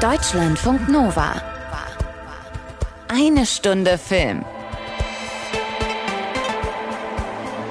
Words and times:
Deutschlandfunk 0.00 0.88
Nova. 0.88 1.34
Eine 3.08 3.44
Stunde 3.44 3.98
Film. 3.98 4.46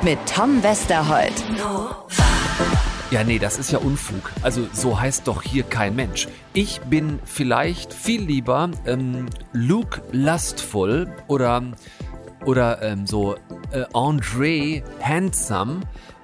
Mit 0.04 0.20
Tom 0.32 0.62
Westerholt. 0.62 1.34
Ja, 3.10 3.24
nee, 3.24 3.40
das 3.40 3.58
ist 3.58 3.72
ja 3.72 3.80
Unfug. 3.80 4.32
Also 4.44 4.68
so 4.74 5.00
heißt 5.00 5.28
doch 5.28 5.42
hier 5.42 5.64
kein 5.64 5.96
Mensch. 5.96 6.28
Ich 6.54 6.82
bin 6.82 7.18
vielleicht 7.26 7.96
viel 7.96 8.22
lieber 8.22 8.70
ähm, 8.86 9.26
Luke 9.52 10.04
Lustful 10.12 11.12
oder, 11.26 11.64
oder 12.46 12.80
ähm, 12.84 13.08
so 13.08 13.38
äh, 13.72 13.86
Andre 13.96 14.84
Handsome 15.02 15.80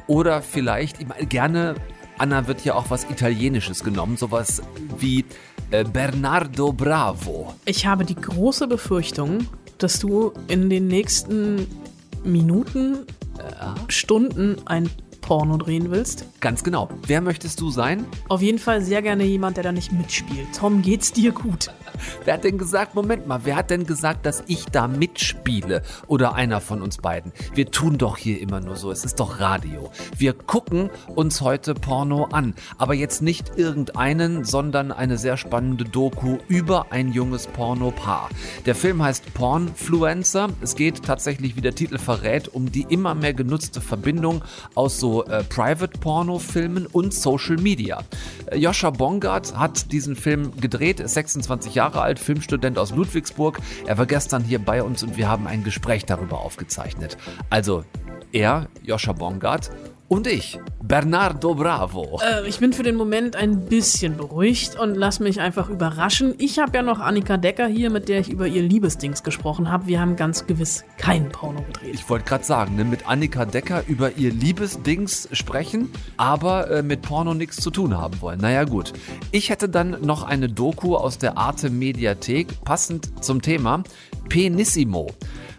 oder 0.06 0.44
vielleicht 0.44 1.02
ich 1.02 1.08
meine, 1.08 1.26
gerne, 1.26 1.74
Anna 2.20 2.46
wird 2.46 2.64
ja 2.64 2.76
auch 2.76 2.92
was 2.92 3.06
Italienisches 3.06 3.84
genommen, 3.84 4.18
sowas 4.18 4.62
wie 5.00 5.26
Bernardo 5.92 6.72
Bravo. 6.72 7.56
Ich 7.66 7.86
habe 7.86 8.06
die 8.06 8.16
große 8.16 8.68
Befürchtung, 8.68 9.48
dass 9.78 10.00
du 10.00 10.32
in 10.48 10.70
den 10.70 10.88
nächsten 10.88 11.68
Minuten, 12.24 13.00
äh, 13.38 13.92
Stunden 13.92 14.58
ein 14.66 14.90
Porno 15.26 15.58
drehen 15.58 15.90
willst. 15.90 16.28
Ganz 16.40 16.64
genau. 16.64 16.88
Wer 17.08 17.20
möchtest 17.20 17.60
du 17.60 17.72
sein? 17.72 18.06
Auf 18.30 18.44
jeden 18.44 18.60
Fall 18.60 18.84
sehr 18.84 19.02
gerne 19.02 19.24
jemand, 19.24 19.58
der 19.58 19.64
da 19.64 19.72
nicht 19.72 19.92
mitspielt. 19.92 20.48
Tom, 20.56 20.84
geht's 20.84 21.12
dir 21.12 21.32
gut? 21.32 21.72
Wer 22.26 22.36
hat 22.36 22.44
denn 22.44 22.60
gesagt, 22.60 22.94
Moment 22.94 23.26
mal, 23.26 23.42
wer 23.44 23.56
hat 23.56 23.72
denn 23.72 23.88
gesagt, 23.88 24.28
dass 24.28 24.44
ich 24.46 24.66
da 24.66 24.88
mitspiele? 24.88 25.82
Oder 26.06 26.36
einer 26.36 26.62
von 26.62 26.84
uns 26.84 26.98
beiden? 26.98 27.32
Wir 27.56 27.72
tun 27.72 27.98
doch 27.98 28.18
hier 28.18 28.40
immer 28.40 28.60
nur 28.62 28.76
so, 28.76 28.92
es 28.92 29.04
ist 29.04 29.20
doch 29.20 29.40
Radio. 29.40 29.90
Wir 30.16 30.34
gucken 30.34 30.92
uns 31.16 31.42
heute 31.42 31.74
Porno 31.74 32.26
an. 32.26 32.54
Aber 32.78 32.94
jetzt 32.94 33.24
nicht 33.24 33.58
irgendeinen, 33.58 34.44
sondern 34.44 34.92
eine 34.92 35.18
sehr 35.18 35.38
spannende 35.38 35.86
Doku 35.86 36.38
über 36.48 36.92
ein 36.92 37.12
junges 37.12 37.48
Pornopaar. 37.48 38.30
Der 38.68 38.76
Film 38.76 39.02
heißt 39.02 39.34
Pornfluencer. 39.34 40.50
Es 40.62 40.76
geht 40.76 41.04
tatsächlich, 41.04 41.56
wie 41.56 41.62
der 41.62 41.74
Titel 41.74 41.98
verrät, 41.98 42.48
um 42.48 42.72
die 42.72 42.86
immer 42.90 43.16
mehr 43.16 43.34
genutzte 43.34 43.82
Verbindung 43.82 44.44
aus 44.76 45.00
so 45.00 45.15
äh, 45.24 45.44
Private-Porno-Filmen 45.44 46.86
und 46.86 47.14
Social 47.14 47.58
Media. 47.58 48.04
Äh, 48.48 48.58
Joscha 48.58 48.90
Bongard 48.90 49.58
hat 49.58 49.92
diesen 49.92 50.16
Film 50.16 50.52
gedreht, 50.60 51.00
ist 51.00 51.14
26 51.14 51.76
Jahre 51.76 52.02
alt, 52.02 52.20
Filmstudent 52.20 52.78
aus 52.78 52.92
Ludwigsburg. 52.92 53.60
Er 53.86 53.98
war 53.98 54.06
gestern 54.06 54.44
hier 54.44 54.60
bei 54.60 54.84
uns 54.84 55.04
und 55.04 55.18
wir 55.18 55.30
haben 55.30 55.48
ein 55.48 55.64
Gespräch 55.64 56.06
darüber 56.06 56.40
aufgezeichnet. 56.40 57.18
Also 57.50 57.84
er, 58.32 58.68
Joscha 58.84 59.14
Bongard, 59.14 59.72
und 60.08 60.28
ich, 60.28 60.60
Bernardo 60.84 61.56
Bravo. 61.56 62.20
Äh, 62.24 62.48
ich 62.48 62.60
bin 62.60 62.74
für 62.74 62.84
den 62.84 62.96
Moment 62.96 63.36
ein 63.36 63.66
bisschen 63.66 64.18
beruhigt 64.18 64.78
und 64.80 64.94
lass 64.94 65.20
mich 65.20 65.40
einfach 65.40 65.70
überraschen. 65.70 66.36
Ich 66.38 66.60
habe 66.60 66.78
ja 66.78 66.84
noch 66.84 67.00
Annika 67.00 67.38
Decker 67.38 67.66
hier, 67.66 67.90
mit 67.90 68.08
der 68.08 68.20
ich 68.20 68.30
über 68.30 68.48
ihr 68.48 68.62
Liebesdings 68.62 69.24
gesprochen 69.24 69.72
habe. 69.72 69.88
Wir 69.88 70.00
haben 70.00 70.16
ganz 70.16 70.46
gewiss 70.46 70.84
kein 70.98 71.30
Porno 71.30 71.62
gedreht. 71.64 71.96
Ich 71.96 72.08
wollte 72.08 72.26
gerade 72.26 72.44
sagen, 72.44 72.76
ne, 72.76 72.84
mit 72.84 73.08
Annika 73.08 73.46
Decker 73.46 73.84
über 73.88 74.12
ihr 74.12 74.32
Liebesdings 74.32 75.28
sprechen, 75.32 75.90
aber 76.18 76.70
äh, 76.70 76.84
mit 76.84 77.02
Porno 77.02 77.34
nichts 77.34 77.58
zu 77.58 77.72
tun 77.72 77.98
haben 77.98 78.22
wollen. 78.22 78.40
Naja 78.40 78.64
gut. 78.64 78.94
Ich 79.32 79.50
hätte 79.50 79.70
dann 79.70 80.02
noch 80.02 80.24
eine 80.24 80.50
Doku 80.50 80.96
aus 80.96 81.18
der 81.18 81.38
Arte 81.38 81.72
Mediathek, 81.72 82.64
passend 82.64 83.24
zum 83.24 83.42
Thema 83.42 83.84
Penissimo. 84.30 85.08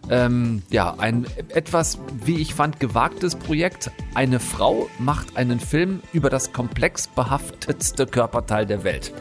Ähm, 0.08 0.62
ja, 0.70 0.94
ein 0.98 1.26
etwas, 1.48 1.98
wie 2.24 2.40
ich 2.40 2.54
fand, 2.54 2.80
gewagtes 2.80 3.34
Projekt. 3.34 3.90
Eine 4.14 4.40
Frau 4.40 4.88
macht 4.98 5.36
einen 5.36 5.58
Film 5.60 6.00
über 6.12 6.30
das 6.30 6.52
komplex 6.52 7.08
behaftetste 7.08 8.06
Körperteil 8.06 8.66
der 8.66 8.84
Welt. 8.84 9.12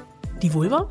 Die 0.42 0.54
Vulva? 0.54 0.90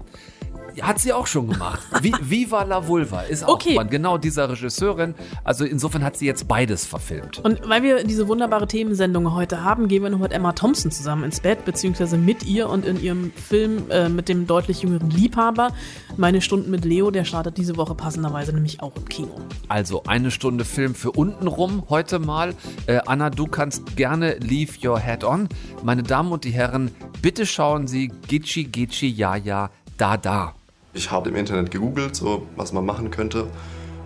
Hat 0.83 0.99
sie 0.99 1.13
auch 1.13 1.27
schon 1.27 1.49
gemacht. 1.51 1.81
Viva 2.21 2.63
la 2.65 2.87
Vulva 2.87 3.23
ist 3.23 3.45
auch 3.45 3.55
Okay. 3.55 3.75
von 3.77 3.89
genau 3.89 4.19
dieser 4.19 4.49
Regisseurin. 4.51 5.15
Also 5.45 5.65
insofern 5.65 6.03
hat 6.05 6.17
sie 6.17 6.27
jetzt 6.27 6.49
beides 6.49 6.85
verfilmt. 6.85 7.39
Und 7.45 7.69
weil 7.69 7.83
wir 7.83 8.05
diese 8.05 8.27
wunderbare 8.29 8.67
Themensendung 8.67 9.35
heute 9.35 9.63
haben, 9.63 9.89
gehen 9.89 10.03
wir 10.03 10.11
noch 10.11 10.19
mit 10.19 10.33
Emma 10.33 10.53
Thompson 10.53 10.91
zusammen 10.91 11.25
ins 11.25 11.41
Bett, 11.41 11.65
beziehungsweise 11.65 12.17
mit 12.19 12.45
ihr 12.45 12.69
und 12.69 12.85
in 12.85 13.01
ihrem 13.03 13.33
Film 13.33 13.91
äh, 13.91 14.09
mit 14.09 14.29
dem 14.29 14.47
deutlich 14.47 14.83
jüngeren 14.83 15.11
Liebhaber. 15.11 15.73
Meine 16.17 16.41
Stunden 16.41 16.71
mit 16.71 16.85
Leo, 16.85 17.11
der 17.11 17.25
startet 17.25 17.57
diese 17.57 17.77
Woche 17.77 17.95
passenderweise 17.95 18.53
nämlich 18.53 18.83
auch 18.83 18.97
im 18.97 19.09
Kino. 19.09 19.35
Also 19.69 20.03
eine 20.07 20.31
Stunde 20.31 20.65
Film 20.65 20.95
für 20.95 21.13
untenrum 21.13 21.85
heute 21.89 22.19
mal. 22.19 22.55
Äh, 22.87 23.01
Anna, 23.07 23.31
du 23.31 23.47
kannst 23.47 23.97
gerne 23.97 24.35
Leave 24.39 24.73
Your 24.87 24.99
Head 25.01 25.25
On. 25.25 25.49
Meine 25.83 26.03
Damen 26.03 26.33
und 26.33 26.45
die 26.45 26.51
Herren, 26.51 26.91
bitte 27.23 27.47
schauen 27.47 27.87
Sie 27.87 28.09
Gitschi 28.29 28.65
Gitschi 28.65 29.09
Ja 29.09 29.37
Ja 29.37 29.71
Da 29.97 30.17
Da. 30.17 30.55
Ich 30.95 31.11
habe 31.11 31.29
im 31.29 31.37
Internet 31.37 31.71
gegoogelt, 31.71 32.15
so 32.17 32.47
was 32.57 32.73
man 32.73 32.87
machen 32.87 33.11
könnte. 33.11 33.49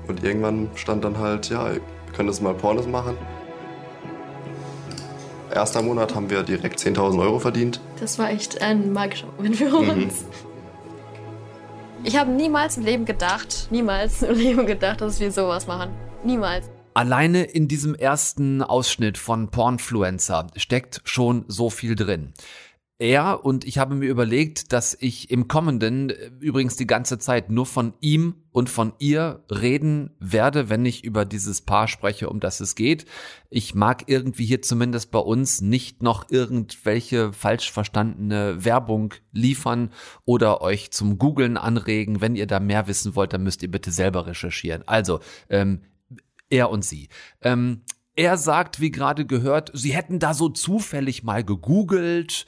Und 0.09 0.25
irgendwann 0.25 0.71
stand 0.75 1.04
dann 1.04 1.19
halt, 1.19 1.50
ja, 1.50 1.71
ihr 1.72 1.81
könnt 2.15 2.28
das 2.28 2.41
mal 2.41 2.54
Pornos 2.54 2.87
machen. 2.87 3.16
Erster 5.54 5.82
Monat 5.82 6.15
haben 6.15 6.31
wir 6.31 6.43
direkt 6.43 6.81
10.000 6.81 7.21
Euro 7.21 7.38
verdient. 7.38 7.81
Das 8.00 8.19
war 8.19 8.31
echt 8.31 8.60
ein 8.62 8.93
magischer 8.93 9.26
Moment 9.37 9.56
für 9.56 9.75
uns. 9.75 10.25
Ich 12.04 12.16
habe 12.16 12.31
niemals 12.31 12.76
im 12.76 12.84
Leben 12.84 13.05
gedacht, 13.05 13.69
niemals 13.70 14.22
im 14.22 14.37
Leben 14.37 14.66
gedacht, 14.66 15.00
dass 15.00 15.20
wir 15.20 15.32
sowas 15.32 15.66
machen. 15.66 15.91
Niemals. 16.25 16.70
Alleine 16.94 17.44
in 17.44 17.69
diesem 17.69 17.94
ersten 17.94 18.62
Ausschnitt 18.62 19.19
von 19.19 19.50
Pornfluencer 19.50 20.49
steckt 20.56 21.00
schon 21.05 21.44
so 21.49 21.70
viel 21.70 21.94
drin. 21.94 22.32
Er 23.00 23.44
und 23.44 23.64
ich 23.64 23.78
habe 23.78 23.94
mir 23.94 24.09
überlegt, 24.09 24.72
dass 24.72 24.97
ich 24.98 25.31
im 25.31 25.47
kommenden 25.47 26.10
äh, 26.10 26.31
übrigens 26.41 26.75
die 26.75 26.86
ganze 26.86 27.20
Zeit 27.20 27.48
nur 27.48 27.64
von 27.64 27.94
ihm 28.00 28.34
und 28.50 28.69
von 28.69 28.92
ihr 28.98 29.44
reden 29.48 30.10
werde, 30.19 30.69
wenn 30.69 30.84
ich 30.84 31.04
über 31.04 31.25
dieses 31.25 31.60
Paar 31.60 31.87
spreche, 31.87 32.28
um 32.28 32.41
das 32.41 32.58
es 32.58 32.75
geht. 32.75 33.04
Ich 33.50 33.72
mag 33.76 34.04
irgendwie 34.08 34.47
hier 34.47 34.62
zumindest 34.62 35.12
bei 35.12 35.20
uns 35.20 35.60
nicht 35.60 36.03
noch 36.03 36.28
irgendwelche 36.28 37.32
falsch 37.32 37.70
verstandene 37.70 38.64
Werbung 38.64 39.14
liefern 39.31 39.92
oder 40.25 40.60
euch 40.60 40.91
zum 40.91 41.19
Googlen 41.19 41.56
anregen. 41.56 42.20
Wenn 42.20 42.34
ihr 42.34 42.48
da 42.48 42.58
mehr 42.58 42.88
wissen 42.88 43.14
wollt, 43.14 43.32
dann 43.32 43.44
müsst 43.44 43.62
ihr 43.62 43.70
bitte 43.70 43.92
selber 43.92 44.26
recherchieren. 44.26 44.82
Also, 44.88 45.20
ähm, 45.50 45.82
er 46.50 46.70
und 46.70 46.84
sie. 46.84 47.08
Ähm, 47.42 47.82
er 48.19 48.37
sagt, 48.37 48.81
wie 48.81 48.91
gerade 48.91 49.26
gehört, 49.26 49.70
sie 49.75 49.94
hätten 49.94 50.19
da 50.19 50.34
so 50.34 50.48
zufällig 50.48 51.22
mal 51.22 51.44
gegoogelt. 51.44 52.47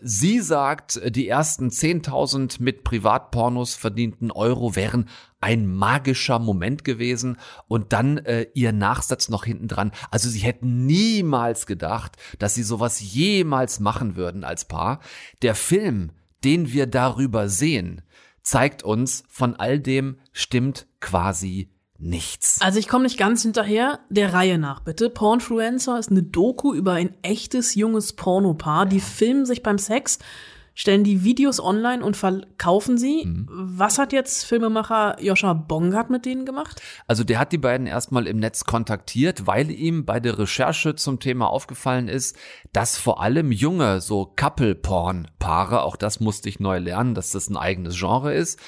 Sie 0.00 0.40
sagt, 0.40 1.00
die 1.14 1.28
ersten 1.28 1.68
10.000 1.68 2.62
mit 2.62 2.84
Privatpornos 2.84 3.74
verdienten 3.74 4.30
Euro 4.30 4.76
wären 4.76 5.08
ein 5.40 5.66
magischer 5.66 6.38
Moment 6.38 6.84
gewesen 6.84 7.36
und 7.68 7.92
dann 7.92 8.18
äh, 8.18 8.46
ihr 8.54 8.72
Nachsatz 8.72 9.28
noch 9.28 9.44
hinten 9.44 9.68
dran. 9.68 9.92
Also 10.10 10.28
sie 10.28 10.38
hätten 10.38 10.86
niemals 10.86 11.66
gedacht, 11.66 12.16
dass 12.38 12.54
sie 12.54 12.62
sowas 12.62 13.00
jemals 13.00 13.80
machen 13.80 14.14
würden 14.16 14.44
als 14.44 14.66
Paar. 14.66 15.00
Der 15.42 15.54
Film, 15.54 16.12
den 16.44 16.72
wir 16.72 16.86
darüber 16.86 17.48
sehen, 17.48 18.02
zeigt 18.42 18.82
uns, 18.82 19.24
von 19.28 19.56
all 19.56 19.80
dem 19.80 20.18
stimmt 20.32 20.86
quasi 21.00 21.70
nichts. 22.02 22.60
Also 22.60 22.78
ich 22.78 22.88
komme 22.88 23.04
nicht 23.04 23.16
ganz 23.16 23.42
hinterher. 23.42 24.00
Der 24.10 24.34
Reihe 24.34 24.58
nach, 24.58 24.80
bitte. 24.80 25.08
Pornfluencer 25.08 25.98
ist 25.98 26.10
eine 26.10 26.22
Doku 26.22 26.74
über 26.74 26.92
ein 26.92 27.14
echtes 27.22 27.74
junges 27.74 28.12
Pornopaar. 28.12 28.86
Die 28.86 29.00
filmen 29.00 29.46
sich 29.46 29.62
beim 29.62 29.78
Sex, 29.78 30.18
stellen 30.74 31.04
die 31.04 31.22
Videos 31.22 31.60
online 31.60 32.04
und 32.04 32.16
verkaufen 32.16 32.98
sie. 32.98 33.24
Was 33.48 33.98
hat 33.98 34.12
jetzt 34.12 34.44
Filmemacher 34.44 35.22
Joscha 35.22 35.52
Bongard 35.52 36.10
mit 36.10 36.26
denen 36.26 36.44
gemacht? 36.44 36.82
Also 37.06 37.24
der 37.24 37.38
hat 37.38 37.52
die 37.52 37.58
beiden 37.58 37.86
erstmal 37.86 38.26
im 38.26 38.38
Netz 38.38 38.64
kontaktiert, 38.64 39.46
weil 39.46 39.70
ihm 39.70 40.04
bei 40.04 40.18
der 40.18 40.38
Recherche 40.38 40.96
zum 40.96 41.20
Thema 41.20 41.48
aufgefallen 41.48 42.08
ist, 42.08 42.36
dass 42.72 42.96
vor 42.96 43.22
allem 43.22 43.52
junge, 43.52 44.00
so 44.00 44.32
Couple-Porn-Paare, 44.34 45.82
auch 45.82 45.96
das 45.96 46.20
musste 46.20 46.48
ich 46.48 46.58
neu 46.58 46.78
lernen, 46.78 47.14
dass 47.14 47.30
das 47.30 47.48
ein 47.48 47.56
eigenes 47.56 47.96
Genre 47.98 48.34
ist, 48.34 48.58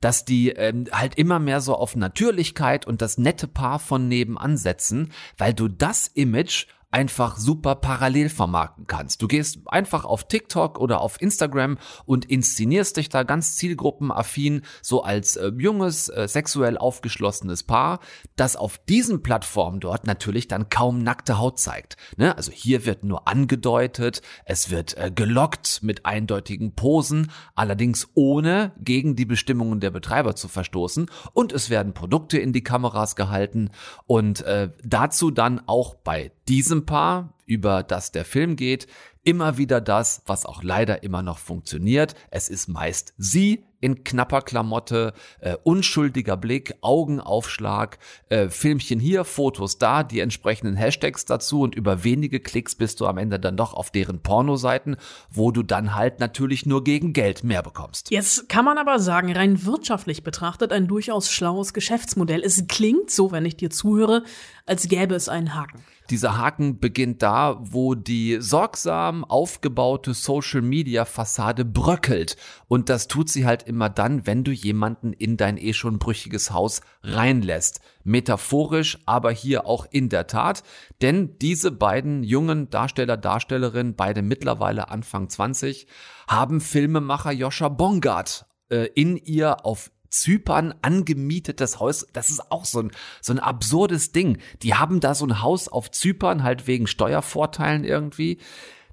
dass 0.00 0.24
die 0.24 0.50
ähm, 0.50 0.86
halt 0.92 1.16
immer 1.16 1.38
mehr 1.38 1.60
so 1.60 1.74
auf 1.74 1.96
Natürlichkeit 1.96 2.86
und 2.86 3.02
das 3.02 3.18
nette 3.18 3.46
Paar 3.46 3.78
von 3.78 4.08
nebenan 4.08 4.56
setzen, 4.56 5.12
weil 5.36 5.54
du 5.54 5.68
das 5.68 6.06
Image 6.08 6.66
einfach 6.90 7.36
super 7.36 7.76
parallel 7.76 8.28
vermarkten 8.28 8.86
kannst. 8.86 9.22
Du 9.22 9.28
gehst 9.28 9.60
einfach 9.66 10.04
auf 10.04 10.26
TikTok 10.26 10.78
oder 10.78 11.00
auf 11.00 11.20
Instagram 11.20 11.78
und 12.04 12.24
inszenierst 12.24 12.96
dich 12.96 13.08
da 13.08 13.22
ganz 13.22 13.56
zielgruppenaffin, 13.56 14.62
so 14.82 15.02
als 15.02 15.36
äh, 15.36 15.52
junges, 15.56 16.08
äh, 16.08 16.26
sexuell 16.26 16.76
aufgeschlossenes 16.76 17.62
Paar, 17.62 18.00
das 18.36 18.56
auf 18.56 18.78
diesen 18.78 19.22
Plattformen 19.22 19.80
dort 19.80 20.06
natürlich 20.06 20.48
dann 20.48 20.68
kaum 20.68 21.02
nackte 21.02 21.38
Haut 21.38 21.60
zeigt. 21.60 21.96
Ne? 22.16 22.36
Also 22.36 22.50
hier 22.50 22.84
wird 22.86 23.04
nur 23.04 23.28
angedeutet, 23.28 24.22
es 24.44 24.70
wird 24.70 24.96
äh, 24.96 25.12
gelockt 25.14 25.82
mit 25.82 26.06
eindeutigen 26.06 26.74
Posen, 26.74 27.30
allerdings 27.54 28.08
ohne 28.14 28.72
gegen 28.80 29.14
die 29.14 29.26
Bestimmungen 29.26 29.78
der 29.78 29.90
Betreiber 29.90 30.34
zu 30.34 30.48
verstoßen 30.48 31.06
und 31.32 31.52
es 31.52 31.70
werden 31.70 31.94
Produkte 31.94 32.38
in 32.38 32.52
die 32.52 32.64
Kameras 32.64 33.14
gehalten 33.14 33.70
und 34.06 34.42
äh, 34.42 34.70
dazu 34.82 35.30
dann 35.30 35.62
auch 35.66 35.94
bei 35.94 36.32
diesem 36.48 36.79
Paar, 36.86 37.34
über 37.46 37.82
das 37.82 38.12
der 38.12 38.24
Film 38.24 38.56
geht, 38.56 38.86
immer 39.22 39.58
wieder 39.58 39.80
das, 39.80 40.22
was 40.26 40.46
auch 40.46 40.62
leider 40.62 41.02
immer 41.02 41.22
noch 41.22 41.38
funktioniert. 41.38 42.14
Es 42.30 42.48
ist 42.48 42.68
meist 42.68 43.14
sie, 43.18 43.64
in 43.80 44.04
knapper 44.04 44.42
Klamotte, 44.42 45.14
äh, 45.40 45.56
unschuldiger 45.62 46.36
Blick, 46.36 46.74
Augenaufschlag, 46.82 47.98
äh, 48.28 48.48
Filmchen 48.48 49.00
hier, 49.00 49.24
Fotos 49.24 49.78
da, 49.78 50.02
die 50.02 50.20
entsprechenden 50.20 50.76
Hashtags 50.76 51.24
dazu 51.24 51.62
und 51.62 51.74
über 51.74 52.04
wenige 52.04 52.40
Klicks 52.40 52.74
bist 52.74 53.00
du 53.00 53.06
am 53.06 53.18
Ende 53.18 53.40
dann 53.40 53.56
doch 53.56 53.72
auf 53.72 53.90
deren 53.90 54.20
Pornoseiten, 54.20 54.96
wo 55.30 55.50
du 55.50 55.62
dann 55.62 55.94
halt 55.94 56.20
natürlich 56.20 56.66
nur 56.66 56.84
gegen 56.84 57.12
Geld 57.12 57.42
mehr 57.42 57.62
bekommst. 57.62 58.10
Jetzt 58.10 58.48
kann 58.48 58.64
man 58.64 58.76
aber 58.76 58.98
sagen, 58.98 59.32
rein 59.32 59.64
wirtschaftlich 59.64 60.22
betrachtet 60.22 60.72
ein 60.72 60.86
durchaus 60.86 61.30
schlaues 61.30 61.72
Geschäftsmodell. 61.72 62.42
Es 62.44 62.66
klingt 62.68 63.10
so, 63.10 63.32
wenn 63.32 63.46
ich 63.46 63.56
dir 63.56 63.70
zuhöre, 63.70 64.24
als 64.66 64.88
gäbe 64.88 65.14
es 65.14 65.28
einen 65.28 65.54
Haken. 65.54 65.82
Dieser 66.10 66.36
Haken 66.36 66.80
beginnt 66.80 67.22
da, 67.22 67.56
wo 67.60 67.94
die 67.94 68.38
sorgsam 68.40 69.24
aufgebaute 69.24 70.12
Social-Media-Fassade 70.12 71.64
bröckelt. 71.64 72.36
Und 72.66 72.88
das 72.88 73.06
tut 73.06 73.28
sie 73.28 73.46
halt 73.46 73.62
immer 73.62 73.88
dann, 73.88 74.26
wenn 74.26 74.42
du 74.42 74.50
jemanden 74.50 75.12
in 75.12 75.36
dein 75.36 75.56
eh 75.56 75.72
schon 75.72 76.00
brüchiges 76.00 76.50
Haus 76.50 76.80
reinlässt. 77.04 77.80
Metaphorisch, 78.02 78.98
aber 79.06 79.30
hier 79.30 79.66
auch 79.66 79.86
in 79.90 80.08
der 80.08 80.26
Tat. 80.26 80.64
Denn 81.00 81.38
diese 81.38 81.70
beiden 81.70 82.24
jungen 82.24 82.70
Darsteller, 82.70 83.16
Darstellerinnen, 83.16 83.94
beide 83.94 84.22
mittlerweile 84.22 84.90
Anfang 84.90 85.28
20, 85.28 85.86
haben 86.26 86.60
Filmemacher 86.60 87.32
Joscha 87.32 87.68
Bongard 87.68 88.46
äh, 88.68 88.88
in 88.94 89.16
ihr 89.16 89.64
auf 89.64 89.92
Zypern 90.10 90.74
angemietetes 90.82 91.80
Haus. 91.80 92.06
Das 92.12 92.30
ist 92.30 92.50
auch 92.50 92.64
so 92.64 92.82
ein, 92.82 92.90
so 93.20 93.32
ein 93.32 93.38
absurdes 93.38 94.12
Ding. 94.12 94.38
Die 94.62 94.74
haben 94.74 95.00
da 95.00 95.14
so 95.14 95.26
ein 95.26 95.42
Haus 95.42 95.68
auf 95.68 95.90
Zypern 95.90 96.42
halt 96.42 96.66
wegen 96.66 96.86
Steuervorteilen 96.86 97.84
irgendwie. 97.84 98.38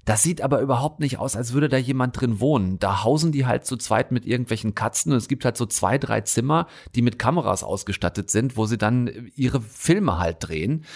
Das 0.08 0.22
sieht 0.22 0.40
aber 0.40 0.60
überhaupt 0.60 1.00
nicht 1.00 1.18
aus, 1.18 1.36
als 1.36 1.52
würde 1.52 1.68
da 1.68 1.76
jemand 1.76 2.18
drin 2.18 2.40
wohnen. 2.40 2.78
Da 2.78 3.04
hausen 3.04 3.30
die 3.30 3.44
halt 3.44 3.66
zu 3.66 3.76
zweit 3.76 4.10
mit 4.10 4.24
irgendwelchen 4.24 4.74
Katzen 4.74 5.12
und 5.12 5.18
es 5.18 5.28
gibt 5.28 5.44
halt 5.44 5.58
so 5.58 5.66
zwei, 5.66 5.98
drei 5.98 6.22
Zimmer, 6.22 6.66
die 6.94 7.02
mit 7.02 7.18
Kameras 7.18 7.62
ausgestattet 7.62 8.30
sind, 8.30 8.56
wo 8.56 8.64
sie 8.64 8.78
dann 8.78 9.30
ihre 9.36 9.60
Filme 9.60 10.18
halt 10.18 10.38
drehen. 10.40 10.86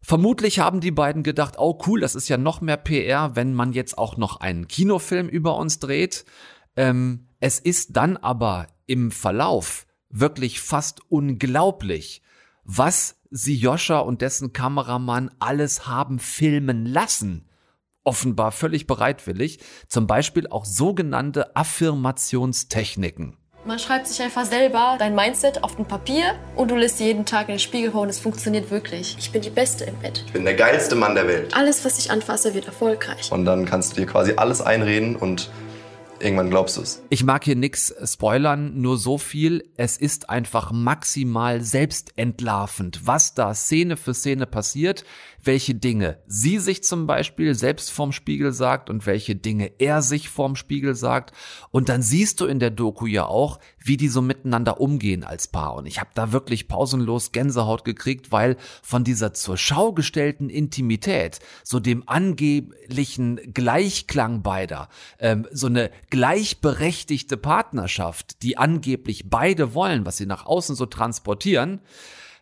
Vermutlich 0.00 0.60
haben 0.60 0.80
die 0.80 0.92
beiden 0.92 1.22
gedacht, 1.22 1.56
oh 1.58 1.78
cool, 1.86 2.00
das 2.00 2.14
ist 2.14 2.30
ja 2.30 2.38
noch 2.38 2.62
mehr 2.62 2.78
PR, 2.78 3.36
wenn 3.36 3.52
man 3.52 3.74
jetzt 3.74 3.98
auch 3.98 4.16
noch 4.16 4.40
einen 4.40 4.66
Kinofilm 4.66 5.28
über 5.28 5.56
uns 5.56 5.78
dreht. 5.78 6.24
Ähm, 6.74 7.26
es 7.40 7.58
ist 7.58 7.98
dann 7.98 8.16
aber 8.16 8.68
im 8.88 9.12
Verlauf 9.12 9.86
wirklich 10.10 10.60
fast 10.60 11.00
unglaublich, 11.08 12.22
was 12.64 13.16
sie 13.30 13.54
Joscha 13.54 13.98
und 13.98 14.22
dessen 14.22 14.52
Kameramann 14.52 15.30
alles 15.38 15.86
haben 15.86 16.18
filmen 16.18 16.86
lassen. 16.86 17.48
Offenbar 18.04 18.52
völlig 18.52 18.86
bereitwillig, 18.86 19.60
zum 19.86 20.06
Beispiel 20.06 20.48
auch 20.48 20.64
sogenannte 20.64 21.54
Affirmationstechniken. 21.54 23.36
Man 23.64 23.78
schreibt 23.78 24.06
sich 24.06 24.22
einfach 24.22 24.46
selber 24.46 24.96
dein 24.98 25.14
Mindset 25.14 25.62
auf 25.62 25.78
ein 25.78 25.84
Papier 25.84 26.36
und 26.56 26.70
du 26.70 26.76
lässt 26.76 27.00
jeden 27.00 27.26
Tag 27.26 27.48
in 27.48 27.56
den 27.56 27.58
Spiegel 27.58 27.92
hauen. 27.92 28.08
Es 28.08 28.18
funktioniert 28.18 28.70
wirklich. 28.70 29.16
Ich 29.18 29.30
bin 29.30 29.42
die 29.42 29.50
Beste 29.50 29.84
im 29.84 29.96
Bett. 29.96 30.22
Ich 30.26 30.32
bin 30.32 30.44
der 30.44 30.54
geilste 30.54 30.94
Mann 30.94 31.14
der 31.14 31.26
Welt. 31.26 31.54
Alles, 31.54 31.84
was 31.84 31.98
ich 31.98 32.10
anfasse, 32.10 32.54
wird 32.54 32.66
erfolgreich. 32.66 33.30
Und 33.30 33.44
dann 33.44 33.66
kannst 33.66 33.92
du 33.92 34.00
dir 34.00 34.06
quasi 34.06 34.34
alles 34.36 34.62
einreden 34.62 35.16
und 35.16 35.50
irgendwann 36.20 36.50
glaubst 36.50 36.76
du 36.76 36.82
es. 36.82 37.02
Ich 37.10 37.24
mag 37.24 37.44
hier 37.44 37.56
nix 37.56 37.94
spoilern, 38.04 38.80
nur 38.80 38.98
so 38.98 39.18
viel. 39.18 39.68
Es 39.76 39.96
ist 39.96 40.30
einfach 40.30 40.72
maximal 40.72 41.62
selbstentlarvend, 41.62 43.06
was 43.06 43.34
da 43.34 43.54
Szene 43.54 43.96
für 43.96 44.14
Szene 44.14 44.46
passiert, 44.46 45.04
welche 45.42 45.74
Dinge 45.74 46.18
sie 46.26 46.58
sich 46.58 46.82
zum 46.82 47.06
Beispiel 47.06 47.54
selbst 47.54 47.90
vorm 47.90 48.12
Spiegel 48.12 48.52
sagt 48.52 48.90
und 48.90 49.06
welche 49.06 49.36
Dinge 49.36 49.70
er 49.78 50.02
sich 50.02 50.28
vorm 50.28 50.56
Spiegel 50.56 50.94
sagt. 50.94 51.32
Und 51.70 51.88
dann 51.88 52.02
siehst 52.02 52.40
du 52.40 52.46
in 52.46 52.58
der 52.58 52.70
Doku 52.70 53.06
ja 53.06 53.26
auch, 53.26 53.58
wie 53.88 53.96
die 53.96 54.08
so 54.08 54.22
miteinander 54.22 54.80
umgehen 54.80 55.24
als 55.24 55.48
Paar. 55.48 55.74
Und 55.74 55.86
ich 55.86 55.98
habe 55.98 56.10
da 56.14 56.32
wirklich 56.32 56.68
pausenlos 56.68 57.32
Gänsehaut 57.32 57.84
gekriegt, 57.84 58.30
weil 58.30 58.56
von 58.82 59.02
dieser 59.02 59.34
zur 59.34 59.56
Schau 59.56 59.92
gestellten 59.92 60.50
Intimität, 60.50 61.40
so 61.64 61.80
dem 61.80 62.08
angeblichen 62.08 63.52
Gleichklang 63.52 64.42
beider, 64.42 64.88
ähm, 65.18 65.46
so 65.50 65.66
eine 65.66 65.90
gleichberechtigte 66.10 67.36
Partnerschaft, 67.36 68.42
die 68.42 68.56
angeblich 68.58 69.28
beide 69.28 69.74
wollen, 69.74 70.06
was 70.06 70.18
sie 70.18 70.26
nach 70.26 70.46
außen 70.46 70.76
so 70.76 70.86
transportieren, 70.86 71.80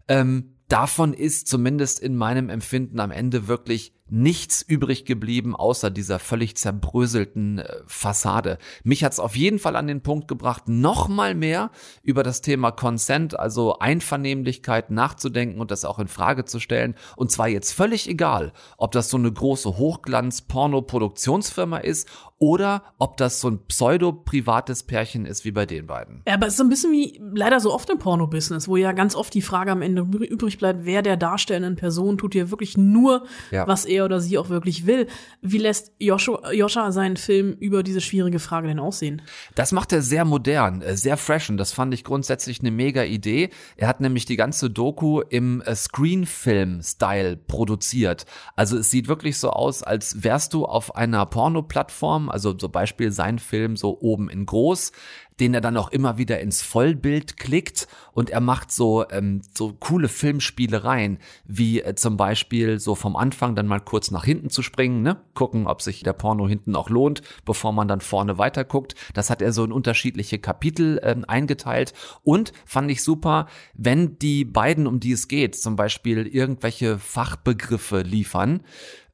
ähm, 0.08 0.52
davon 0.68 1.14
ist 1.14 1.46
zumindest 1.48 2.00
in 2.00 2.16
meinem 2.16 2.50
Empfinden 2.50 3.00
am 3.00 3.10
Ende 3.10 3.48
wirklich 3.48 3.92
nichts 4.08 4.62
übrig 4.62 5.04
geblieben, 5.04 5.56
außer 5.56 5.90
dieser 5.90 6.18
völlig 6.18 6.56
zerbröselten 6.56 7.58
äh, 7.58 7.76
Fassade. 7.86 8.58
Mich 8.84 9.04
hat's 9.04 9.18
auf 9.18 9.36
jeden 9.36 9.58
Fall 9.58 9.76
an 9.76 9.86
den 9.86 10.02
Punkt 10.02 10.28
gebracht, 10.28 10.68
noch 10.68 11.08
mal 11.08 11.34
mehr 11.34 11.70
über 12.02 12.22
das 12.22 12.40
Thema 12.40 12.70
Consent, 12.70 13.38
also 13.38 13.78
Einvernehmlichkeit 13.78 14.90
nachzudenken 14.90 15.60
und 15.60 15.70
das 15.70 15.84
auch 15.84 15.98
in 15.98 16.08
Frage 16.08 16.44
zu 16.44 16.60
stellen. 16.60 16.94
Und 17.16 17.32
zwar 17.32 17.48
jetzt 17.48 17.72
völlig 17.72 18.08
egal, 18.08 18.52
ob 18.78 18.92
das 18.92 19.10
so 19.10 19.16
eine 19.16 19.32
große 19.32 19.76
Hochglanz-Porno-Produktionsfirma 19.76 21.78
ist 21.78 22.08
oder 22.38 22.82
ob 22.98 23.16
das 23.16 23.40
so 23.40 23.48
ein 23.48 23.64
pseudo-privates 23.66 24.82
Pärchen 24.82 25.24
ist 25.24 25.44
wie 25.44 25.52
bei 25.52 25.64
den 25.64 25.86
beiden. 25.86 26.22
Ja, 26.28 26.34
aber 26.34 26.46
es 26.46 26.52
ist 26.52 26.58
so 26.58 26.64
ein 26.64 26.68
bisschen 26.68 26.92
wie 26.92 27.20
leider 27.34 27.60
so 27.60 27.72
oft 27.72 27.88
im 27.88 27.98
Porno-Business, 27.98 28.68
wo 28.68 28.76
ja 28.76 28.92
ganz 28.92 29.16
oft 29.16 29.32
die 29.32 29.42
Frage 29.42 29.72
am 29.72 29.82
Ende 29.82 30.02
übrig 30.02 30.58
bleibt, 30.58 30.84
wer 30.84 31.02
der 31.02 31.16
darstellenden 31.16 31.76
Person 31.76 32.18
tut 32.18 32.34
hier 32.34 32.50
wirklich 32.50 32.76
nur, 32.76 33.26
ja. 33.50 33.66
was 33.66 33.86
er 33.86 33.95
oder 34.04 34.20
sie 34.20 34.38
auch 34.38 34.48
wirklich 34.48 34.86
will. 34.86 35.06
Wie 35.40 35.58
lässt 35.58 35.92
Joshua, 35.98 36.52
Joscha 36.52 36.92
seinen 36.92 37.16
Film 37.16 37.56
über 37.58 37.82
diese 37.82 38.00
schwierige 38.00 38.38
Frage 38.38 38.68
denn 38.68 38.78
aussehen? 38.78 39.22
Das 39.54 39.72
macht 39.72 39.92
er 39.92 40.02
sehr 40.02 40.24
modern, 40.24 40.82
äh, 40.82 40.96
sehr 40.96 41.16
fresh 41.16 41.50
und 41.50 41.56
das 41.56 41.72
fand 41.72 41.94
ich 41.94 42.04
grundsätzlich 42.04 42.60
eine 42.60 42.70
mega 42.70 43.02
Idee. 43.02 43.50
Er 43.76 43.88
hat 43.88 44.00
nämlich 44.00 44.24
die 44.24 44.36
ganze 44.36 44.70
Doku 44.70 45.20
im 45.20 45.62
äh, 45.62 45.74
Screenfilm-Style 45.74 47.36
produziert. 47.36 48.26
Also 48.54 48.78
es 48.78 48.90
sieht 48.90 49.08
wirklich 49.08 49.38
so 49.38 49.50
aus, 49.50 49.82
als 49.82 50.22
wärst 50.22 50.54
du 50.54 50.64
auf 50.64 50.94
einer 50.94 51.24
Porno-Plattform 51.26 52.28
also 52.28 52.54
so 52.58 52.68
Beispiel 52.68 53.12
sein 53.12 53.38
Film 53.38 53.76
so 53.76 53.98
oben 54.00 54.28
in 54.28 54.46
groß, 54.46 54.92
den 55.40 55.54
er 55.54 55.60
dann 55.60 55.76
auch 55.76 55.90
immer 55.90 56.18
wieder 56.18 56.40
ins 56.40 56.62
Vollbild 56.62 57.36
klickt 57.36 57.88
und 58.12 58.30
er 58.30 58.40
macht 58.40 58.72
so 58.72 59.08
ähm, 59.10 59.42
so 59.54 59.74
coole 59.74 60.08
Filmspielereien, 60.08 61.18
wie 61.44 61.82
äh, 61.82 61.94
zum 61.94 62.16
Beispiel 62.16 62.78
so 62.78 62.94
vom 62.94 63.16
Anfang 63.16 63.54
dann 63.54 63.66
mal 63.66 63.80
kurz 63.80 64.10
nach 64.10 64.24
hinten 64.24 64.50
zu 64.50 64.62
springen, 64.62 65.02
ne, 65.02 65.20
gucken, 65.34 65.66
ob 65.66 65.82
sich 65.82 66.02
der 66.02 66.14
Porno 66.14 66.48
hinten 66.48 66.74
auch 66.74 66.88
lohnt, 66.88 67.22
bevor 67.44 67.72
man 67.72 67.88
dann 67.88 68.00
vorne 68.00 68.38
weiter 68.38 68.64
guckt. 68.64 68.94
Das 69.14 69.30
hat 69.30 69.42
er 69.42 69.52
so 69.52 69.64
in 69.64 69.72
unterschiedliche 69.72 70.38
Kapitel 70.38 71.00
ähm, 71.02 71.24
eingeteilt 71.26 71.92
und 72.22 72.52
fand 72.64 72.90
ich 72.90 73.02
super, 73.02 73.46
wenn 73.74 74.18
die 74.18 74.44
beiden, 74.44 74.86
um 74.86 75.00
die 75.00 75.12
es 75.12 75.28
geht, 75.28 75.56
zum 75.56 75.76
Beispiel 75.76 76.26
irgendwelche 76.26 76.98
Fachbegriffe 76.98 78.00
liefern. 78.00 78.62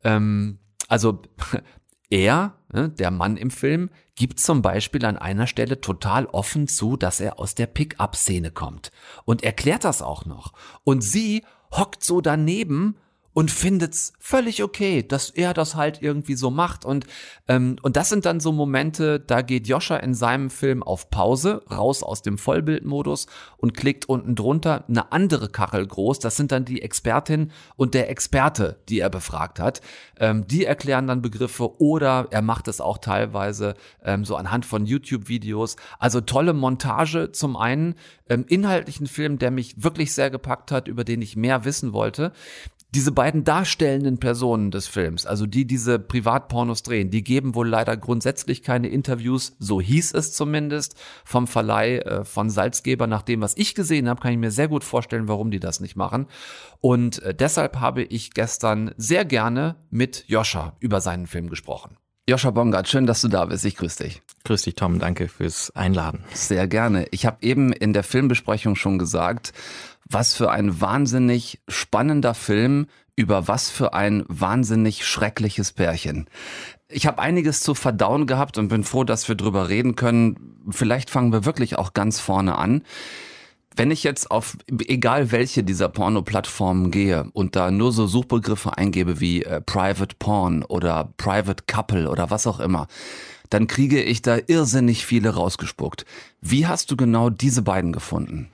Ähm, 0.05 0.59
also 0.89 1.23
er, 2.11 2.55
ne, 2.73 2.91
der 2.91 3.11
Mann 3.11 3.37
im 3.37 3.51
Film, 3.51 3.91
gibt 4.17 4.41
zum 4.41 4.63
Beispiel 4.63 5.05
an 5.05 5.17
einer 5.17 5.47
Stelle 5.47 5.81
total 5.81 6.27
offen 6.27 6.69
zu, 6.69 6.97
dass 6.97 7.21
er 7.21 7.39
aus 7.39 7.55
der 7.55 7.67
Pick-up-Szene 7.67 8.51
kommt 8.51 8.91
und 9.25 9.43
erklärt 9.43 9.85
das 9.85 10.03
auch 10.03 10.27
noch. 10.27 10.53
Und 10.85 11.03
sie 11.03 11.45
hockt 11.73 12.05
so 12.05 12.21
daneben 12.21 12.97
und 13.35 13.51
findet's 13.51 14.13
völlig 14.19 14.63
okay, 14.63 15.03
dass 15.03 15.31
er 15.31 15.55
das 15.55 15.75
halt 15.75 16.03
irgendwie 16.03 16.35
so 16.35 16.51
macht. 16.51 16.85
Und, 16.85 17.07
ähm, 17.49 17.77
und 17.83 17.97
das 17.97 18.09
sind 18.09 18.27
dann 18.27 18.41
so 18.41 18.53
Momente, 18.53 19.21
da 19.21 19.43
geht 19.43 19.67
Joscha 19.67 19.97
in 19.97 20.15
seinem 20.15 20.51
Film 20.51 20.83
auf 20.83 21.11
Pause, 21.11 21.63
raus 21.71 22.03
aus 22.03 22.23
dem 22.23 22.39
Vollbildmodus 22.39 23.27
und 23.57 23.75
klickt 23.75 24.09
unten 24.09 24.35
drunter 24.35 24.85
eine 24.89 25.13
andere 25.13 25.49
Kachel 25.49 25.87
groß. 25.87 26.19
Das 26.19 26.37
sind 26.37 26.53
dann 26.53 26.65
die 26.65 26.83
Expertin 26.83 27.53
und 27.77 27.95
der 27.95 28.11
Experte, 28.11 28.81
die 28.89 29.01
er 29.01 29.11
befragt 29.11 29.61
hat. 29.61 29.81
Ähm, 30.19 30.47
die 30.47 30.65
erklären 30.65 31.07
dann 31.07 31.23
Begriffe 31.23 31.81
oder 31.81 32.29
er 32.31 32.43
macht 32.43 32.69
es 32.69 32.81
auch 32.81 32.99
teilweise 32.99 33.75
ähm, 34.05 34.25
so 34.25 34.37
anhand 34.37 34.67
von 34.67 34.85
YouTube-Videos. 34.85 35.77
Also 35.99 36.21
tolle 36.21 36.53
Montage 36.53 37.33
zum 37.33 37.57
einen, 37.57 37.95
ähm, 38.29 38.45
inhaltlichen 38.49 39.07
Film, 39.07 39.39
der 39.39 39.51
mich 39.51 39.83
wirklich 39.83 40.15
sehr 40.15 40.31
gepackt 40.31 40.71
hat, 40.71 40.87
über 40.87 41.05
den 41.05 41.23
ich 41.23 41.37
mehr 41.37 41.65
wissen 41.65 41.93
wollte 41.93 42.33
diese 42.95 43.11
beiden 43.11 43.45
darstellenden 43.45 44.19
Personen 44.19 44.71
des 44.71 44.87
Films, 44.87 45.25
also 45.25 45.47
die 45.47 45.67
diese 45.67 45.99
Privatpornos 45.99 46.83
drehen, 46.83 47.11
die 47.11 47.25
geben 47.25 47.55
wohl 47.55 47.69
leider 47.69 47.97
grundsätzlich 47.97 48.63
keine 48.63 48.89
Interviews, 48.89 49.57
so 49.59 49.81
hieß 49.81 50.13
es 50.13 50.35
zumindest 50.35 50.95
vom 51.25 51.47
Verleih 51.47 51.99
äh, 51.99 52.25
von 52.25 52.51
Salzgeber. 52.51 53.07
Nach 53.07 53.23
dem, 53.23 53.41
was 53.41 53.57
ich 53.57 53.75
gesehen 53.75 54.09
habe, 54.09 54.21
kann 54.21 54.33
ich 54.33 54.39
mir 54.39 54.51
sehr 54.51 54.69
gut 54.69 54.85
vorstellen, 54.85 55.29
warum 55.29 55.51
die 55.51 55.61
das 55.61 55.81
nicht 55.81 55.97
machen. 55.97 56.27
Und 56.81 57.23
äh, 57.23 57.35
deshalb 57.35 57.81
habe 57.81 58.03
ich 58.03 58.33
gestern 58.35 58.93
sehr 58.99 59.25
gerne 59.25 59.77
mit 59.91 60.25
Joscha 60.27 60.77
über 60.81 61.01
seinen 61.01 61.27
Film 61.27 61.49
gesprochen. 61.49 61.97
Joscha 62.29 62.53
Bongard, 62.53 62.89
schön, 62.89 63.07
dass 63.07 63.21
du 63.21 63.27
da 63.27 63.47
bist. 63.47 63.65
Ich 63.65 63.77
grüße 63.77 64.05
dich. 64.05 64.23
Grüß 64.45 64.63
dich, 64.63 64.77
Tom. 64.77 65.01
Danke 65.01 65.27
fürs 65.27 65.75
Einladen. 65.75 66.23
Sehr 66.33 66.69
gerne. 66.69 67.07
Ich 67.11 67.27
habe 67.27 67.39
eben 67.41 67.73
in 67.73 67.93
der 67.93 68.05
Filmbesprechung 68.05 68.77
schon 68.77 68.99
gesagt, 68.99 69.53
was 70.13 70.35
für 70.35 70.51
ein 70.51 70.81
wahnsinnig 70.81 71.61
spannender 71.69 72.35
Film 72.35 72.87
über 73.17 73.49
was 73.49 73.71
für 73.71 73.93
ein 73.95 74.25
wahnsinnig 74.29 75.07
schreckliches 75.07 75.73
Pärchen. 75.73 76.27
Ich 76.89 77.07
habe 77.07 77.21
einiges 77.21 77.61
zu 77.61 77.75
verdauen 77.75 78.27
gehabt 78.27 78.59
und 78.59 78.69
bin 78.69 78.85
froh, 78.85 79.05
dass 79.05 79.29
wir 79.29 79.35
drüber 79.35 79.69
reden 79.69 79.97
können. 79.97 80.57
vielleicht 80.71 81.11
fangen 81.11 81.33
wir 81.33 81.45
wirklich 81.45 81.79
auch 81.79 81.95
ganz 81.95 82.21
vorne 82.21 82.57
an. 82.57 82.83
Wenn 83.75 83.91
ich 83.91 84.03
jetzt 84.03 84.31
auf 84.31 84.59
egal 84.69 85.33
welche 85.33 85.65
dieser 85.65 85.89
Porno-Plattformen 85.89 86.91
gehe 86.91 87.31
und 87.33 87.57
da 87.57 87.71
nur 87.71 87.93
so 87.93 88.07
Suchbegriffe 88.07 88.77
eingebe 88.77 89.19
wie 89.19 89.45
äh, 89.45 89.63
Private 89.63 90.17
Porn 90.19 90.63
oder 90.63 91.13
Private 91.17 91.65
Couple 91.67 92.11
oder 92.11 92.29
was 92.31 92.47
auch 92.47 92.61
immer, 92.61 92.87
dann 93.49 93.67
kriege 93.67 94.03
ich 94.03 94.21
da 94.21 94.39
irrsinnig 94.47 95.07
viele 95.07 95.31
rausgespuckt. 95.31 96.05
Wie 96.41 96.67
hast 96.67 96.91
du 96.91 96.97
genau 96.97 97.31
diese 97.31 97.63
beiden 97.63 97.93
gefunden? 97.93 98.51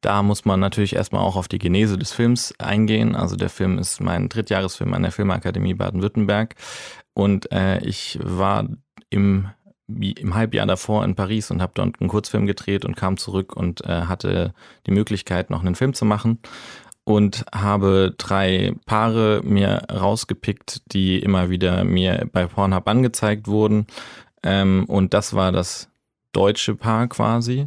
Da 0.00 0.22
muss 0.22 0.44
man 0.44 0.60
natürlich 0.60 0.96
erstmal 0.96 1.22
auch 1.22 1.36
auf 1.36 1.48
die 1.48 1.58
Genese 1.58 1.98
des 1.98 2.12
Films 2.12 2.54
eingehen. 2.58 3.14
Also 3.14 3.36
der 3.36 3.50
Film 3.50 3.78
ist 3.78 4.00
mein 4.00 4.28
Drittjahresfilm 4.28 4.94
an 4.94 5.02
der 5.02 5.12
Filmakademie 5.12 5.74
Baden-Württemberg 5.74 6.54
und 7.14 7.50
äh, 7.52 7.78
ich 7.80 8.18
war 8.22 8.66
im 9.10 9.48
im 9.92 10.36
Halbjahr 10.36 10.66
davor 10.66 11.04
in 11.04 11.16
Paris 11.16 11.50
und 11.50 11.60
habe 11.60 11.72
dort 11.74 12.00
einen 12.00 12.08
Kurzfilm 12.08 12.46
gedreht 12.46 12.84
und 12.84 12.96
kam 12.96 13.16
zurück 13.16 13.56
und 13.56 13.84
äh, 13.84 14.02
hatte 14.02 14.54
die 14.86 14.92
Möglichkeit, 14.92 15.50
noch 15.50 15.64
einen 15.64 15.74
Film 15.74 15.94
zu 15.94 16.04
machen 16.04 16.38
und 17.04 17.44
habe 17.52 18.14
drei 18.16 18.74
Paare 18.86 19.40
mir 19.42 19.82
rausgepickt, 19.90 20.92
die 20.92 21.18
immer 21.18 21.50
wieder 21.50 21.82
mir 21.84 22.28
bei 22.32 22.46
Pornhub 22.46 22.86
angezeigt 22.86 23.48
wurden. 23.48 23.86
Ähm, 24.44 24.84
und 24.86 25.12
das 25.12 25.34
war 25.34 25.50
das 25.50 25.90
deutsche 26.32 26.76
Paar 26.76 27.08
quasi 27.08 27.66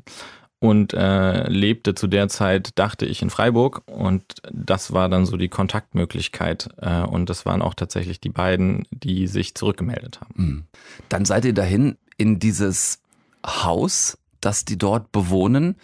und 0.63 0.93
äh, 0.93 1.49
lebte 1.49 1.93
zu 1.93 2.07
der 2.07 2.29
Zeit, 2.29 2.79
dachte 2.79 3.05
ich, 3.05 3.21
in 3.21 3.29
Freiburg. 3.29 3.81
Und 3.85 4.23
das 4.49 4.93
war 4.93 5.09
dann 5.09 5.25
so 5.25 5.35
die 5.35 5.49
Kontaktmöglichkeit. 5.49 6.69
Äh, 6.77 7.01
und 7.01 7.29
das 7.29 7.45
waren 7.45 7.61
auch 7.61 7.73
tatsächlich 7.73 8.21
die 8.21 8.29
beiden, 8.29 8.87
die 8.89 9.27
sich 9.27 9.55
zurückgemeldet 9.55 10.21
haben. 10.21 10.35
Hm. 10.37 10.63
Dann 11.09 11.25
seid 11.25 11.43
ihr 11.43 11.53
dahin 11.53 11.97
in 12.15 12.39
dieses 12.39 13.01
Haus, 13.45 14.17
das 14.39 14.63
die 14.63 14.77
dort 14.77 15.11
bewohnen, 15.11 15.75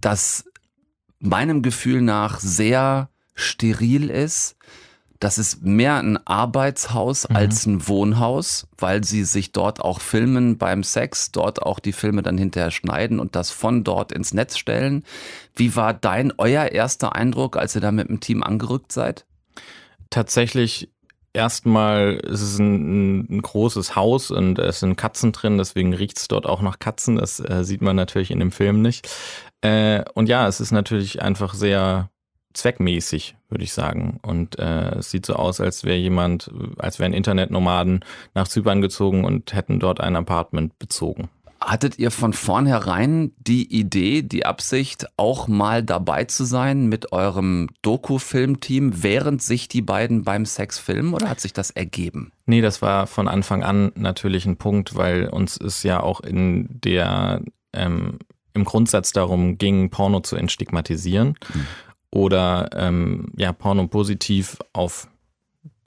das 0.00 0.46
meinem 1.18 1.60
Gefühl 1.60 2.00
nach 2.00 2.40
sehr 2.40 3.10
steril 3.34 4.08
ist, 4.08 4.56
das 5.22 5.38
ist 5.38 5.62
mehr 5.62 5.98
ein 5.98 6.18
Arbeitshaus 6.26 7.28
mhm. 7.28 7.36
als 7.36 7.64
ein 7.64 7.86
Wohnhaus, 7.86 8.66
weil 8.76 9.04
sie 9.04 9.22
sich 9.22 9.52
dort 9.52 9.80
auch 9.80 10.00
filmen 10.00 10.58
beim 10.58 10.82
Sex, 10.82 11.30
dort 11.30 11.62
auch 11.62 11.78
die 11.78 11.92
Filme 11.92 12.22
dann 12.22 12.36
hinterher 12.36 12.72
schneiden 12.72 13.20
und 13.20 13.36
das 13.36 13.52
von 13.52 13.84
dort 13.84 14.10
ins 14.10 14.34
Netz 14.34 14.58
stellen. 14.58 15.04
Wie 15.54 15.76
war 15.76 15.94
dein, 15.94 16.32
euer 16.38 16.64
erster 16.72 17.14
Eindruck, 17.14 17.56
als 17.56 17.76
ihr 17.76 17.80
da 17.80 17.92
mit 17.92 18.08
dem 18.08 18.18
Team 18.18 18.42
angerückt 18.42 18.90
seid? 18.90 19.24
Tatsächlich 20.10 20.90
erstmal 21.32 22.14
ist 22.14 22.42
es 22.42 22.58
ein, 22.58 23.20
ein, 23.30 23.42
großes 23.42 23.94
Haus 23.94 24.32
und 24.32 24.58
es 24.58 24.80
sind 24.80 24.96
Katzen 24.96 25.30
drin, 25.30 25.56
deswegen 25.56 25.94
riecht 25.94 26.18
es 26.18 26.26
dort 26.26 26.46
auch 26.46 26.62
nach 26.62 26.80
Katzen. 26.80 27.14
Das 27.14 27.38
äh, 27.38 27.62
sieht 27.62 27.80
man 27.80 27.94
natürlich 27.94 28.32
in 28.32 28.40
dem 28.40 28.50
Film 28.50 28.82
nicht. 28.82 29.08
Äh, 29.60 30.02
und 30.14 30.28
ja, 30.28 30.48
es 30.48 30.60
ist 30.60 30.72
natürlich 30.72 31.22
einfach 31.22 31.54
sehr 31.54 32.10
zweckmäßig, 32.54 33.36
würde 33.48 33.64
ich 33.64 33.72
sagen. 33.72 34.18
Und 34.22 34.58
äh, 34.58 34.96
es 34.96 35.10
sieht 35.10 35.26
so 35.26 35.34
aus, 35.34 35.60
als 35.60 35.84
wäre 35.84 35.96
jemand, 35.96 36.50
als 36.78 36.98
wären 36.98 37.12
Internetnomaden 37.12 38.04
nach 38.34 38.48
Zypern 38.48 38.80
gezogen 38.80 39.24
und 39.24 39.52
hätten 39.52 39.80
dort 39.80 40.00
ein 40.00 40.16
Apartment 40.16 40.78
bezogen. 40.78 41.28
Hattet 41.60 41.98
ihr 41.98 42.10
von 42.10 42.32
vornherein 42.32 43.32
die 43.38 43.72
Idee, 43.72 44.22
die 44.22 44.44
Absicht, 44.44 45.06
auch 45.16 45.46
mal 45.46 45.82
dabei 45.84 46.24
zu 46.24 46.44
sein 46.44 46.88
mit 46.88 47.12
eurem 47.12 47.68
Doku-Filmteam, 47.82 49.02
während 49.02 49.42
sich 49.42 49.68
die 49.68 49.82
beiden 49.82 50.24
beim 50.24 50.44
Sex 50.44 50.78
filmen 50.78 51.14
oder 51.14 51.28
hat 51.28 51.40
sich 51.40 51.52
das 51.52 51.70
ergeben? 51.70 52.32
Nee, 52.46 52.62
das 52.62 52.82
war 52.82 53.06
von 53.06 53.28
Anfang 53.28 53.62
an 53.62 53.92
natürlich 53.94 54.44
ein 54.44 54.56
Punkt, 54.56 54.96
weil 54.96 55.28
uns 55.28 55.56
ist 55.56 55.84
ja 55.84 56.02
auch 56.02 56.20
in 56.20 56.68
der 56.68 57.42
ähm, 57.72 58.18
im 58.54 58.64
Grundsatz 58.64 59.12
darum 59.12 59.56
ging, 59.56 59.90
Porno 59.90 60.20
zu 60.20 60.36
entstigmatisieren. 60.36 61.38
Mhm 61.54 61.66
oder 62.12 62.70
ähm, 62.74 63.32
ja, 63.36 63.52
Porno 63.52 63.86
positiv 63.88 64.58
auf 64.72 65.08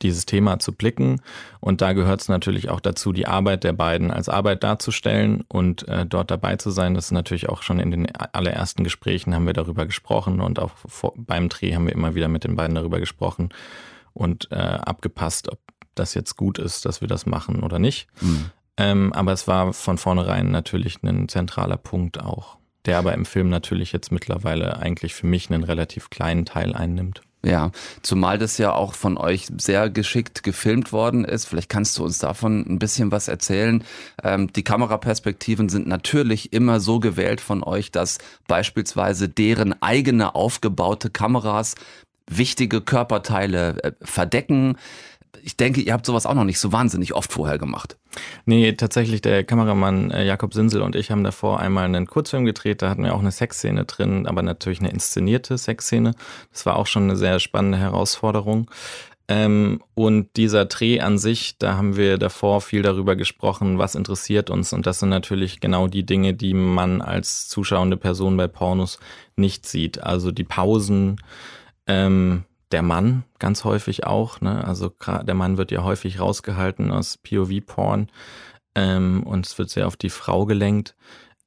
dieses 0.01 0.25
Thema 0.25 0.59
zu 0.59 0.73
blicken. 0.73 1.21
Und 1.59 1.81
da 1.81 1.93
gehört 1.93 2.21
es 2.21 2.27
natürlich 2.27 2.69
auch 2.69 2.79
dazu, 2.79 3.13
die 3.13 3.27
Arbeit 3.27 3.63
der 3.63 3.73
beiden 3.73 4.11
als 4.11 4.27
Arbeit 4.27 4.63
darzustellen 4.63 5.43
und 5.47 5.87
äh, 5.87 6.05
dort 6.05 6.31
dabei 6.31 6.57
zu 6.57 6.71
sein. 6.71 6.93
Das 6.93 7.05
ist 7.05 7.11
natürlich 7.11 7.47
auch 7.47 7.63
schon 7.63 7.79
in 7.79 7.91
den 7.91 8.15
allerersten 8.15 8.83
Gesprächen 8.83 9.33
haben 9.33 9.45
wir 9.45 9.53
darüber 9.53 9.85
gesprochen 9.85 10.41
und 10.41 10.59
auch 10.59 10.71
vor, 10.75 11.13
beim 11.15 11.47
Dreh 11.47 11.73
haben 11.73 11.85
wir 11.85 11.93
immer 11.93 12.15
wieder 12.15 12.27
mit 12.27 12.43
den 12.43 12.55
beiden 12.55 12.75
darüber 12.75 12.99
gesprochen 12.99 13.49
und 14.13 14.51
äh, 14.51 14.55
abgepasst, 14.55 15.49
ob 15.51 15.59
das 15.95 16.13
jetzt 16.13 16.35
gut 16.35 16.59
ist, 16.59 16.85
dass 16.85 17.01
wir 17.01 17.07
das 17.07 17.25
machen 17.25 17.63
oder 17.63 17.79
nicht. 17.79 18.07
Mhm. 18.21 18.51
Ähm, 18.77 19.13
aber 19.13 19.31
es 19.31 19.47
war 19.47 19.71
von 19.71 19.97
vornherein 19.97 20.51
natürlich 20.51 21.01
ein 21.03 21.29
zentraler 21.29 21.77
Punkt 21.77 22.19
auch 22.19 22.57
der 22.85 22.97
aber 22.97 23.13
im 23.13 23.25
Film 23.25 23.49
natürlich 23.49 23.91
jetzt 23.91 24.11
mittlerweile 24.11 24.77
eigentlich 24.77 25.13
für 25.13 25.27
mich 25.27 25.49
einen 25.49 25.63
relativ 25.63 26.09
kleinen 26.09 26.45
Teil 26.45 26.75
einnimmt. 26.75 27.21
Ja, 27.45 27.69
zumal 28.01 28.39
das 28.39 28.57
ja 28.57 28.73
auch 28.73 28.95
von 28.95 29.17
euch 29.17 29.47
sehr 29.59 29.91
geschickt 29.91 30.41
gefilmt 30.41 30.91
worden 30.91 31.23
ist. 31.23 31.45
Vielleicht 31.45 31.69
kannst 31.69 31.95
du 31.97 32.03
uns 32.03 32.17
davon 32.17 32.65
ein 32.67 32.79
bisschen 32.79 33.11
was 33.11 33.27
erzählen. 33.27 33.83
Ähm, 34.23 34.51
die 34.51 34.63
Kameraperspektiven 34.63 35.69
sind 35.69 35.85
natürlich 35.85 36.53
immer 36.53 36.79
so 36.79 36.99
gewählt 36.99 37.41
von 37.41 37.63
euch, 37.63 37.91
dass 37.91 38.17
beispielsweise 38.47 39.29
deren 39.29 39.79
eigene 39.79 40.33
aufgebaute 40.33 41.11
Kameras 41.11 41.75
wichtige 42.27 42.81
Körperteile 42.81 43.83
äh, 43.83 43.91
verdecken 44.01 44.77
ich 45.43 45.57
denke, 45.57 45.81
ihr 45.81 45.93
habt 45.93 46.05
sowas 46.05 46.25
auch 46.25 46.33
noch 46.33 46.43
nicht 46.43 46.59
so 46.59 46.71
wahnsinnig 46.71 47.13
oft 47.13 47.31
vorher 47.31 47.57
gemacht. 47.57 47.97
Nee, 48.45 48.73
tatsächlich, 48.73 49.21
der 49.21 49.43
Kameramann 49.43 50.11
äh, 50.11 50.25
Jakob 50.25 50.53
Sinsel 50.53 50.81
und 50.81 50.95
ich 50.95 51.11
haben 51.11 51.23
davor 51.23 51.59
einmal 51.59 51.85
einen 51.85 52.07
Kurzfilm 52.07 52.45
gedreht, 52.45 52.81
da 52.81 52.89
hatten 52.89 53.03
wir 53.03 53.13
auch 53.13 53.19
eine 53.19 53.31
Sexszene 53.31 53.85
drin, 53.85 54.27
aber 54.27 54.41
natürlich 54.41 54.79
eine 54.79 54.91
inszenierte 54.91 55.57
Sexszene. 55.57 56.13
Das 56.51 56.65
war 56.65 56.77
auch 56.77 56.87
schon 56.87 57.03
eine 57.03 57.15
sehr 57.15 57.39
spannende 57.39 57.77
Herausforderung. 57.77 58.69
Ähm, 59.27 59.81
und 59.95 60.35
dieser 60.37 60.65
Dreh 60.65 60.99
an 60.99 61.17
sich, 61.17 61.57
da 61.57 61.77
haben 61.77 61.97
wir 61.97 62.17
davor 62.17 62.61
viel 62.61 62.83
darüber 62.83 63.15
gesprochen, 63.15 63.79
was 63.79 63.95
interessiert 63.95 64.49
uns. 64.49 64.71
Und 64.71 64.85
das 64.85 64.99
sind 64.99 65.09
natürlich 65.09 65.59
genau 65.59 65.87
die 65.87 66.05
Dinge, 66.05 66.35
die 66.35 66.53
man 66.53 67.01
als 67.01 67.47
zuschauende 67.47 67.97
Person 67.97 68.37
bei 68.37 68.47
Pornos 68.47 68.99
nicht 69.35 69.65
sieht. 69.65 70.03
Also 70.03 70.31
die 70.31 70.43
Pausen, 70.43 71.19
ähm, 71.87 72.43
der 72.75 72.81
Mann 72.81 73.23
ganz 73.39 73.63
häufig 73.63 74.05
auch. 74.05 74.41
Ne? 74.41 74.61
Also 74.65 74.89
der 74.89 75.33
Mann 75.33 75.57
wird 75.57 75.71
ja 75.71 75.85
häufig 75.85 76.19
rausgehalten 76.19 76.91
aus 76.91 77.17
POV-Porn 77.17 78.09
ähm, 78.75 79.23
und 79.23 79.45
es 79.45 79.57
wird 79.57 79.69
sehr 79.69 79.87
auf 79.87 79.95
die 79.95 80.09
Frau 80.09 80.45
gelenkt. 80.45 80.93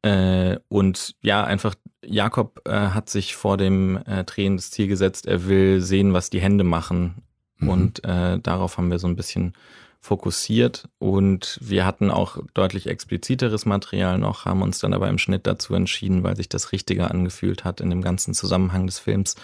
Äh, 0.00 0.56
und 0.68 1.16
ja, 1.20 1.44
einfach 1.44 1.74
Jakob 2.02 2.62
äh, 2.64 2.70
hat 2.70 3.10
sich 3.10 3.36
vor 3.36 3.58
dem 3.58 3.98
äh, 4.06 4.24
Drehen 4.24 4.56
das 4.56 4.70
Ziel 4.70 4.88
gesetzt, 4.88 5.26
er 5.26 5.46
will 5.46 5.82
sehen, 5.82 6.14
was 6.14 6.30
die 6.30 6.40
Hände 6.40 6.64
machen. 6.64 7.22
Mhm. 7.58 7.68
Und 7.68 8.04
äh, 8.06 8.38
darauf 8.38 8.78
haben 8.78 8.90
wir 8.90 8.98
so 8.98 9.06
ein 9.06 9.16
bisschen 9.16 9.52
fokussiert 10.00 10.88
und 10.98 11.58
wir 11.60 11.84
hatten 11.84 12.10
auch 12.10 12.38
deutlich 12.54 12.86
expliziteres 12.86 13.66
Material 13.66 14.18
noch, 14.18 14.44
haben 14.44 14.62
uns 14.62 14.78
dann 14.78 14.94
aber 14.94 15.08
im 15.08 15.18
Schnitt 15.18 15.46
dazu 15.46 15.74
entschieden, 15.74 16.22
weil 16.22 16.36
sich 16.36 16.48
das 16.48 16.72
richtiger 16.72 17.10
angefühlt 17.10 17.64
hat 17.64 17.80
in 17.80 17.90
dem 17.90 18.02
ganzen 18.02 18.32
Zusammenhang 18.34 18.86
des 18.86 18.98
Films, 18.98 19.34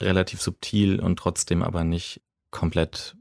relativ 0.00 0.42
subtil 0.42 1.00
und 1.00 1.18
trotzdem 1.18 1.62
aber 1.62 1.84
nicht 1.84 2.20
komplett 2.50 3.16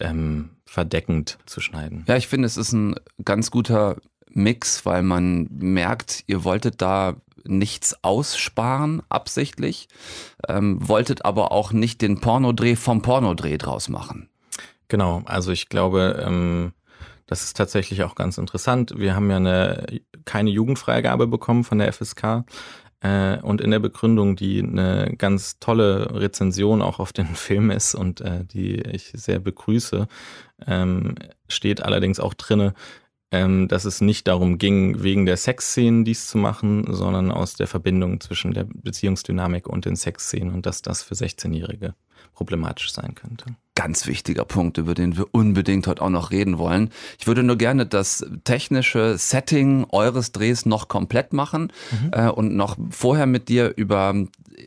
ähm, 0.00 0.50
verdeckend 0.66 1.38
zu 1.46 1.60
schneiden. 1.60 2.04
Ja, 2.08 2.16
ich 2.16 2.28
finde, 2.28 2.46
es 2.46 2.56
ist 2.56 2.72
ein 2.72 2.96
ganz 3.24 3.50
guter 3.50 3.96
Mix, 4.28 4.84
weil 4.84 5.02
man 5.02 5.48
merkt, 5.50 6.24
ihr 6.26 6.44
wolltet 6.44 6.82
da 6.82 7.16
nichts 7.44 7.96
aussparen, 8.02 9.02
absichtlich, 9.08 9.88
ähm, 10.48 10.76
wolltet 10.86 11.24
aber 11.24 11.52
auch 11.52 11.72
nicht 11.72 12.02
den 12.02 12.20
Pornodreh 12.20 12.76
vom 12.76 13.02
Pornodreh 13.02 13.56
draus 13.56 13.88
machen. 13.88 14.28
Genau, 14.88 15.22
also 15.24 15.52
ich 15.52 15.68
glaube, 15.68 16.22
ähm, 16.24 16.72
das 17.26 17.42
ist 17.42 17.56
tatsächlich 17.56 18.04
auch 18.04 18.14
ganz 18.14 18.38
interessant. 18.38 18.94
Wir 18.96 19.16
haben 19.16 19.30
ja 19.30 19.36
eine, 19.36 19.86
keine 20.24 20.50
Jugendfreigabe 20.50 21.26
bekommen 21.26 21.64
von 21.64 21.78
der 21.78 21.92
FSK. 21.92 22.44
Äh, 23.00 23.40
und 23.42 23.60
in 23.60 23.70
der 23.70 23.78
Begründung, 23.78 24.36
die 24.36 24.62
eine 24.62 25.14
ganz 25.18 25.58
tolle 25.58 26.14
Rezension 26.14 26.82
auch 26.82 26.98
auf 26.98 27.12
den 27.12 27.26
Film 27.34 27.70
ist 27.70 27.94
und 27.94 28.20
äh, 28.20 28.44
die 28.44 28.80
ich 28.80 29.12
sehr 29.14 29.38
begrüße, 29.40 30.06
ähm, 30.66 31.16
steht 31.48 31.82
allerdings 31.82 32.20
auch 32.20 32.34
drinne, 32.34 32.74
ähm, 33.36 33.68
dass 33.68 33.84
es 33.84 34.00
nicht 34.00 34.28
darum 34.28 34.56
ging, 34.56 35.02
wegen 35.02 35.26
der 35.26 35.36
Sexszenen 35.36 36.06
dies 36.06 36.26
zu 36.26 36.38
machen, 36.38 36.86
sondern 36.88 37.30
aus 37.30 37.54
der 37.54 37.66
Verbindung 37.66 38.20
zwischen 38.20 38.54
der 38.54 38.64
Beziehungsdynamik 38.64 39.68
und 39.68 39.84
den 39.84 39.96
Sexszenen 39.96 40.54
und 40.54 40.64
dass 40.64 40.80
das 40.80 41.02
für 41.02 41.14
16-Jährige 41.14 41.94
problematisch 42.34 42.92
sein 42.92 43.14
könnte. 43.14 43.44
Ganz 43.74 44.06
wichtiger 44.06 44.44
Punkt, 44.44 44.78
über 44.78 44.94
den 44.94 45.18
wir 45.18 45.26
unbedingt 45.32 45.86
heute 45.86 46.02
auch 46.02 46.10
noch 46.10 46.30
reden 46.30 46.56
wollen. 46.56 46.90
Ich 47.18 47.26
würde 47.26 47.42
nur 47.42 47.56
gerne 47.56 47.84
das 47.84 48.24
technische 48.44 49.18
Setting 49.18 49.84
eures 49.90 50.32
Drehs 50.32 50.64
noch 50.64 50.88
komplett 50.88 51.34
machen 51.34 51.72
mhm. 51.90 52.10
äh, 52.12 52.28
und 52.28 52.56
noch 52.56 52.78
vorher 52.90 53.26
mit 53.26 53.50
dir 53.50 53.74
über 53.76 54.14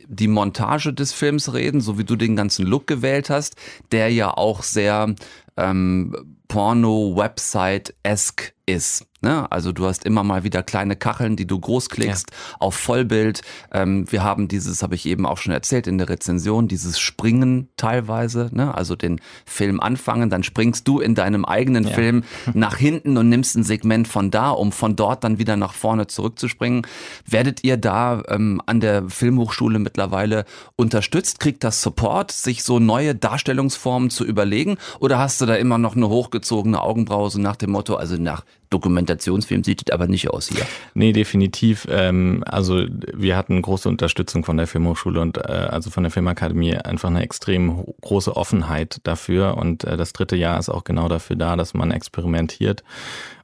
die 0.06 0.28
Montage 0.28 0.92
des 0.92 1.12
Films 1.12 1.52
reden, 1.52 1.80
so 1.80 1.98
wie 1.98 2.04
du 2.04 2.14
den 2.14 2.36
ganzen 2.36 2.66
Look 2.66 2.86
gewählt 2.86 3.30
hast, 3.30 3.56
der 3.90 4.10
ja 4.10 4.36
auch 4.36 4.62
sehr 4.62 5.14
ähm, 5.56 6.14
Porno-Website-esque 6.48 8.52
ist. 8.70 9.06
Ne? 9.22 9.50
Also 9.52 9.72
du 9.72 9.86
hast 9.86 10.06
immer 10.06 10.24
mal 10.24 10.44
wieder 10.44 10.62
kleine 10.62 10.96
Kacheln, 10.96 11.36
die 11.36 11.46
du 11.46 11.58
großklickst 11.58 12.30
ja. 12.30 12.56
auf 12.58 12.74
Vollbild. 12.74 13.42
Ähm, 13.70 14.10
wir 14.10 14.24
haben 14.24 14.48
dieses, 14.48 14.82
habe 14.82 14.94
ich 14.94 15.04
eben 15.06 15.26
auch 15.26 15.36
schon 15.36 15.52
erzählt 15.52 15.86
in 15.86 15.98
der 15.98 16.08
Rezension, 16.08 16.68
dieses 16.68 16.98
Springen 16.98 17.68
teilweise. 17.76 18.48
Ne? 18.52 18.74
Also 18.74 18.96
den 18.96 19.20
Film 19.44 19.80
anfangen, 19.80 20.30
dann 20.30 20.42
springst 20.42 20.88
du 20.88 21.00
in 21.00 21.14
deinem 21.14 21.44
eigenen 21.44 21.84
ja. 21.84 21.90
Film 21.90 22.24
nach 22.54 22.76
hinten 22.76 23.18
und 23.18 23.28
nimmst 23.28 23.56
ein 23.56 23.64
Segment 23.64 24.08
von 24.08 24.30
da, 24.30 24.50
um 24.50 24.72
von 24.72 24.96
dort 24.96 25.22
dann 25.22 25.38
wieder 25.38 25.56
nach 25.56 25.74
vorne 25.74 26.06
zurückzuspringen. 26.06 26.86
Werdet 27.26 27.62
ihr 27.62 27.76
da 27.76 28.22
ähm, 28.28 28.62
an 28.64 28.80
der 28.80 29.08
Filmhochschule 29.08 29.78
mittlerweile 29.78 30.46
unterstützt? 30.76 31.40
Kriegt 31.40 31.62
das 31.62 31.82
Support, 31.82 32.32
sich 32.32 32.64
so 32.64 32.78
neue 32.78 33.14
Darstellungsformen 33.14 34.08
zu 34.08 34.24
überlegen? 34.24 34.78
Oder 34.98 35.18
hast 35.18 35.42
du 35.42 35.46
da 35.46 35.56
immer 35.56 35.76
noch 35.76 35.94
eine 35.94 36.08
hochgezogene 36.08 36.80
Augenbraue 36.80 37.30
so 37.30 37.38
nach 37.38 37.56
dem 37.56 37.70
Motto, 37.72 37.96
also 37.96 38.16
nach 38.16 38.44
Dokumentationsfilm 38.70 39.64
sieht 39.64 39.82
es 39.88 39.92
aber 39.92 40.06
nicht 40.06 40.30
aus 40.30 40.48
hier. 40.48 40.64
Nee, 40.94 41.12
definitiv. 41.12 41.86
Ähm, 41.90 42.42
also 42.46 42.86
wir 42.88 43.36
hatten 43.36 43.60
große 43.60 43.88
Unterstützung 43.88 44.44
von 44.44 44.56
der 44.56 44.68
Filmhochschule 44.68 45.20
und 45.20 45.38
äh, 45.38 45.40
also 45.40 45.90
von 45.90 46.04
der 46.04 46.12
Filmakademie 46.12 46.76
einfach 46.76 47.10
eine 47.10 47.22
extrem 47.22 47.84
große 48.00 48.34
Offenheit 48.36 49.00
dafür. 49.02 49.56
Und 49.56 49.84
äh, 49.84 49.96
das 49.96 50.12
dritte 50.12 50.36
Jahr 50.36 50.58
ist 50.58 50.68
auch 50.68 50.84
genau 50.84 51.08
dafür 51.08 51.36
da, 51.36 51.56
dass 51.56 51.74
man 51.74 51.90
experimentiert. 51.90 52.84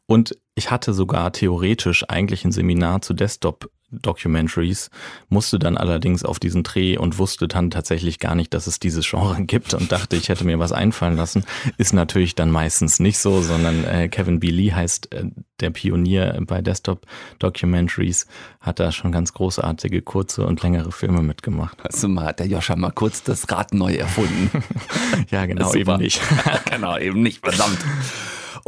Und 0.07 0.39
ich 0.55 0.71
hatte 0.71 0.95
sogar 0.95 1.33
theoretisch 1.33 2.05
eigentlich 2.09 2.45
ein 2.45 2.53
Seminar 2.53 3.03
zu 3.03 3.13
Desktop 3.13 3.69
Documentaries, 3.91 4.91
musste 5.29 5.59
dann 5.59 5.77
allerdings 5.77 6.25
auf 6.25 6.39
diesen 6.39 6.63
Dreh 6.63 6.99
und 6.99 7.19
wusste 7.19 7.47
dann 7.47 7.71
tatsächlich 7.71 8.19
gar 8.19 8.35
nicht, 8.35 8.53
dass 8.53 8.67
es 8.67 8.81
dieses 8.81 9.09
Genre 9.09 9.43
gibt 9.43 9.75
und 9.75 9.93
dachte, 9.93 10.17
ich 10.17 10.29
hätte 10.29 10.45
mir 10.45 10.59
was 10.59 10.73
einfallen 10.73 11.17
lassen. 11.17 11.45
Ist 11.79 11.93
natürlich 11.93 12.35
dann 12.35 12.51
meistens 12.51 12.99
nicht 12.99 13.19
so, 13.19 13.43
sondern 13.43 13.85
äh, 13.85 14.09
Kevin 14.09 14.41
B. 14.41 14.51
Lee 14.51 14.73
heißt 14.73 15.13
äh, 15.13 15.25
der 15.61 15.71
Pionier 15.71 16.39
bei 16.47 16.61
Desktop 16.63 17.07
Documentaries, 17.39 18.27
hat 18.61 18.81
da 18.81 18.93
schon 18.93 19.13
ganz 19.13 19.33
großartige 19.33 20.03
kurze 20.03 20.47
und 20.47 20.63
längere 20.63 20.93
Filme 20.93 21.23
mitgemacht. 21.23 21.79
Also 21.85 22.09
mal 22.09 22.27
hat 22.27 22.41
der 22.41 22.47
Joscha 22.47 22.77
mal 22.77 22.91
kurz 22.91 23.23
das 23.23 23.51
Rad 23.51 23.73
neu 23.73 23.95
erfunden. 23.95 24.51
ja, 25.31 25.47
genau, 25.47 25.73
eben 25.75 25.97
nicht. 25.99 26.21
genau, 26.71 26.99
eben 26.99 27.23
nicht, 27.23 27.41
verdammt. 27.45 27.79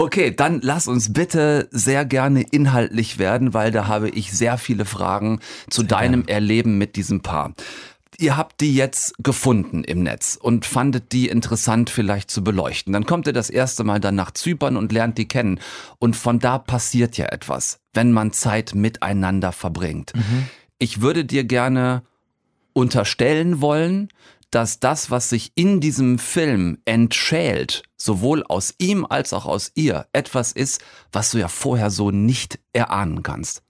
Okay, 0.01 0.31
dann 0.31 0.61
lass 0.63 0.87
uns 0.87 1.13
bitte 1.13 1.67
sehr 1.73 2.05
gerne 2.05 2.43
inhaltlich 2.43 3.19
werden, 3.19 3.53
weil 3.53 3.73
da 3.73 3.89
habe 3.89 4.09
ich 4.09 4.31
sehr 4.31 4.57
viele 4.57 4.85
Fragen 4.85 5.41
zu 5.71 5.81
sehr 5.81 5.89
deinem 5.89 6.23
gerne. 6.23 6.35
Erleben 6.35 6.79
mit 6.79 6.95
diesem 6.95 7.21
Paar. 7.21 7.53
Ihr 8.17 8.37
habt 8.37 8.61
die 8.61 8.73
jetzt 8.77 9.15
gefunden 9.19 9.83
im 9.83 10.05
Netz 10.05 10.39
und 10.41 10.67
fandet 10.67 11.11
die 11.11 11.27
interessant 11.29 11.91
vielleicht 11.91 12.31
zu 12.31 12.45
beleuchten. 12.45 12.93
Dann 12.93 13.07
kommt 13.07 13.27
ihr 13.27 13.33
das 13.33 13.51
erste 13.51 13.83
Mal 13.83 13.99
dann 13.99 14.15
nach 14.15 14.31
Zypern 14.31 14.77
und 14.77 14.93
lernt 14.93 15.19
die 15.19 15.27
kennen. 15.27 15.59
Und 15.99 16.15
von 16.15 16.39
da 16.39 16.59
passiert 16.59 17.19
ja 17.19 17.27
etwas, 17.27 17.81
wenn 17.93 18.13
man 18.13 18.33
Zeit 18.33 18.77
miteinander 18.77 19.51
verbringt. 19.51 20.13
Mhm. 20.15 20.47
Ich 20.79 21.01
würde 21.01 21.25
dir 21.25 21.43
gerne 21.43 22.05
unterstellen 22.73 23.61
wollen, 23.61 24.11
dass 24.51 24.81
das, 24.81 25.11
was 25.11 25.29
sich 25.29 25.53
in 25.55 25.81
diesem 25.81 26.19
Film 26.19 26.79
entschält, 26.85 27.83
sowohl 27.97 28.43
aus 28.45 28.75
ihm 28.79 29.07
als 29.09 29.33
auch 29.33 29.47
aus 29.47 29.73
ihr, 29.75 30.07
etwas 30.13 30.53
ist, 30.53 30.83
was 31.13 31.31
du 31.31 31.39
ja 31.39 31.49
vorher 31.49 31.91
so 31.91 32.11
nicht 32.11 32.59
erahnen 32.73 33.23
kannst. 33.23 33.63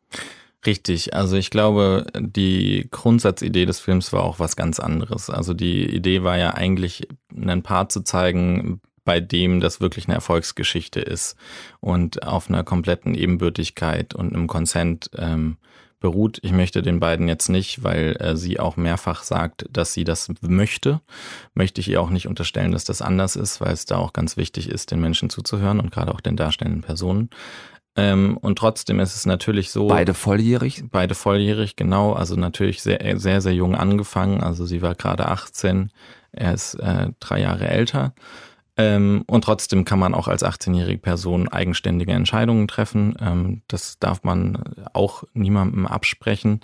Richtig, 0.66 1.14
also 1.14 1.36
ich 1.36 1.50
glaube, 1.50 2.06
die 2.18 2.88
Grundsatzidee 2.90 3.64
des 3.64 3.78
Films 3.78 4.12
war 4.12 4.24
auch 4.24 4.40
was 4.40 4.56
ganz 4.56 4.80
anderes. 4.80 5.30
Also 5.30 5.54
die 5.54 5.86
Idee 5.88 6.24
war 6.24 6.36
ja 6.36 6.54
eigentlich, 6.54 7.06
einen 7.34 7.62
Paar 7.62 7.88
zu 7.88 8.02
zeigen, 8.02 8.80
bei 9.04 9.20
dem 9.20 9.60
das 9.60 9.80
wirklich 9.80 10.06
eine 10.06 10.16
Erfolgsgeschichte 10.16 11.00
ist 11.00 11.36
und 11.80 12.24
auf 12.24 12.50
einer 12.50 12.64
kompletten 12.64 13.14
Ebenbürtigkeit 13.14 14.14
und 14.14 14.34
einem 14.34 14.48
Consent 14.48 15.10
ähm, 15.16 15.56
beruht. 16.00 16.38
Ich 16.42 16.52
möchte 16.52 16.82
den 16.82 17.00
beiden 17.00 17.28
jetzt 17.28 17.48
nicht, 17.48 17.82
weil 17.82 18.16
äh, 18.20 18.36
sie 18.36 18.60
auch 18.60 18.76
mehrfach 18.76 19.22
sagt, 19.22 19.66
dass 19.70 19.92
sie 19.92 20.04
das 20.04 20.30
möchte. 20.40 21.00
Möchte 21.54 21.80
ich 21.80 21.88
ihr 21.88 22.00
auch 22.00 22.10
nicht 22.10 22.28
unterstellen, 22.28 22.72
dass 22.72 22.84
das 22.84 23.02
anders 23.02 23.36
ist, 23.36 23.60
weil 23.60 23.72
es 23.72 23.84
da 23.84 23.96
auch 23.96 24.12
ganz 24.12 24.36
wichtig 24.36 24.68
ist, 24.68 24.90
den 24.90 25.00
Menschen 25.00 25.30
zuzuhören 25.30 25.80
und 25.80 25.90
gerade 25.90 26.12
auch 26.12 26.20
den 26.20 26.36
darstellenden 26.36 26.82
Personen. 26.82 27.30
Ähm, 27.96 28.36
und 28.36 28.58
trotzdem 28.58 29.00
ist 29.00 29.16
es 29.16 29.26
natürlich 29.26 29.70
so. 29.70 29.88
Beide 29.88 30.14
volljährig? 30.14 30.84
Beide 30.90 31.16
volljährig, 31.16 31.74
genau. 31.74 32.12
Also 32.12 32.36
natürlich 32.36 32.80
sehr, 32.80 33.18
sehr, 33.18 33.40
sehr 33.40 33.54
jung 33.54 33.74
angefangen. 33.74 34.40
Also 34.40 34.66
sie 34.66 34.82
war 34.82 34.94
gerade 34.94 35.26
18, 35.26 35.90
er 36.30 36.54
ist 36.54 36.74
äh, 36.74 37.10
drei 37.18 37.40
Jahre 37.40 37.66
älter. 37.68 38.14
Ähm, 38.78 39.24
und 39.26 39.42
trotzdem 39.42 39.84
kann 39.84 39.98
man 39.98 40.14
auch 40.14 40.28
als 40.28 40.44
18-jährige 40.44 41.00
Person 41.00 41.48
eigenständige 41.48 42.12
Entscheidungen 42.12 42.68
treffen. 42.68 43.16
Ähm, 43.20 43.62
das 43.66 43.98
darf 43.98 44.22
man 44.22 44.62
auch 44.92 45.24
niemandem 45.34 45.84
absprechen. 45.86 46.60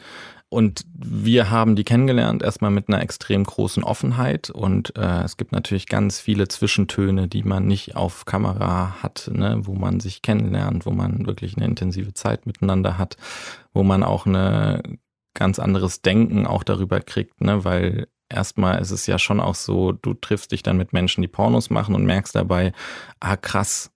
Und 0.49 0.85
wir 0.95 1.51
haben 1.51 1.75
die 1.75 1.83
kennengelernt 1.83 2.45
erstmal 2.45 2.71
mit 2.71 2.89
einer 2.89 3.03
extrem 3.03 3.43
großen 3.43 3.83
Offenheit 3.83 4.51
und 4.51 4.97
äh, 4.97 5.25
es 5.25 5.37
gibt 5.37 5.51
natürlich 5.51 5.89
ganz 5.89 6.21
viele 6.21 6.47
Zwischentöne, 6.47 7.27
die 7.27 7.43
man 7.43 7.67
nicht 7.67 7.97
auf 7.97 8.25
Kamera 8.25 9.03
hat, 9.03 9.29
ne, 9.35 9.59
wo 9.63 9.75
man 9.75 9.99
sich 9.99 10.23
kennenlernt, 10.23 10.87
wo 10.87 10.93
man 10.93 11.27
wirklich 11.27 11.57
eine 11.57 11.67
intensive 11.67 12.15
Zeit 12.15 12.47
miteinander 12.47 12.99
hat, 12.99 13.17
wo 13.73 13.83
man 13.83 14.05
auch 14.05 14.27
ein 14.27 15.01
ganz 15.35 15.59
anderes 15.59 16.03
Denken 16.03 16.47
auch 16.47 16.63
darüber 16.63 17.01
kriegt, 17.01 17.41
ne, 17.41 17.65
weil 17.65 18.07
erstmal 18.29 18.81
ist 18.81 18.91
es 18.91 19.07
ja 19.07 19.19
schon 19.19 19.41
auch 19.41 19.55
so, 19.55 19.93
du 19.93 20.15
triffst 20.15 20.53
dich 20.53 20.63
dann 20.63 20.77
mit 20.77 20.93
Menschen, 20.93 21.23
die 21.23 21.29
Pornos 21.29 21.71
machen 21.71 21.95
und 21.95 22.05
merkst 22.05 22.35
dabei, 22.35 22.73
ah 23.21 23.37
krass, 23.37 23.91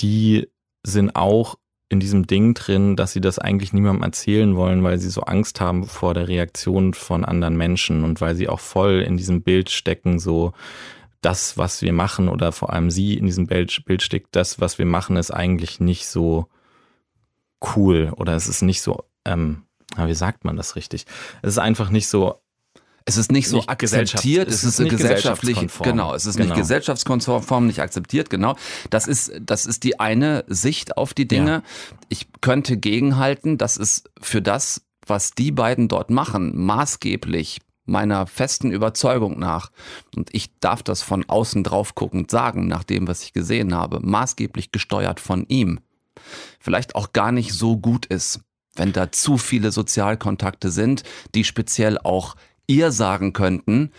die 0.00 0.48
sind 0.82 1.16
auch 1.16 1.56
in 1.88 2.00
diesem 2.00 2.26
Ding 2.26 2.54
drin, 2.54 2.96
dass 2.96 3.12
sie 3.12 3.20
das 3.20 3.38
eigentlich 3.38 3.72
niemandem 3.72 4.02
erzählen 4.02 4.56
wollen, 4.56 4.82
weil 4.82 4.98
sie 4.98 5.08
so 5.08 5.22
Angst 5.22 5.60
haben 5.60 5.84
vor 5.84 6.14
der 6.14 6.26
Reaktion 6.26 6.94
von 6.94 7.24
anderen 7.24 7.56
Menschen 7.56 8.02
und 8.02 8.20
weil 8.20 8.34
sie 8.34 8.48
auch 8.48 8.60
voll 8.60 9.04
in 9.06 9.16
diesem 9.16 9.42
Bild 9.42 9.70
stecken, 9.70 10.18
so 10.18 10.52
das, 11.20 11.56
was 11.56 11.82
wir 11.82 11.92
machen 11.92 12.28
oder 12.28 12.52
vor 12.52 12.72
allem 12.72 12.90
sie 12.90 13.14
in 13.14 13.26
diesem 13.26 13.46
Bild, 13.46 13.72
steckt, 14.02 14.34
das, 14.34 14.60
was 14.60 14.78
wir 14.78 14.86
machen, 14.86 15.16
ist 15.16 15.30
eigentlich 15.30 15.80
nicht 15.80 16.06
so 16.06 16.48
cool 17.76 18.12
oder 18.16 18.34
es 18.34 18.48
ist 18.48 18.62
nicht 18.62 18.82
so, 18.82 19.04
ähm, 19.24 19.62
wie 19.96 20.14
sagt 20.14 20.44
man 20.44 20.56
das 20.56 20.76
richtig? 20.76 21.06
Es 21.42 21.50
ist 21.50 21.58
einfach 21.58 21.90
nicht 21.90 22.08
so 22.08 22.40
es 23.08 23.16
ist 23.16 23.30
nicht 23.30 23.48
so 23.48 23.58
nicht 23.58 23.70
akzeptiert, 23.70 24.48
es 24.48 24.64
ist, 24.64 24.80
ist 24.80 24.90
gesellschaftlich, 24.90 25.56
genau, 25.82 26.12
es 26.12 26.26
ist 26.26 26.36
genau. 26.36 26.48
nicht 26.48 26.58
gesellschaftskonform, 26.58 27.66
nicht 27.66 27.80
akzeptiert, 27.80 28.30
genau. 28.30 28.56
Das 28.90 29.06
ist, 29.06 29.32
das 29.40 29.64
ist 29.64 29.84
die 29.84 30.00
eine 30.00 30.44
Sicht 30.48 30.96
auf 30.96 31.14
die 31.14 31.28
Dinge. 31.28 31.50
Ja. 31.50 31.62
Ich 32.08 32.26
könnte 32.40 32.76
gegenhalten, 32.76 33.58
dass 33.58 33.76
es 33.76 34.04
für 34.20 34.42
das, 34.42 34.82
was 35.06 35.30
die 35.30 35.52
beiden 35.52 35.86
dort 35.86 36.10
machen, 36.10 36.52
maßgeblich 36.56 37.60
meiner 37.84 38.26
festen 38.26 38.72
Überzeugung 38.72 39.38
nach, 39.38 39.70
und 40.16 40.28
ich 40.32 40.58
darf 40.58 40.82
das 40.82 41.02
von 41.02 41.24
außen 41.28 41.62
drauf 41.62 41.94
guckend 41.94 42.32
sagen, 42.32 42.66
nach 42.66 42.82
dem, 42.82 43.06
was 43.06 43.22
ich 43.22 43.32
gesehen 43.32 43.72
habe, 43.72 44.00
maßgeblich 44.00 44.72
gesteuert 44.72 45.20
von 45.20 45.46
ihm, 45.46 45.78
vielleicht 46.58 46.96
auch 46.96 47.12
gar 47.12 47.30
nicht 47.30 47.52
so 47.52 47.76
gut 47.76 48.06
ist, 48.06 48.40
wenn 48.74 48.92
da 48.92 49.12
zu 49.12 49.38
viele 49.38 49.70
Sozialkontakte 49.70 50.72
sind, 50.72 51.04
die 51.36 51.44
speziell 51.44 51.98
auch 51.98 52.34
ihr 52.66 52.92
sagen 52.92 53.32
könnten, 53.32 53.90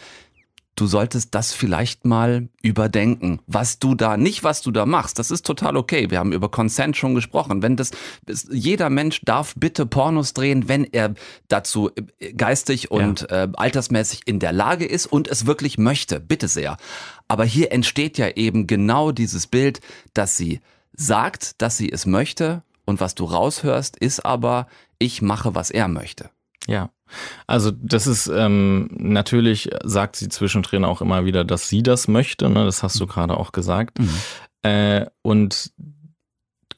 du 0.78 0.86
solltest 0.86 1.34
das 1.36 1.54
vielleicht 1.54 2.06
mal 2.06 2.50
überdenken, 2.62 3.40
was 3.48 3.80
du 3.80 3.96
da, 3.96 4.16
nicht 4.16 4.44
was 4.44 4.62
du 4.62 4.72
da 4.72 4.86
machst, 4.86 5.20
das 5.20 5.32
ist 5.32 5.46
total 5.46 5.76
okay. 5.76 6.10
Wir 6.10 6.20
haben 6.20 6.32
über 6.32 6.50
Consent 6.50 6.96
schon 6.96 7.16
gesprochen. 7.16 7.62
Wenn 7.62 7.76
das, 7.76 7.92
jeder 8.50 8.90
Mensch 8.90 9.22
darf 9.26 9.54
bitte 9.58 9.86
Pornos 9.86 10.34
drehen, 10.34 10.70
wenn 10.70 10.84
er 10.86 11.16
dazu 11.48 11.90
äh, 12.20 12.34
geistig 12.34 12.92
und 12.92 13.28
ja. 13.30 13.46
äh, 13.46 13.50
altersmäßig 13.54 14.22
in 14.26 14.40
der 14.40 14.54
Lage 14.54 14.86
ist 14.86 15.08
und 15.08 15.28
es 15.28 15.46
wirklich 15.46 15.78
möchte, 15.78 16.20
bitte 16.20 16.48
sehr. 16.48 16.78
Aber 17.28 17.44
hier 17.44 17.72
entsteht 17.72 18.18
ja 18.18 18.30
eben 18.30 18.68
genau 18.68 19.12
dieses 19.12 19.48
Bild, 19.48 19.82
dass 20.14 20.38
sie 20.38 20.62
sagt, 20.94 21.62
dass 21.62 21.78
sie 21.78 21.92
es 21.92 22.06
möchte 22.06 22.64
und 22.86 23.02
was 23.02 23.16
du 23.16 23.26
raushörst, 23.26 23.98
ist 23.98 24.26
aber, 24.26 24.68
ich 25.00 25.22
mache, 25.22 25.56
was 25.56 25.72
er 25.72 25.88
möchte. 25.88 26.30
Ja. 26.68 26.90
Also 27.48 27.72
das 27.72 28.08
ist 28.08 28.28
ähm, 28.28 28.90
natürlich, 28.92 29.70
sagt 29.84 30.16
sie 30.16 30.30
zwischendrin 30.30 30.86
auch 30.86 31.02
immer 31.02 31.26
wieder, 31.26 31.44
dass 31.44 31.70
sie 31.70 31.84
das 31.84 32.08
möchte, 32.08 32.50
ne? 32.50 32.66
das 32.66 32.84
hast 32.84 33.00
du 33.00 33.08
gerade 33.08 33.38
auch 33.38 33.52
gesagt. 33.52 34.00
Mhm. 34.00 34.10
Äh, 34.64 35.06
und 35.22 35.72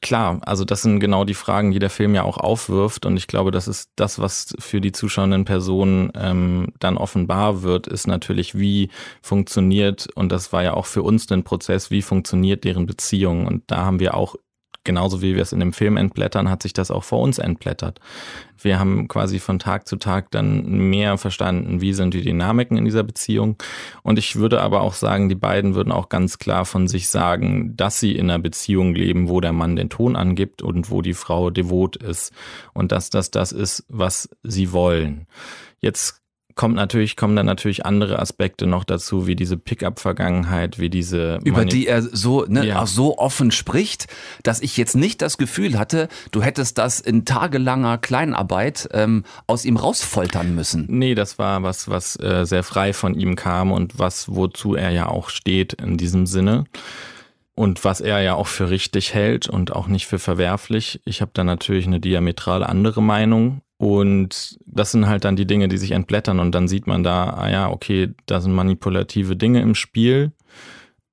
klar, 0.00 0.40
also 0.42 0.64
das 0.64 0.82
sind 0.82 1.00
genau 1.00 1.24
die 1.24 1.34
Fragen, 1.34 1.72
die 1.72 1.78
der 1.78 1.90
Film 1.90 2.14
ja 2.14 2.22
auch 2.22 2.38
aufwirft. 2.38 3.06
Und 3.06 3.16
ich 3.16 3.26
glaube, 3.26 3.50
das 3.50 3.68
ist 3.68 3.90
das, 3.96 4.18
was 4.18 4.54
für 4.58 4.80
die 4.80 4.92
zuschauenden 4.92 5.44
Personen 5.44 6.10
ähm, 6.14 6.72
dann 6.78 6.96
offenbar 6.96 7.62
wird, 7.62 7.86
ist 7.86 8.06
natürlich, 8.06 8.58
wie 8.58 8.90
funktioniert, 9.22 10.08
und 10.14 10.32
das 10.32 10.52
war 10.52 10.62
ja 10.62 10.74
auch 10.74 10.86
für 10.86 11.02
uns 11.02 11.30
ein 11.30 11.44
Prozess, 11.44 11.90
wie 11.90 12.02
funktioniert 12.02 12.64
deren 12.64 12.86
Beziehung. 12.86 13.46
Und 13.46 13.64
da 13.66 13.84
haben 13.84 14.00
wir 14.00 14.14
auch 14.14 14.36
genauso 14.84 15.22
wie 15.22 15.34
wir 15.34 15.42
es 15.42 15.52
in 15.52 15.60
dem 15.60 15.72
Film 15.72 15.96
entblättern, 15.96 16.50
hat 16.50 16.62
sich 16.62 16.72
das 16.72 16.90
auch 16.90 17.04
vor 17.04 17.20
uns 17.20 17.38
entblättert. 17.38 18.00
Wir 18.58 18.78
haben 18.78 19.08
quasi 19.08 19.38
von 19.38 19.58
Tag 19.58 19.88
zu 19.88 19.96
Tag 19.96 20.30
dann 20.30 20.90
mehr 20.90 21.18
verstanden, 21.18 21.80
wie 21.80 21.92
sind 21.92 22.14
die 22.14 22.22
Dynamiken 22.22 22.76
in 22.76 22.84
dieser 22.84 23.02
Beziehung. 23.02 23.56
Und 24.02 24.18
ich 24.18 24.36
würde 24.36 24.60
aber 24.60 24.82
auch 24.82 24.94
sagen, 24.94 25.28
die 25.28 25.34
beiden 25.34 25.74
würden 25.74 25.92
auch 25.92 26.08
ganz 26.08 26.38
klar 26.38 26.64
von 26.64 26.88
sich 26.88 27.08
sagen, 27.08 27.76
dass 27.76 28.00
sie 28.00 28.16
in 28.16 28.30
einer 28.30 28.38
Beziehung 28.38 28.94
leben, 28.94 29.28
wo 29.28 29.40
der 29.40 29.52
Mann 29.52 29.76
den 29.76 29.88
Ton 29.88 30.16
angibt 30.16 30.62
und 30.62 30.90
wo 30.90 31.02
die 31.02 31.14
Frau 31.14 31.50
devot 31.50 31.96
ist. 31.96 32.32
Und 32.74 32.92
dass 32.92 33.10
das 33.10 33.30
das 33.30 33.52
ist, 33.52 33.84
was 33.88 34.28
sie 34.42 34.72
wollen. 34.72 35.26
Jetzt 35.80 36.19
kommt 36.60 36.76
natürlich, 36.76 37.16
kommen 37.16 37.36
dann 37.36 37.46
natürlich 37.46 37.86
andere 37.86 38.18
Aspekte 38.18 38.66
noch 38.66 38.84
dazu, 38.84 39.26
wie 39.26 39.34
diese 39.34 39.56
Pickup-Vergangenheit, 39.56 40.78
wie 40.78 40.90
diese. 40.90 41.38
Über 41.42 41.64
die 41.64 41.86
er 41.86 42.02
so, 42.02 42.44
ne, 42.46 42.66
ja. 42.66 42.82
auch 42.82 42.86
so 42.86 43.16
offen 43.16 43.50
spricht, 43.50 44.08
dass 44.42 44.60
ich 44.60 44.76
jetzt 44.76 44.94
nicht 44.94 45.22
das 45.22 45.38
Gefühl 45.38 45.78
hatte, 45.78 46.08
du 46.32 46.42
hättest 46.42 46.76
das 46.76 47.00
in 47.00 47.24
tagelanger 47.24 47.96
Kleinarbeit 47.96 48.90
ähm, 48.92 49.24
aus 49.46 49.64
ihm 49.64 49.78
rausfoltern 49.78 50.54
müssen. 50.54 50.84
Nee, 50.90 51.14
das 51.14 51.38
war 51.38 51.62
was, 51.62 51.88
was 51.88 52.20
äh, 52.20 52.44
sehr 52.44 52.62
frei 52.62 52.92
von 52.92 53.14
ihm 53.14 53.36
kam 53.36 53.72
und 53.72 53.98
was, 53.98 54.28
wozu 54.28 54.74
er 54.74 54.90
ja 54.90 55.08
auch 55.08 55.30
steht 55.30 55.72
in 55.72 55.96
diesem 55.96 56.26
Sinne 56.26 56.64
und 57.54 57.86
was 57.86 58.02
er 58.02 58.20
ja 58.20 58.34
auch 58.34 58.48
für 58.48 58.68
richtig 58.68 59.14
hält 59.14 59.48
und 59.48 59.74
auch 59.74 59.86
nicht 59.86 60.06
für 60.06 60.18
verwerflich. 60.18 61.00
Ich 61.06 61.22
habe 61.22 61.30
da 61.32 61.42
natürlich 61.42 61.86
eine 61.86 62.00
diametral 62.00 62.62
andere 62.62 63.02
Meinung. 63.02 63.62
Und 63.80 64.58
das 64.66 64.92
sind 64.92 65.06
halt 65.06 65.24
dann 65.24 65.36
die 65.36 65.46
Dinge, 65.46 65.66
die 65.66 65.78
sich 65.78 65.92
entblättern 65.92 66.38
und 66.38 66.54
dann 66.54 66.68
sieht 66.68 66.86
man 66.86 67.02
da, 67.02 67.30
ah 67.30 67.50
ja, 67.50 67.70
okay, 67.70 68.10
da 68.26 68.42
sind 68.42 68.52
manipulative 68.52 69.36
Dinge 69.36 69.62
im 69.62 69.74
Spiel, 69.74 70.32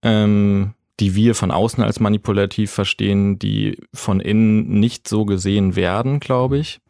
ähm, 0.01 0.73
die 0.99 1.15
wir 1.15 1.33
von 1.33 1.51
außen 1.51 1.81
als 1.81 2.01
manipulativ 2.01 2.69
verstehen, 2.71 3.39
die 3.39 3.77
von 3.93 4.19
innen 4.19 4.81
nicht 4.81 5.07
so 5.07 5.23
gesehen 5.23 5.77
werden, 5.77 6.19
glaube 6.19 6.57
ich. 6.57 6.81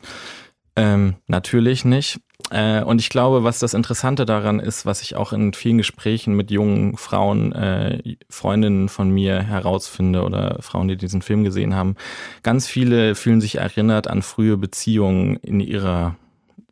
Ähm, 0.78 1.16
natürlich 1.28 1.86
nicht. 1.86 2.20
Äh, 2.52 2.84
und 2.84 3.02
ich 3.02 3.10
glaube, 3.10 3.44
was 3.44 3.58
das 3.60 3.74
Interessante 3.74 4.26
daran 4.26 4.60
ist, 4.60 4.86
was 4.86 5.02
ich 5.02 5.16
auch 5.16 5.34
in 5.34 5.54
vielen 5.54 5.80
Gesprächen 5.80 6.36
mit 6.36 6.52
jungen 6.52 6.96
Frauen, 6.98 7.52
äh, 7.52 8.16
Freundinnen 8.30 8.88
von 8.88 9.10
mir 9.10 9.42
herausfinde 9.42 10.24
oder 10.24 10.58
Frauen, 10.62 10.88
die 10.88 10.96
diesen 10.96 11.24
Film 11.24 11.44
gesehen 11.44 11.74
haben, 11.74 11.96
ganz 12.44 12.68
viele 12.68 13.16
fühlen 13.16 13.42
sich 13.42 13.56
erinnert 13.56 14.08
an 14.08 14.22
frühe 14.22 14.56
Beziehungen 14.56 15.38
in 15.38 15.60
ihrer 15.60 16.16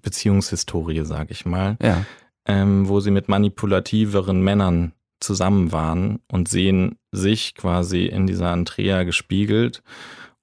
Beziehungshistorie, 0.04 1.04
sag 1.04 1.32
ich 1.32 1.48
mal, 1.48 1.78
ja. 1.82 2.06
ähm, 2.48 2.88
wo 2.88 3.00
sie 3.00 3.12
mit 3.12 3.28
manipulativeren 3.28 4.42
Männern 4.42 4.94
zusammen 5.20 5.72
waren 5.72 6.20
und 6.32 6.48
sehen 6.48 6.98
sich 7.12 7.56
quasi 7.56 8.06
in 8.06 8.28
dieser 8.28 8.52
Andrea 8.52 9.04
gespiegelt 9.04 9.82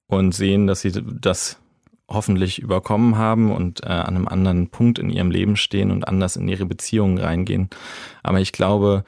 und 0.07 0.35
sehen, 0.35 0.67
dass 0.67 0.81
sie 0.81 0.91
das 0.91 1.62
hoffentlich 2.09 2.59
überkommen 2.59 3.17
haben 3.17 3.51
und 3.51 3.83
äh, 3.83 3.87
an 3.87 4.15
einem 4.15 4.27
anderen 4.27 4.69
Punkt 4.69 4.99
in 4.99 5.09
ihrem 5.09 5.31
Leben 5.31 5.55
stehen 5.55 5.91
und 5.91 6.07
anders 6.07 6.35
in 6.35 6.47
ihre 6.47 6.65
Beziehungen 6.65 7.17
reingehen. 7.17 7.69
Aber 8.23 8.39
ich 8.39 8.51
glaube, 8.51 9.03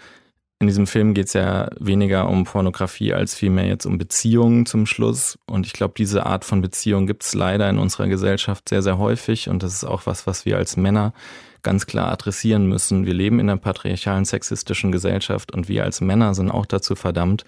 in 0.60 0.67
diesem 0.67 0.88
Film 0.88 1.13
geht 1.13 1.27
es 1.27 1.34
ja 1.34 1.69
weniger 1.79 2.29
um 2.29 2.45
Pornografie 2.45 3.13
als 3.13 3.36
vielmehr 3.36 3.67
jetzt 3.67 3.86
um 3.86 3.97
Beziehungen 3.97 4.65
zum 4.65 4.86
Schluss. 4.86 5.38
Und 5.45 5.65
ich 5.65 5.73
glaube, 5.73 5.93
diese 5.97 6.25
Art 6.25 6.45
von 6.45 6.62
Beziehung 6.62 7.08
gibt 7.08 7.23
es 7.23 7.34
leider 7.34 7.69
in 7.69 7.77
unserer 7.77 8.08
Gesellschaft 8.08 8.69
sehr, 8.69 8.81
sehr 8.81 8.97
häufig. 8.97 9.49
Und 9.49 9.63
das 9.63 9.73
ist 9.73 9.84
auch 9.84 10.05
was, 10.05 10.25
was 10.27 10.45
wir 10.45 10.58
als 10.58 10.77
Männer 10.77 11.13
ganz 11.62 11.88
klar 11.88 12.10
adressieren 12.10 12.67
müssen. 12.67 13.05
Wir 13.05 13.13
leben 13.13 13.39
in 13.39 13.49
einer 13.49 13.60
patriarchalen, 13.60 14.23
sexistischen 14.23 14.93
Gesellschaft 14.93 15.53
und 15.53 15.67
wir 15.67 15.84
als 15.84 15.99
Männer 15.99 16.34
sind 16.34 16.51
auch 16.51 16.65
dazu 16.65 16.95
verdammt, 16.95 17.43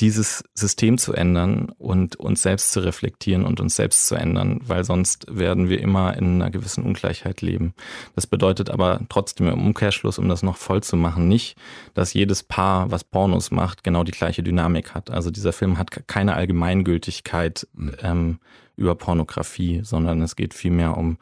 dieses 0.00 0.42
System 0.54 0.98
zu 0.98 1.12
ändern 1.12 1.70
und 1.78 2.16
uns 2.16 2.42
selbst 2.42 2.72
zu 2.72 2.80
reflektieren 2.80 3.44
und 3.44 3.60
uns 3.60 3.76
selbst 3.76 4.08
zu 4.08 4.16
ändern, 4.16 4.60
weil 4.66 4.82
sonst 4.82 5.26
werden 5.30 5.68
wir 5.68 5.80
immer 5.80 6.16
in 6.16 6.42
einer 6.42 6.50
gewissen 6.50 6.82
Ungleichheit 6.82 7.42
leben. 7.42 7.74
Das 8.16 8.26
bedeutet 8.26 8.70
aber 8.70 9.00
trotzdem 9.08 9.48
im 9.48 9.66
Umkehrschluss, 9.66 10.18
um 10.18 10.28
das 10.28 10.42
noch 10.42 10.56
voll 10.56 10.82
zu 10.82 10.96
machen, 10.96 11.28
nicht, 11.28 11.56
dass 11.94 12.12
jedes 12.12 12.42
Paar, 12.42 12.90
was 12.90 13.04
Pornos 13.04 13.52
macht, 13.52 13.84
genau 13.84 14.02
die 14.02 14.12
gleiche 14.12 14.42
Dynamik 14.42 14.94
hat. 14.94 15.10
Also 15.10 15.30
dieser 15.30 15.52
Film 15.52 15.78
hat 15.78 16.08
keine 16.08 16.34
Allgemeingültigkeit 16.34 17.68
ähm, 18.02 18.40
über 18.76 18.96
Pornografie, 18.96 19.80
sondern 19.84 20.22
es 20.22 20.34
geht 20.34 20.54
vielmehr 20.54 20.96
um 20.96 21.18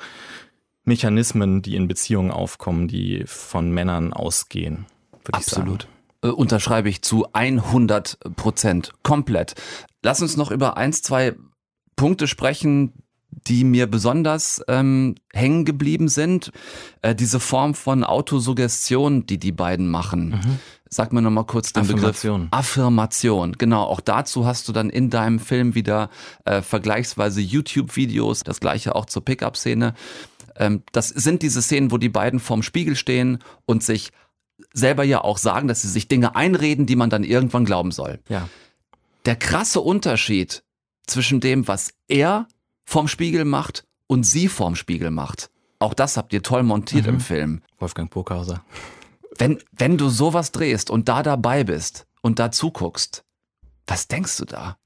Mechanismen, 0.85 1.61
die 1.61 1.77
in 1.77 1.89
Beziehungen 1.89 2.31
aufkommen, 2.31 2.89
die 2.89 3.25
von 3.27 3.71
Männern 3.71 4.15
ausgehen. 4.15 4.87
Absolut. 5.31 5.85
Äh, 5.85 6.02
unterschreibe 6.29 6.89
ich 6.89 7.03
zu 7.03 7.27
100 7.33 8.19
Prozent. 8.37 8.93
Komplett. 9.03 9.55
Lass 10.03 10.23
uns 10.23 10.37
noch 10.37 10.51
über 10.51 10.77
eins, 10.77 11.03
zwei 11.03 11.35
Punkte 11.97 12.27
sprechen, 12.27 12.93
die 13.47 13.65
mir 13.65 13.87
besonders 13.87 14.63
ähm, 14.69 15.15
hängen 15.33 15.65
geblieben 15.65 16.09
sind. 16.09 16.53
Äh, 17.01 17.15
diese 17.15 17.41
Form 17.41 17.75
von 17.75 18.05
Autosuggestion, 18.05 19.27
die 19.27 19.39
die 19.39 19.53
beiden 19.53 19.89
machen. 19.89 20.31
Mhm. 20.31 20.59
Sag 20.89 21.13
mir 21.13 21.23
nochmal 21.23 21.47
kurz 21.47 21.73
den 21.73 21.85
Affirmation. 21.85 22.41
Begriff 22.43 22.59
Affirmation. 22.59 23.53
Genau, 23.53 23.85
auch 23.85 24.01
dazu 24.01 24.45
hast 24.45 24.69
du 24.69 24.73
dann 24.73 24.91
in 24.91 25.09
deinem 25.09 25.39
Film 25.39 25.75
wieder 25.75 26.11
äh, 26.45 26.61
vergleichsweise 26.61 27.41
YouTube-Videos, 27.41 28.45
das 28.45 28.61
gleiche 28.61 28.95
auch 28.95 29.07
zur 29.07 29.25
Pickup-Szene. 29.25 29.95
Ähm, 30.57 30.83
das 30.93 31.09
sind 31.09 31.41
diese 31.43 31.63
Szenen, 31.63 31.91
wo 31.91 31.97
die 31.97 32.11
beiden 32.11 32.41
vorm 32.41 32.63
Spiegel 32.63 32.95
stehen 32.95 33.39
und 33.65 33.83
sich 33.83 34.11
selber 34.73 35.05
ja 35.05 35.23
auch 35.23 35.39
sagen, 35.39 35.69
dass 35.69 35.83
sie 35.83 35.89
sich 35.89 36.09
Dinge 36.09 36.37
einreden, 36.37 36.87
die 36.87 36.97
man 36.97 37.11
dann 37.11 37.25
irgendwann 37.25 37.65
glauben 37.65 37.93
soll. 37.93 38.21
Ja. 38.29 38.49
Der 39.27 39.37
krasse 39.37 39.81
Unterschied 39.81 40.63
zwischen 41.07 41.41
dem, 41.41 41.69
was 41.69 41.93
er 42.09 42.49
vorm 42.85 43.09
Spiegel 43.09 43.45
macht 43.45 43.85
und 44.07 44.25
sie 44.25 44.49
vorm 44.49 44.75
Spiegel 44.75 45.11
macht. 45.11 45.51
Auch 45.79 45.95
das 45.95 46.17
habt 46.17 46.33
ihr 46.33 46.43
toll 46.43 46.63
montiert 46.63 47.07
mhm. 47.07 47.15
im 47.15 47.21
Film. 47.21 47.63
Wolfgang 47.79 48.11
Burghauser. 48.11 48.65
Wenn, 49.39 49.59
wenn 49.73 49.99
du 49.99 50.09
sowas 50.09 50.53
drehst 50.53 50.91
und 50.91 51.09
da 51.09 51.23
dabei 51.23 51.65
bist 51.65 52.07
und 52.21 52.39
da 52.39 52.53
zuguckst, 52.53 53.25
was 53.87 54.07
denkst 54.07 54.37
du 54.37 54.45
da? 54.45 54.77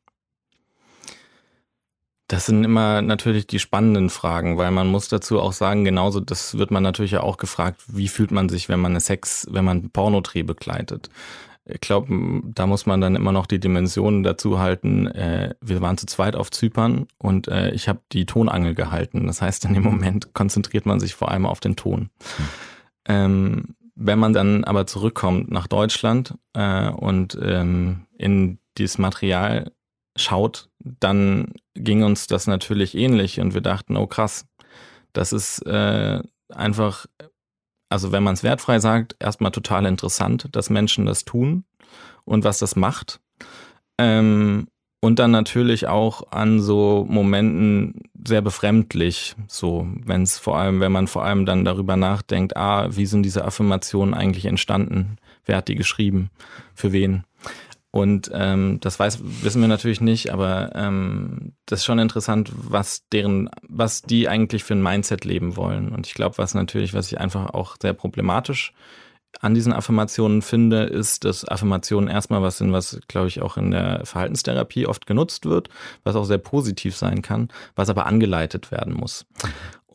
Das 2.29 2.47
sind 2.47 2.65
immer 2.65 3.03
natürlich 3.03 3.47
die 3.47 3.61
spannenden 3.61 4.11
Fragen, 4.11 4.59
weil 4.59 4.73
man 4.73 4.89
muss 4.89 5.09
dazu 5.09 5.41
auch 5.41 5.53
sagen, 5.53 5.85
genauso, 5.85 6.21
das 6.21 6.59
wird 6.59 6.73
man 6.73 6.83
natürlich 6.83 7.13
ja 7.13 7.23
auch 7.23 7.37
gefragt, 7.37 7.83
wie 7.87 8.09
fühlt 8.09 8.33
man 8.33 8.49
sich, 8.49 8.69
wenn 8.69 8.81
man 8.81 8.93
eine 8.93 9.01
Sex, 9.01 9.47
wenn 9.51 9.65
man 9.65 9.91
Pornodreh 9.91 10.43
begleitet. 10.43 11.09
Ich 11.65 11.81
glaube, 11.81 12.43
da 12.45 12.67
muss 12.67 12.87
man 12.87 13.01
dann 13.01 13.17
immer 13.17 13.33
noch 13.33 13.47
die 13.47 13.59
Dimensionen 13.59 14.23
dazu 14.23 14.59
halten. 14.59 15.09
Äh, 15.09 15.55
wir 15.61 15.81
waren 15.81 15.99
zu 15.99 16.07
zweit 16.07 16.37
auf 16.37 16.51
Zypern 16.51 17.07
und 17.19 17.49
äh, 17.49 17.71
ich 17.71 17.89
habe 17.89 18.01
die 18.13 18.25
Tonangel 18.25 18.75
gehalten. 18.75 19.27
Das 19.27 19.43
heißt, 19.43 19.65
in 19.65 19.75
dem 19.75 19.83
Moment 19.83 20.33
konzentriert 20.33 20.87
man 20.87 21.01
sich 21.01 21.15
vor 21.15 21.31
allem 21.31 21.47
auf 21.47 21.61
den 21.61 21.77
Ton. 21.77 22.11
Hm. 23.09 23.77
Wenn 23.99 24.19
man 24.19 24.35
dann 24.35 24.65
aber 24.65 24.87
zurückkommt 24.87 25.51
nach 25.51 25.67
Deutschland 25.67 26.35
äh, 26.53 26.91
und 26.91 27.39
ähm, 27.41 28.07
in 28.19 28.59
dieses 28.77 28.99
Material 28.99 29.73
schaut, 30.17 30.69
dann 30.81 31.55
ging 31.85 32.03
uns 32.03 32.27
das 32.27 32.47
natürlich 32.47 32.95
ähnlich 32.95 33.41
und 33.41 33.55
wir 33.55 33.61
dachten, 33.61 33.97
oh 33.97 34.07
krass, 34.07 34.47
das 35.13 35.33
ist 35.33 35.61
äh, 35.67 36.21
einfach, 36.49 37.07
also 37.89 38.13
wenn 38.13 38.23
man 38.23 38.35
es 38.35 38.43
wertfrei 38.43 38.79
sagt, 38.79 39.17
erstmal 39.19 39.51
total 39.51 39.87
interessant, 39.87 40.49
dass 40.53 40.71
Menschen 40.71 41.07
das 41.07 41.25
tun 41.25 41.65
und 42.25 42.45
was 42.45 42.59
das 42.59 42.77
macht. 42.77 43.21
Ähm, 43.99 44.69
und 45.01 45.19
dann 45.19 45.31
natürlich 45.31 45.87
auch 45.87 46.33
an 46.33 46.61
so 46.61 47.07
Momenten 47.09 48.09
sehr 48.27 48.43
befremdlich, 48.43 49.37
so 49.47 49.87
wenn 50.05 50.23
es 50.23 50.39
vor 50.39 50.59
allem, 50.59 50.81
wenn 50.81 50.91
man 50.91 51.07
vor 51.07 51.25
allem 51.25 51.47
dann 51.47 51.65
darüber 51.65 51.97
nachdenkt, 51.97 52.57
ah, 52.57 52.89
wie 52.91 53.07
sind 53.07 53.23
diese 53.23 53.45
Affirmationen 53.45 54.15
eigentlich 54.15 54.47
entstanden? 54.47 55.19
Wer 55.45 55.59
hat 55.59 55.69
die 55.69 55.77
geschrieben? 55.77 56.31
Für 56.75 56.93
wen? 56.93 57.25
Und 57.91 58.31
ähm, 58.35 58.79
das 58.81 58.99
weiß, 58.99 59.21
wissen 59.43 59.61
wir 59.61 59.69
natürlich 59.69 60.01
nicht, 60.01 60.31
aber 60.31 60.73
ähm, 60.75 61.55
das 61.65 61.81
ist 61.81 61.85
schon 61.87 61.99
interessant, 61.99 62.51
was 62.55 63.09
deren, 63.11 63.49
was 63.63 64.03
die 64.03 64.29
eigentlich 64.29 64.65
für 64.65 64.75
ein 64.75 64.83
Mindset 64.83 65.25
leben 65.25 65.57
wollen. 65.57 65.89
Und 65.91 66.07
ich 66.07 66.15
glaube, 66.15 66.37
was 66.39 66.55
natürlich, 66.55 66.93
was 66.93 67.11
ich 67.11 67.19
einfach 67.19 67.55
auch 67.55 67.77
sehr 67.81 67.95
problematisch 67.95 68.75
an 69.41 69.55
diesen 69.55 69.73
Affirmationen 69.73 70.43
finde, 70.43 70.85
ist, 70.85 71.25
dass 71.25 71.47
Affirmationen 71.47 72.09
erstmal 72.09 72.43
was 72.43 72.59
sind, 72.59 72.73
was, 72.73 73.01
glaube 73.09 73.29
ich, 73.29 73.43
auch 73.43 73.57
in 73.57 73.71
der 73.71 74.05
Verhaltenstherapie 74.05 74.87
oft 74.87 75.07
genutzt 75.07 75.47
wird, 75.47 75.69
was 76.05 76.17
auch 76.17 76.25
sehr 76.25 76.39
positiv 76.39 76.97
sein 76.97 77.23
kann, 77.23 77.49
was 77.75 77.91
aber 77.91 78.07
angeleitet 78.07 78.71
werden 78.71 78.95
muss. 78.95 79.27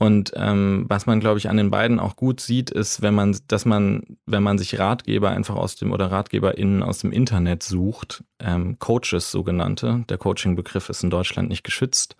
Und 0.01 0.31
ähm, 0.35 0.85
was 0.87 1.05
man, 1.05 1.19
glaube 1.19 1.37
ich, 1.37 1.47
an 1.47 1.57
den 1.57 1.69
beiden 1.69 1.99
auch 1.99 2.15
gut 2.15 2.41
sieht, 2.41 2.71
ist, 2.71 3.03
wenn 3.03 3.13
man, 3.13 3.37
dass 3.47 3.65
man, 3.65 4.17
wenn 4.25 4.41
man 4.41 4.57
sich 4.57 4.79
Ratgeber 4.79 5.29
einfach 5.29 5.55
aus 5.55 5.75
dem 5.75 5.91
oder 5.91 6.09
RatgeberInnen 6.09 6.81
aus 6.81 6.97
dem 6.97 7.11
Internet 7.11 7.61
sucht, 7.61 8.23
ähm, 8.39 8.79
Coaches 8.79 9.29
sogenannte, 9.29 10.03
der 10.09 10.17
Coaching-Begriff 10.17 10.89
ist 10.89 11.03
in 11.03 11.11
Deutschland 11.11 11.49
nicht 11.49 11.63
geschützt, 11.63 12.15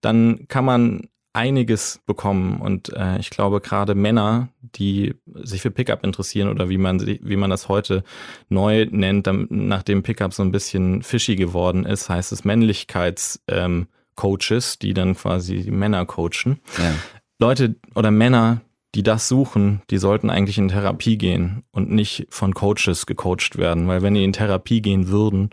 dann 0.00 0.48
kann 0.48 0.64
man 0.64 1.08
einiges 1.32 2.00
bekommen. 2.04 2.60
Und 2.60 2.92
äh, 2.94 3.20
ich 3.20 3.30
glaube, 3.30 3.60
gerade 3.60 3.94
Männer, 3.94 4.48
die 4.74 5.14
sich 5.36 5.62
für 5.62 5.70
Pickup 5.70 6.02
interessieren 6.02 6.48
oder 6.48 6.68
wie 6.68 6.78
man, 6.78 7.00
wie 7.00 7.36
man 7.36 7.50
das 7.50 7.68
heute 7.68 8.02
neu 8.48 8.88
nennt, 8.90 9.30
nachdem 9.50 10.02
Pickup 10.02 10.34
so 10.34 10.42
ein 10.42 10.50
bisschen 10.50 11.04
fishy 11.04 11.36
geworden 11.36 11.86
ist, 11.86 12.08
heißt 12.08 12.32
es 12.32 12.44
Männlichkeitscoaches, 12.44 13.40
ähm, 13.46 13.86
Coaches, 14.16 14.78
die 14.78 14.92
dann 14.92 15.14
quasi 15.14 15.70
Männer 15.70 16.04
coachen. 16.04 16.60
Ja. 16.76 16.92
Leute 17.40 17.76
oder 17.94 18.10
Männer, 18.10 18.60
die 18.94 19.02
das 19.02 19.28
suchen, 19.28 19.82
die 19.90 19.98
sollten 19.98 20.30
eigentlich 20.30 20.58
in 20.58 20.68
Therapie 20.68 21.16
gehen 21.16 21.62
und 21.72 21.90
nicht 21.90 22.26
von 22.28 22.54
Coaches 22.54 23.06
gecoacht 23.06 23.56
werden, 23.56 23.88
weil 23.88 24.02
wenn 24.02 24.14
die 24.14 24.24
in 24.24 24.32
Therapie 24.32 24.82
gehen 24.82 25.08
würden, 25.08 25.50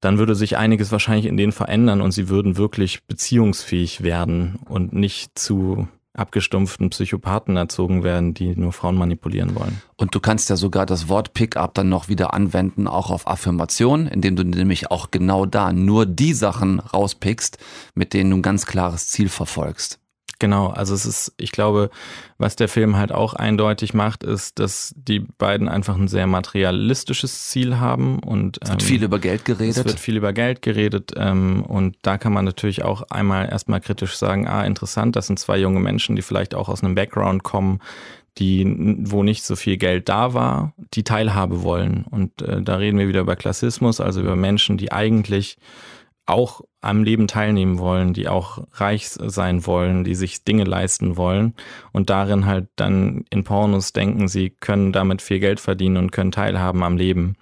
dann 0.00 0.18
würde 0.18 0.34
sich 0.34 0.56
einiges 0.56 0.92
wahrscheinlich 0.92 1.26
in 1.26 1.36
denen 1.36 1.52
verändern 1.52 2.00
und 2.00 2.12
sie 2.12 2.28
würden 2.28 2.56
wirklich 2.56 3.04
beziehungsfähig 3.04 4.02
werden 4.02 4.60
und 4.68 4.92
nicht 4.92 5.36
zu 5.36 5.88
abgestumpften 6.12 6.90
Psychopathen 6.90 7.56
erzogen 7.56 8.04
werden, 8.04 8.32
die 8.32 8.54
nur 8.56 8.72
Frauen 8.72 8.96
manipulieren 8.96 9.54
wollen. 9.54 9.82
Und 9.96 10.14
du 10.14 10.20
kannst 10.20 10.48
ja 10.48 10.56
sogar 10.56 10.86
das 10.86 11.08
Wort 11.08 11.34
Pickup 11.34 11.74
dann 11.74 11.88
noch 11.88 12.08
wieder 12.08 12.32
anwenden, 12.32 12.86
auch 12.86 13.10
auf 13.10 13.26
Affirmation, 13.26 14.06
indem 14.06 14.36
du 14.36 14.44
nämlich 14.44 14.90
auch 14.90 15.10
genau 15.10 15.46
da 15.46 15.72
nur 15.72 16.06
die 16.06 16.32
Sachen 16.32 16.80
rauspickst, 16.80 17.58
mit 17.94 18.14
denen 18.14 18.30
du 18.30 18.36
ein 18.36 18.42
ganz 18.42 18.66
klares 18.66 19.08
Ziel 19.08 19.28
verfolgst. 19.28 19.98
Genau, 20.38 20.68
also 20.68 20.94
es 20.94 21.06
ist, 21.06 21.32
ich 21.38 21.50
glaube, 21.50 21.88
was 22.36 22.56
der 22.56 22.68
Film 22.68 22.96
halt 22.96 23.10
auch 23.10 23.32
eindeutig 23.32 23.94
macht, 23.94 24.22
ist, 24.22 24.58
dass 24.58 24.94
die 24.96 25.20
beiden 25.20 25.66
einfach 25.68 25.96
ein 25.96 26.08
sehr 26.08 26.26
materialistisches 26.26 27.48
Ziel 27.48 27.78
haben 27.78 28.18
und 28.18 28.58
es 28.62 28.68
wird 28.68 28.82
ähm, 28.82 28.88
viel 28.88 29.02
über 29.02 29.18
Geld 29.18 29.46
geredet. 29.46 29.78
Es 29.78 29.84
wird 29.84 29.98
viel 29.98 30.16
über 30.18 30.34
Geld 30.34 30.60
geredet 30.60 31.12
ähm, 31.16 31.62
und 31.62 31.96
da 32.02 32.18
kann 32.18 32.34
man 32.34 32.44
natürlich 32.44 32.84
auch 32.84 33.02
einmal 33.08 33.48
erstmal 33.48 33.80
kritisch 33.80 34.16
sagen, 34.16 34.46
ah, 34.46 34.64
interessant, 34.64 35.16
das 35.16 35.26
sind 35.26 35.38
zwei 35.38 35.56
junge 35.56 35.80
Menschen, 35.80 36.16
die 36.16 36.22
vielleicht 36.22 36.54
auch 36.54 36.68
aus 36.68 36.84
einem 36.84 36.94
Background 36.94 37.42
kommen, 37.42 37.80
die, 38.36 38.66
wo 39.00 39.22
nicht 39.22 39.44
so 39.44 39.56
viel 39.56 39.78
Geld 39.78 40.10
da 40.10 40.34
war, 40.34 40.74
die 40.92 41.04
Teilhabe 41.04 41.62
wollen. 41.62 42.04
Und 42.10 42.42
äh, 42.42 42.60
da 42.60 42.76
reden 42.76 42.98
wir 42.98 43.08
wieder 43.08 43.20
über 43.20 43.36
Klassismus, 43.36 44.00
also 44.00 44.20
über 44.20 44.36
Menschen, 44.36 44.76
die 44.76 44.92
eigentlich 44.92 45.56
auch 46.26 46.62
am 46.80 47.04
Leben 47.04 47.28
teilnehmen 47.28 47.78
wollen, 47.78 48.12
die 48.12 48.28
auch 48.28 48.58
reich 48.72 49.08
sein 49.08 49.66
wollen, 49.66 50.04
die 50.04 50.14
sich 50.14 50.44
Dinge 50.44 50.64
leisten 50.64 51.16
wollen 51.16 51.54
und 51.92 52.10
darin 52.10 52.46
halt 52.46 52.68
dann 52.76 53.24
in 53.30 53.44
Pornos 53.44 53.92
denken, 53.92 54.28
sie 54.28 54.50
können 54.50 54.92
damit 54.92 55.22
viel 55.22 55.38
Geld 55.38 55.60
verdienen 55.60 55.96
und 55.96 56.12
können 56.12 56.32
teilhaben 56.32 56.82
am 56.82 56.96
Leben. 56.96 57.36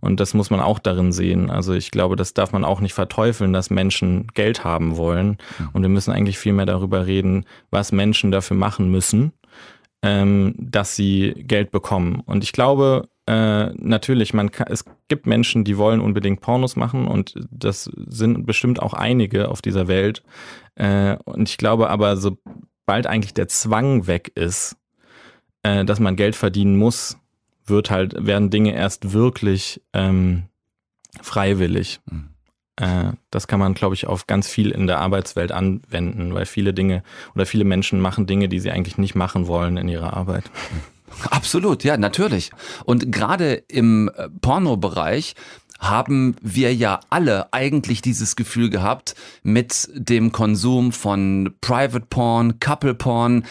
Und 0.00 0.20
das 0.20 0.34
muss 0.34 0.50
man 0.50 0.60
auch 0.60 0.78
darin 0.78 1.12
sehen. 1.12 1.50
Also 1.50 1.74
ich 1.74 1.90
glaube, 1.90 2.14
das 2.14 2.32
darf 2.32 2.52
man 2.52 2.64
auch 2.64 2.80
nicht 2.80 2.94
verteufeln, 2.94 3.52
dass 3.52 3.70
Menschen 3.70 4.28
Geld 4.34 4.62
haben 4.64 4.96
wollen. 4.96 5.38
Und 5.72 5.82
wir 5.82 5.88
müssen 5.88 6.12
eigentlich 6.12 6.38
viel 6.38 6.52
mehr 6.52 6.66
darüber 6.66 7.06
reden, 7.06 7.44
was 7.70 7.90
Menschen 7.90 8.30
dafür 8.30 8.56
machen 8.56 8.90
müssen, 8.90 9.32
ähm, 10.02 10.54
dass 10.56 10.94
sie 10.94 11.34
Geld 11.36 11.72
bekommen. 11.72 12.22
Und 12.26 12.44
ich 12.44 12.52
glaube, 12.52 13.08
äh, 13.28 13.74
natürlich, 13.76 14.32
man 14.32 14.50
kann, 14.50 14.68
es 14.70 14.86
gibt 15.08 15.26
Menschen, 15.26 15.62
die 15.62 15.76
wollen 15.76 16.00
unbedingt 16.00 16.40
Pornos 16.40 16.76
machen 16.76 17.06
und 17.06 17.34
das 17.50 17.90
sind 18.06 18.46
bestimmt 18.46 18.80
auch 18.80 18.94
einige 18.94 19.50
auf 19.50 19.60
dieser 19.60 19.86
Welt. 19.86 20.22
Äh, 20.76 21.18
und 21.24 21.46
ich 21.46 21.58
glaube 21.58 21.90
aber, 21.90 22.16
sobald 22.16 23.06
eigentlich 23.06 23.34
der 23.34 23.48
Zwang 23.48 24.06
weg 24.06 24.32
ist, 24.34 24.78
äh, 25.62 25.84
dass 25.84 26.00
man 26.00 26.16
Geld 26.16 26.36
verdienen 26.36 26.78
muss, 26.78 27.18
wird 27.66 27.90
halt, 27.90 28.14
werden 28.18 28.48
Dinge 28.48 28.74
erst 28.74 29.12
wirklich 29.12 29.82
ähm, 29.92 30.44
freiwillig. 31.20 32.00
Mhm. 32.10 32.30
Das 33.32 33.48
kann 33.48 33.58
man, 33.58 33.74
glaube 33.74 33.96
ich, 33.96 34.06
auf 34.06 34.28
ganz 34.28 34.46
viel 34.46 34.70
in 34.70 34.86
der 34.86 35.00
Arbeitswelt 35.00 35.50
anwenden, 35.50 36.32
weil 36.32 36.46
viele 36.46 36.72
Dinge 36.72 37.02
oder 37.34 37.44
viele 37.44 37.64
Menschen 37.64 37.98
machen 37.98 38.28
Dinge, 38.28 38.48
die 38.48 38.60
sie 38.60 38.70
eigentlich 38.70 38.98
nicht 38.98 39.16
machen 39.16 39.48
wollen 39.48 39.76
in 39.76 39.88
ihrer 39.88 40.16
Arbeit. 40.16 40.44
Mhm. 40.70 40.80
Absolut, 41.30 41.84
ja, 41.84 41.96
natürlich. 41.96 42.50
Und 42.84 43.10
gerade 43.12 43.54
im 43.68 44.10
äh, 44.14 44.28
Pornobereich 44.40 45.34
haben 45.78 46.34
wir 46.42 46.74
ja 46.74 47.00
alle 47.08 47.52
eigentlich 47.52 48.02
dieses 48.02 48.36
Gefühl 48.36 48.68
gehabt 48.68 49.14
mit 49.42 49.88
dem 49.94 50.32
Konsum 50.32 50.92
von 50.92 51.54
Private 51.60 52.06
Porn, 52.10 52.58
Couple 52.58 52.94
Porn, 52.94 53.44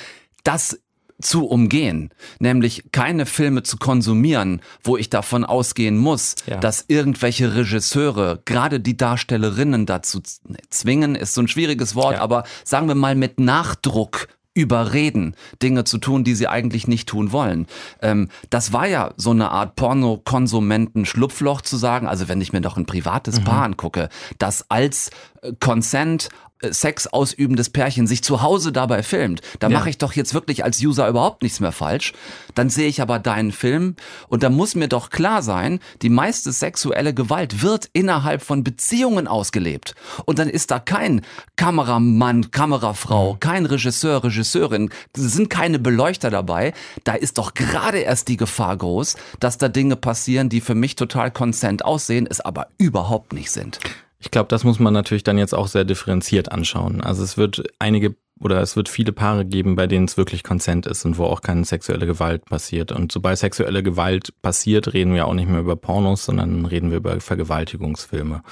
das 0.44 0.78
zu 1.20 1.48
umgehen, 1.48 2.12
nämlich 2.40 2.92
keine 2.92 3.26
Filme 3.26 3.64
zu 3.64 3.78
konsumieren, 3.78 4.62
wo 4.84 4.98
ich 4.98 5.10
davon 5.10 5.46
ausgehen 5.46 5.98
muss, 5.98 6.36
ja. 6.46 6.58
dass 6.58 6.86
irgendwelche 6.88 7.56
Regisseure, 7.56 8.42
gerade 8.46 8.80
die 8.80 8.98
Darstellerinnen 8.98 9.88
dazu 9.88 10.22
zwingen, 10.70 11.16
ist 11.16 11.34
so 11.34 11.42
ein 11.42 11.48
schwieriges 11.48 11.96
Wort, 11.96 12.18
ja. 12.18 12.22
aber 12.22 12.44
sagen 12.64 12.88
wir 12.88 12.96
mal 12.96 13.16
mit 13.16 13.40
Nachdruck 13.40 14.28
überreden, 14.58 15.36
Dinge 15.62 15.84
zu 15.84 16.00
tun, 16.00 16.24
die 16.24 16.34
sie 16.34 16.48
eigentlich 16.48 16.88
nicht 16.88 17.08
tun 17.08 17.32
wollen. 17.32 17.68
Ähm, 18.02 18.30
das 18.50 18.74
war 18.74 18.88
ja 18.88 19.14
so 19.16 19.30
eine 19.30 19.52
Art 19.52 19.76
Porno-Konsumenten-Schlupfloch 19.76 21.62
zu 21.62 21.78
sagen, 21.78 22.08
also 22.08 22.28
wenn 22.28 22.42
ich 22.42 22.54
mir 22.54 22.62
doch 22.62 22.76
ein 22.76 22.88
privates 22.88 23.40
mhm. 23.40 23.44
Paar 23.44 23.64
angucke, 23.64 24.10
das 24.40 24.66
als 24.70 25.12
äh, 25.44 25.54
Consent 25.60 26.30
Sex 26.62 27.08
ausübendes 27.08 27.70
Pärchen 27.70 28.08
sich 28.08 28.24
zu 28.24 28.42
Hause 28.42 28.72
dabei 28.72 29.04
filmt, 29.04 29.42
da 29.60 29.70
ja. 29.70 29.78
mache 29.78 29.90
ich 29.90 29.98
doch 29.98 30.14
jetzt 30.14 30.34
wirklich 30.34 30.64
als 30.64 30.82
User 30.82 31.08
überhaupt 31.08 31.44
nichts 31.44 31.60
mehr 31.60 31.72
falsch. 31.72 32.14
Dann 32.56 32.70
sehe 32.70 32.88
ich 32.88 33.02
aber 33.02 33.20
deinen 33.20 33.52
Film 33.52 33.96
und 34.28 34.44
da 34.44 34.50
muss 34.50 34.76
mir 34.76 34.88
doch 34.88 35.10
klar 35.10 35.44
sein, 35.44 35.80
die 36.02 36.10
meiste 36.10 36.52
sexuelle 36.52 37.14
Gewalt 37.14 37.62
wird 37.62 37.90
innerhalb 37.94 38.42
von 38.42 38.64
Beziehungen 38.64 39.28
ausgelebt. 39.28 39.94
Und 40.26 40.40
dann 40.40 40.50
ist 40.50 40.72
da 40.72 40.80
kein 40.80 41.22
Kameramann, 41.56 42.50
Kamerafrau, 42.52 43.34
mhm. 43.34 43.40
kein 43.40 43.66
Regisseur, 43.66 44.24
Regisseurin, 44.24 44.90
sind 45.16 45.50
keine 45.50 45.80
Beleuchter 45.80 46.30
dabei. 46.30 46.74
Da 47.04 47.14
ist 47.14 47.38
doch 47.38 47.54
gerade 47.54 48.00
erst 48.00 48.28
die 48.28 48.38
Gefahr 48.38 48.78
groß, 48.78 49.16
dass 49.40 49.58
da 49.58 49.70
Dinge 49.70 49.96
passieren, 49.96 50.50
die 50.50 50.62
für 50.62 50.76
mich 50.76 50.96
total 50.96 51.32
consent 51.32 51.86
aussehen, 51.86 52.28
es 52.30 52.42
aber 52.42 52.68
überhaupt 52.78 53.34
nicht 53.34 53.52
sind. 53.52 53.80
Ich 54.20 54.32
glaube, 54.32 54.48
das 54.48 54.64
muss 54.64 54.80
man 54.80 54.94
natürlich 54.94 55.24
dann 55.24 55.38
jetzt 55.38 55.54
auch 55.54 55.68
sehr 55.68 55.86
differenziert 55.86 56.52
anschauen. 56.52 57.02
Also 57.02 57.24
es 57.24 57.38
wird 57.38 57.64
einige 57.80 58.16
oder 58.40 58.62
es 58.62 58.76
wird 58.76 58.90
viele 58.90 59.12
Paare 59.12 59.46
geben, 59.46 59.76
bei 59.76 59.88
denen 59.88 60.06
es 60.06 60.18
wirklich 60.18 60.44
Konsent 60.44 60.86
ist 60.86 61.06
und 61.06 61.18
wo 61.18 61.26
auch 61.26 61.42
keine 61.42 61.66
sexuelle 61.66 62.06
Gewalt 62.06 62.46
passiert. 62.46 62.92
Und 62.92 63.12
sobald 63.12 63.38
sexuelle 63.38 63.84
Gewalt 63.84 64.40
passiert, 64.42 64.94
reden 64.94 65.14
wir 65.14 65.28
auch 65.28 65.34
nicht 65.34 65.50
mehr 65.50 65.60
über 65.60 65.76
Pornos, 65.76 66.26
sondern 66.26 66.66
reden 66.66 66.92
wir 66.92 66.98
über 66.98 67.20
Vergewaltigungsfilme. 67.20 68.44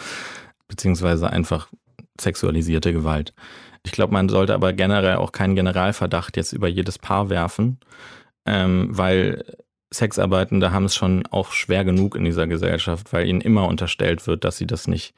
Beziehungsweise 0.67 1.29
einfach 1.29 1.67
sexualisierte 2.19 2.93
Gewalt. 2.93 3.33
Ich 3.83 3.91
glaube, 3.91 4.13
man 4.13 4.29
sollte 4.29 4.55
aber 4.55 4.73
generell 4.73 5.17
auch 5.17 5.31
keinen 5.31 5.55
Generalverdacht 5.55 6.37
jetzt 6.37 6.53
über 6.53 6.67
jedes 6.67 6.97
Paar 6.97 7.29
werfen, 7.29 7.79
ähm, 8.47 8.87
weil 8.89 9.45
Sexarbeitende 9.93 10.71
haben 10.71 10.85
es 10.85 10.95
schon 10.95 11.25
auch 11.27 11.51
schwer 11.51 11.85
genug 11.85 12.15
in 12.15 12.25
dieser 12.25 12.47
Gesellschaft, 12.47 13.13
weil 13.13 13.27
ihnen 13.27 13.41
immer 13.41 13.67
unterstellt 13.67 14.25
wird, 14.25 14.43
dass 14.43 14.57
sie 14.57 14.65
das 14.65 14.87
nicht 14.87 15.13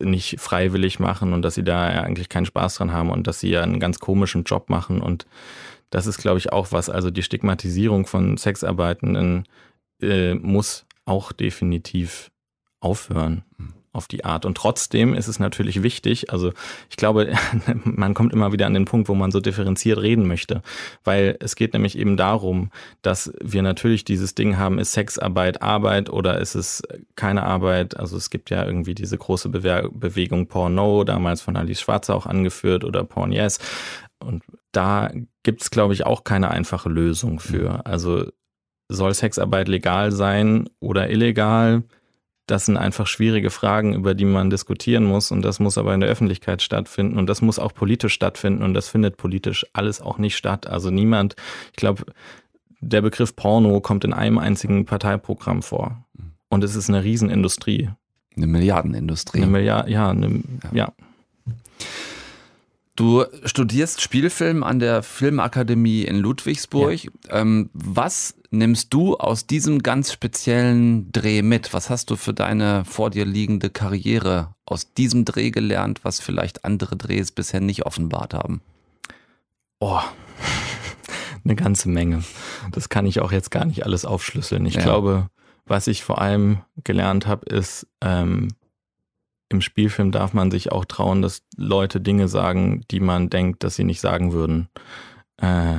nicht 0.00 0.40
freiwillig 0.40 0.98
machen 0.98 1.32
und 1.32 1.42
dass 1.42 1.54
sie 1.54 1.64
da 1.64 1.86
eigentlich 1.86 2.28
keinen 2.28 2.46
Spaß 2.46 2.76
dran 2.76 2.92
haben 2.92 3.10
und 3.10 3.26
dass 3.26 3.40
sie 3.40 3.50
ja 3.50 3.62
einen 3.62 3.80
ganz 3.80 3.98
komischen 3.98 4.44
Job 4.44 4.68
machen. 4.68 5.00
Und 5.00 5.26
das 5.90 6.06
ist, 6.06 6.18
glaube 6.18 6.38
ich, 6.38 6.52
auch 6.52 6.72
was. 6.72 6.90
Also 6.90 7.10
die 7.10 7.22
Stigmatisierung 7.22 8.06
von 8.06 8.36
Sexarbeitenden 8.36 9.44
äh, 10.02 10.34
muss 10.34 10.86
auch 11.04 11.32
definitiv 11.32 12.30
aufhören. 12.80 13.44
Mhm 13.56 13.79
auf 13.92 14.06
die 14.06 14.24
Art. 14.24 14.44
Und 14.44 14.56
trotzdem 14.56 15.14
ist 15.14 15.26
es 15.26 15.38
natürlich 15.38 15.82
wichtig, 15.82 16.32
also 16.32 16.52
ich 16.88 16.96
glaube, 16.96 17.32
man 17.84 18.14
kommt 18.14 18.32
immer 18.32 18.52
wieder 18.52 18.66
an 18.66 18.74
den 18.74 18.84
Punkt, 18.84 19.08
wo 19.08 19.14
man 19.14 19.32
so 19.32 19.40
differenziert 19.40 19.98
reden 20.00 20.26
möchte, 20.26 20.62
weil 21.02 21.36
es 21.40 21.56
geht 21.56 21.72
nämlich 21.72 21.98
eben 21.98 22.16
darum, 22.16 22.70
dass 23.02 23.32
wir 23.42 23.62
natürlich 23.62 24.04
dieses 24.04 24.34
Ding 24.34 24.58
haben, 24.58 24.78
ist 24.78 24.92
Sexarbeit 24.92 25.62
Arbeit 25.62 26.08
oder 26.10 26.38
ist 26.38 26.54
es 26.54 26.82
keine 27.16 27.42
Arbeit? 27.42 27.96
Also 27.96 28.16
es 28.16 28.30
gibt 28.30 28.50
ja 28.50 28.64
irgendwie 28.64 28.94
diese 28.94 29.18
große 29.18 29.48
Bewe 29.48 29.90
Bewegung 29.92 30.46
Porno, 30.46 31.04
damals 31.04 31.40
von 31.40 31.56
Alice 31.56 31.80
Schwarzer 31.80 32.14
auch 32.14 32.26
angeführt 32.26 32.84
oder 32.84 33.04
Porn 33.04 33.32
Yes. 33.32 33.58
Und 34.22 34.42
da 34.72 35.10
gibt 35.42 35.62
es, 35.62 35.70
glaube 35.70 35.94
ich, 35.94 36.04
auch 36.04 36.24
keine 36.24 36.50
einfache 36.50 36.88
Lösung 36.88 37.40
für. 37.40 37.86
Also 37.86 38.26
soll 38.88 39.14
Sexarbeit 39.14 39.68
legal 39.68 40.12
sein 40.12 40.68
oder 40.80 41.10
illegal? 41.10 41.84
Das 42.50 42.66
sind 42.66 42.76
einfach 42.76 43.06
schwierige 43.06 43.50
Fragen, 43.50 43.94
über 43.94 44.14
die 44.14 44.24
man 44.24 44.50
diskutieren 44.50 45.04
muss. 45.04 45.30
Und 45.30 45.42
das 45.42 45.60
muss 45.60 45.78
aber 45.78 45.94
in 45.94 46.00
der 46.00 46.08
Öffentlichkeit 46.08 46.62
stattfinden. 46.62 47.16
Und 47.16 47.26
das 47.28 47.42
muss 47.42 47.58
auch 47.58 47.72
politisch 47.72 48.12
stattfinden. 48.12 48.62
Und 48.62 48.74
das 48.74 48.88
findet 48.88 49.16
politisch 49.16 49.66
alles 49.72 50.00
auch 50.00 50.18
nicht 50.18 50.36
statt. 50.36 50.66
Also 50.66 50.90
niemand, 50.90 51.36
ich 51.70 51.76
glaube, 51.76 52.04
der 52.80 53.02
Begriff 53.02 53.36
Porno 53.36 53.80
kommt 53.80 54.04
in 54.04 54.12
einem 54.12 54.38
einzigen 54.38 54.84
Parteiprogramm 54.84 55.62
vor. 55.62 56.04
Und 56.48 56.64
es 56.64 56.74
ist 56.74 56.88
eine 56.88 57.04
Riesenindustrie. 57.04 57.90
Eine 58.36 58.46
Milliardenindustrie. 58.48 59.38
Eine 59.42 59.50
Milliard, 59.50 59.88
ja, 59.88 60.10
eine, 60.10 60.42
ja. 60.64 60.70
ja. 60.72 60.92
Du 62.96 63.24
studierst 63.44 64.00
Spielfilm 64.00 64.62
an 64.62 64.80
der 64.80 65.02
Filmakademie 65.02 66.02
in 66.02 66.18
Ludwigsburg. 66.18 67.04
Ja. 67.04 67.10
Ähm, 67.30 67.70
was 67.72 68.34
nimmst 68.50 68.92
du 68.92 69.16
aus 69.16 69.46
diesem 69.46 69.80
ganz 69.80 70.12
speziellen 70.12 71.10
Dreh 71.12 71.42
mit? 71.42 71.72
Was 71.72 71.90
hast 71.90 72.10
du 72.10 72.16
für 72.16 72.34
deine 72.34 72.84
vor 72.84 73.10
dir 73.10 73.24
liegende 73.24 73.70
Karriere 73.70 74.54
aus 74.66 74.92
diesem 74.92 75.24
Dreh 75.24 75.50
gelernt, 75.50 76.00
was 76.04 76.20
vielleicht 76.20 76.64
andere 76.64 76.96
Drehs 76.96 77.32
bisher 77.32 77.60
nicht 77.60 77.86
offenbart 77.86 78.34
haben? 78.34 78.60
Oh, 79.78 80.00
eine 81.44 81.56
ganze 81.56 81.88
Menge. 81.88 82.24
Das 82.72 82.88
kann 82.88 83.06
ich 83.06 83.20
auch 83.20 83.32
jetzt 83.32 83.50
gar 83.50 83.64
nicht 83.64 83.84
alles 83.84 84.04
aufschlüsseln. 84.04 84.66
Ich 84.66 84.74
ja. 84.74 84.82
glaube, 84.82 85.30
was 85.64 85.86
ich 85.86 86.04
vor 86.04 86.20
allem 86.20 86.58
gelernt 86.84 87.26
habe, 87.26 87.46
ist, 87.46 87.86
ähm, 88.00 88.48
im 89.48 89.60
Spielfilm 89.60 90.12
darf 90.12 90.32
man 90.32 90.50
sich 90.50 90.70
auch 90.70 90.84
trauen, 90.84 91.22
dass 91.22 91.42
Leute 91.56 92.00
Dinge 92.00 92.28
sagen, 92.28 92.84
die 92.90 93.00
man 93.00 93.30
denkt, 93.30 93.64
dass 93.64 93.74
sie 93.74 93.84
nicht 93.84 94.00
sagen 94.00 94.32
würden. 94.32 94.68
Äh, 95.38 95.78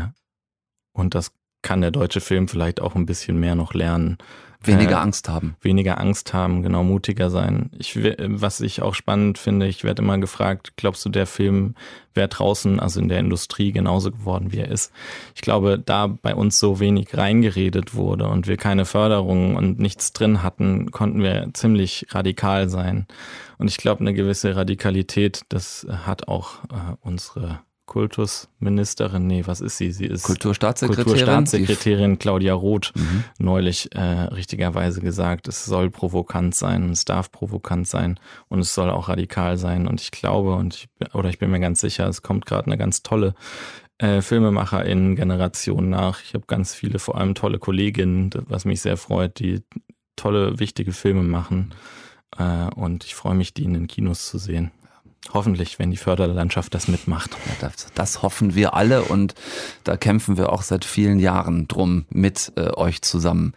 und 0.92 1.16
das 1.16 1.32
kann 1.62 1.82
der 1.82 1.92
deutsche 1.92 2.22
Film 2.22 2.48
vielleicht 2.48 2.82
auch 2.82 2.96
ein 2.96 3.06
bisschen 3.06 3.40
mehr 3.40 3.56
noch 3.56 3.74
lernen. 3.74 4.18
Weniger 4.64 4.98
äh, 4.98 5.00
Angst 5.00 5.28
haben. 5.28 5.56
Weniger 5.62 6.00
Angst 6.00 6.34
haben, 6.34 6.62
genau, 6.62 6.84
mutiger 6.84 7.32
sein. 7.32 7.72
Ich, 7.80 7.98
was 7.98 8.62
ich 8.62 8.82
auch 8.82 8.94
spannend 8.94 9.40
finde, 9.40 9.68
ich 9.68 9.84
werde 9.84 10.04
immer 10.04 10.20
gefragt, 10.20 10.74
glaubst 10.76 11.04
du, 11.04 11.10
der 11.10 11.26
Film 11.26 11.74
wäre 12.14 12.28
draußen, 12.28 12.80
also 12.80 13.00
in 13.00 13.10
der 13.10 13.20
Industrie, 13.20 13.72
genauso 13.72 14.12
geworden, 14.12 14.52
wie 14.52 14.60
er 14.60 14.70
ist? 14.70 14.92
Ich 15.34 15.42
glaube, 15.42 15.82
da 15.84 16.08
bei 16.08 16.36
uns 16.36 16.60
so 16.60 16.80
wenig 16.80 17.18
reingeredet 17.18 17.96
wurde 17.96 18.28
und 18.28 18.48
wir 18.48 18.58
keine 18.58 18.86
Förderung 18.86 19.56
und 19.56 19.80
nichts 19.80 20.14
drin 20.14 20.44
hatten, 20.44 20.92
konnten 20.92 21.24
wir 21.24 21.50
ziemlich 21.54 22.06
radikal 22.12 22.70
sein. 22.70 23.08
Und 23.58 23.68
ich 23.68 23.78
glaube, 23.78 24.02
eine 24.02 24.14
gewisse 24.14 24.56
Radikalität, 24.56 25.42
das 25.50 25.88
hat 25.90 26.28
auch 26.28 26.64
äh, 26.66 26.96
unsere 27.02 27.62
Kultusministerin, 27.92 29.28
nee, 29.28 29.44
was 29.46 29.60
ist 29.60 29.76
sie? 29.76 29.92
Sie 29.92 30.06
ist 30.06 30.24
Kulturstaatssekretärin, 30.24 31.04
Kulturstaatssekretärin 31.04 32.20
Claudia 32.20 32.54
Roth 32.54 32.94
mhm. 32.96 33.26
neulich 33.38 33.94
äh, 33.94 34.00
richtigerweise 34.00 35.02
gesagt, 35.02 35.50
es 35.50 35.66
soll 35.66 35.90
provokant 35.90 36.56
sein, 36.56 36.90
es 36.92 37.04
darf 37.04 37.34
provokant 37.34 37.86
sein 37.86 38.18
und 38.48 38.60
es 38.60 38.74
soll 38.74 38.90
auch 38.90 39.10
radikal 39.10 39.58
sein. 39.58 39.88
Und 39.88 40.00
ich 40.00 40.12
glaube, 40.12 40.56
und 40.56 40.74
ich, 40.74 40.88
oder 41.14 41.28
ich 41.28 41.38
bin 41.38 41.52
mir 41.52 41.60
ganz 41.60 41.82
sicher, 41.82 42.08
es 42.08 42.22
kommt 42.22 42.46
gerade 42.46 42.68
eine 42.68 42.78
ganz 42.78 43.04
tolle 43.04 43.34
äh, 43.98 44.22
FilmemacherInnen-Generation 44.22 45.90
nach. 45.90 46.24
Ich 46.24 46.34
habe 46.34 46.46
ganz 46.48 46.74
viele, 46.74 46.98
vor 46.98 47.18
allem 47.18 47.36
tolle 47.36 47.60
Kolleginnen, 47.60 48.30
was 48.48 48.64
mich 48.64 48.80
sehr 48.80 48.96
freut, 48.96 49.38
die 49.40 49.64
tolle, 50.16 50.60
wichtige 50.60 50.94
Filme 50.94 51.24
machen. 51.24 51.74
Äh, 52.38 52.70
und 52.74 53.04
ich 53.04 53.16
freue 53.16 53.36
mich, 53.36 53.54
die 53.54 53.66
in 53.66 53.74
den 53.74 53.88
Kinos 53.88 54.30
zu 54.30 54.38
sehen. 54.38 54.72
Hoffentlich, 55.34 55.78
wenn 55.78 55.92
die 55.92 55.98
Förderlandschaft 55.98 56.74
das 56.74 56.88
mitmacht. 56.88 57.32
Das, 57.60 57.88
das, 57.94 58.22
hoffen 58.24 58.56
wir 58.56 58.74
alle 58.74 59.04
und 59.04 59.36
da 59.84 59.96
kämpfen 59.96 60.36
wir 60.36 60.52
auch 60.52 60.64
seit 60.64 60.84
vielen 60.84 61.20
Jahren 61.20 61.68
drum 61.68 62.06
mit 62.10 62.52
äh, 62.56 62.72
euch 62.76 63.02
zusammen. 63.04 63.54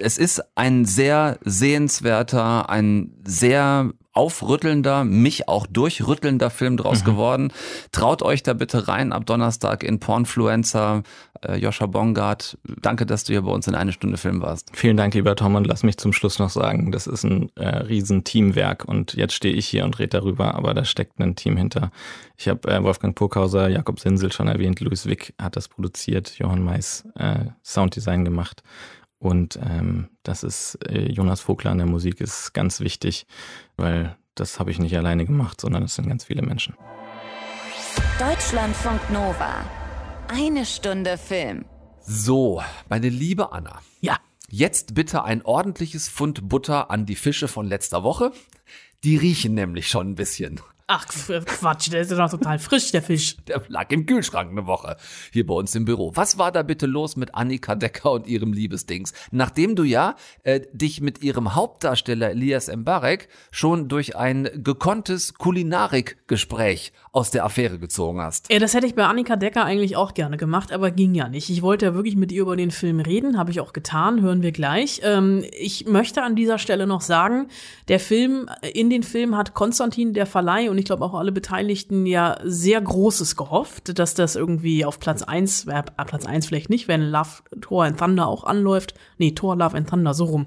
Es 0.00 0.18
ist 0.18 0.42
ein 0.56 0.84
sehr 0.84 1.38
sehenswerter, 1.44 2.68
ein 2.68 3.12
sehr 3.24 3.92
aufrüttelnder, 4.18 5.04
mich 5.04 5.48
auch 5.48 5.68
durchrüttelnder 5.68 6.50
Film 6.50 6.76
draus 6.76 7.02
mhm. 7.02 7.04
geworden. 7.04 7.52
Traut 7.92 8.22
euch 8.22 8.42
da 8.42 8.52
bitte 8.52 8.88
rein 8.88 9.12
ab 9.12 9.24
Donnerstag 9.26 9.84
in 9.84 10.00
Pornfluencer. 10.00 11.04
Äh, 11.42 11.56
Joscha 11.56 11.86
Bongard, 11.86 12.58
danke, 12.80 13.06
dass 13.06 13.24
du 13.24 13.32
hier 13.32 13.42
bei 13.42 13.50
uns 13.50 13.66
in 13.66 13.74
eine 13.74 13.92
Stunde 13.92 14.16
Film 14.16 14.40
warst. 14.40 14.70
Vielen 14.74 14.96
Dank, 14.96 15.14
lieber 15.14 15.36
Tom, 15.36 15.54
und 15.54 15.66
lass 15.66 15.82
mich 15.82 15.96
zum 15.96 16.12
Schluss 16.12 16.38
noch 16.38 16.50
sagen, 16.50 16.92
das 16.92 17.06
ist 17.06 17.24
ein 17.24 17.50
äh, 17.56 17.68
riesen 17.68 18.24
Teamwerk 18.24 18.84
und 18.84 19.14
jetzt 19.14 19.34
stehe 19.34 19.54
ich 19.54 19.66
hier 19.66 19.84
und 19.84 19.98
rede 19.98 20.18
darüber, 20.18 20.54
aber 20.54 20.74
da 20.74 20.84
steckt 20.84 21.20
ein 21.20 21.36
Team 21.36 21.56
hinter. 21.56 21.90
Ich 22.36 22.48
habe 22.48 22.68
äh, 22.70 22.82
Wolfgang 22.82 23.14
Burkhauser, 23.14 23.68
Jakob 23.68 24.00
Sinsel 24.00 24.32
schon 24.32 24.48
erwähnt, 24.48 24.80
Louis 24.80 25.06
Wick 25.06 25.34
hat 25.40 25.56
das 25.56 25.68
produziert, 25.68 26.38
Johann 26.38 26.62
Mais 26.62 27.04
äh, 27.14 27.46
Sounddesign 27.62 28.24
gemacht. 28.24 28.62
Und 29.18 29.58
ähm, 29.62 30.08
das 30.22 30.44
ist 30.44 30.78
äh, 30.88 31.10
Jonas 31.10 31.40
Vogler 31.40 31.72
an 31.72 31.78
der 31.78 31.86
Musik 31.86 32.20
ist 32.20 32.52
ganz 32.54 32.80
wichtig, 32.80 33.26
weil 33.76 34.16
das 34.34 34.60
habe 34.60 34.70
ich 34.70 34.78
nicht 34.78 34.96
alleine 34.96 35.26
gemacht, 35.26 35.60
sondern 35.60 35.82
es 35.82 35.96
sind 35.96 36.08
ganz 36.08 36.24
viele 36.24 36.42
Menschen. 36.42 36.74
Deutschlandfunk 38.18 39.10
Nova. 39.10 39.64
Eine 40.30 40.66
Stunde 40.66 41.16
Film. 41.16 41.64
So, 42.02 42.62
meine 42.90 43.08
liebe 43.08 43.50
Anna. 43.52 43.80
Ja. 44.00 44.18
Jetzt 44.50 44.94
bitte 44.94 45.24
ein 45.24 45.42
ordentliches 45.42 46.08
Pfund 46.08 46.48
Butter 46.48 46.90
an 46.90 47.06
die 47.06 47.16
Fische 47.16 47.48
von 47.48 47.66
letzter 47.66 48.02
Woche. 48.02 48.32
Die 49.04 49.16
riechen 49.16 49.54
nämlich 49.54 49.88
schon 49.88 50.10
ein 50.10 50.14
bisschen. 50.14 50.60
Ach, 50.90 51.04
Quatsch, 51.06 51.92
der 51.92 52.00
ist 52.00 52.10
ja 52.10 52.16
noch 52.16 52.30
total 52.30 52.58
frisch, 52.58 52.92
der 52.92 53.02
Fisch. 53.02 53.36
Der 53.46 53.60
lag 53.68 53.90
im 53.90 54.06
Kühlschrank 54.06 54.50
eine 54.50 54.66
Woche 54.66 54.96
hier 55.30 55.46
bei 55.46 55.52
uns 55.52 55.74
im 55.74 55.84
Büro. 55.84 56.12
Was 56.14 56.38
war 56.38 56.50
da 56.50 56.62
bitte 56.62 56.86
los 56.86 57.14
mit 57.14 57.34
Annika 57.34 57.74
Decker 57.74 58.12
und 58.12 58.26
ihrem 58.26 58.54
Liebesdings? 58.54 59.12
Nachdem 59.30 59.76
du 59.76 59.82
ja 59.82 60.16
äh, 60.44 60.62
dich 60.72 61.02
mit 61.02 61.22
ihrem 61.22 61.54
Hauptdarsteller 61.54 62.30
Elias 62.30 62.74
Mbarek 62.74 63.28
schon 63.50 63.88
durch 63.88 64.16
ein 64.16 64.48
gekonntes 64.54 65.34
Kulinarikgespräch 65.34 66.94
aus 67.12 67.30
der 67.30 67.44
Affäre 67.44 67.78
gezogen 67.78 68.22
hast. 68.22 68.50
Ja, 68.50 68.58
das 68.58 68.72
hätte 68.72 68.86
ich 68.86 68.94
bei 68.94 69.04
Annika 69.04 69.36
Decker 69.36 69.66
eigentlich 69.66 69.94
auch 69.94 70.14
gerne 70.14 70.38
gemacht, 70.38 70.72
aber 70.72 70.90
ging 70.90 71.14
ja 71.14 71.28
nicht. 71.28 71.50
Ich 71.50 71.60
wollte 71.60 71.84
ja 71.84 71.94
wirklich 71.94 72.16
mit 72.16 72.32
ihr 72.32 72.40
über 72.40 72.56
den 72.56 72.70
Film 72.70 73.00
reden, 73.00 73.36
habe 73.36 73.50
ich 73.50 73.60
auch 73.60 73.74
getan, 73.74 74.22
hören 74.22 74.40
wir 74.40 74.52
gleich. 74.52 75.02
Ähm, 75.04 75.44
ich 75.52 75.84
möchte 75.84 76.22
an 76.22 76.34
dieser 76.34 76.58
Stelle 76.58 76.86
noch 76.86 77.02
sagen, 77.02 77.48
der 77.88 78.00
Film, 78.00 78.48
in 78.72 78.88
den 78.88 79.02
Film 79.02 79.36
hat 79.36 79.52
Konstantin, 79.52 80.14
der 80.14 80.24
Verleih 80.24 80.70
und 80.70 80.77
und 80.78 80.82
ich 80.82 80.86
glaube 80.86 81.04
auch 81.04 81.14
alle 81.14 81.32
Beteiligten 81.32 82.06
ja 82.06 82.38
sehr 82.44 82.80
Großes 82.80 83.34
gehofft, 83.34 83.98
dass 83.98 84.14
das 84.14 84.36
irgendwie 84.36 84.84
auf 84.84 85.00
Platz 85.00 85.24
eins, 85.24 85.66
äh, 85.66 85.82
Platz 85.82 86.24
eins 86.24 86.46
vielleicht 86.46 86.70
nicht, 86.70 86.86
wenn 86.86 87.02
Love, 87.02 87.42
Thor 87.60 87.82
and 87.82 87.98
Thunder 87.98 88.28
auch 88.28 88.44
anläuft. 88.44 88.94
Nee, 89.16 89.32
Thor, 89.32 89.56
Love 89.56 89.76
and 89.76 89.90
Thunder, 89.90 90.14
so 90.14 90.26
rum. 90.26 90.46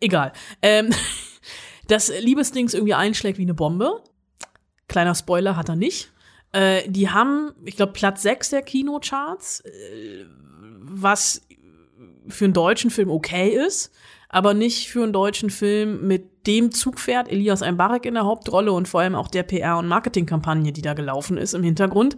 Egal. 0.00 0.32
Ähm, 0.62 0.88
das 1.86 2.10
Liebesdings 2.18 2.72
irgendwie 2.72 2.94
einschlägt 2.94 3.36
wie 3.36 3.42
eine 3.42 3.52
Bombe. 3.52 4.02
Kleiner 4.88 5.14
Spoiler 5.14 5.54
hat 5.54 5.68
er 5.68 5.76
nicht. 5.76 6.12
Äh, 6.52 6.88
die 6.88 7.10
haben, 7.10 7.52
ich 7.66 7.76
glaube, 7.76 7.92
Platz 7.92 8.22
sechs 8.22 8.48
der 8.48 8.62
Kinocharts, 8.62 9.60
äh, 9.66 10.24
was 10.78 11.42
für 12.28 12.46
einen 12.46 12.54
deutschen 12.54 12.90
Film 12.90 13.10
okay 13.10 13.50
ist 13.50 13.92
aber 14.28 14.54
nicht 14.54 14.88
für 14.88 15.02
einen 15.02 15.12
deutschen 15.12 15.50
Film 15.50 16.06
mit 16.06 16.37
dem 16.48 16.72
Zugpferd 16.72 17.30
Elias 17.30 17.62
Einbarek 17.62 18.06
in 18.06 18.14
der 18.14 18.24
Hauptrolle 18.24 18.72
und 18.72 18.88
vor 18.88 19.00
allem 19.00 19.14
auch 19.14 19.28
der 19.28 19.46
PR- 19.46 19.78
und 19.78 19.86
Marketingkampagne, 19.86 20.72
die 20.72 20.82
da 20.82 20.94
gelaufen 20.94 21.36
ist 21.36 21.54
im 21.54 21.62
Hintergrund. 21.62 22.16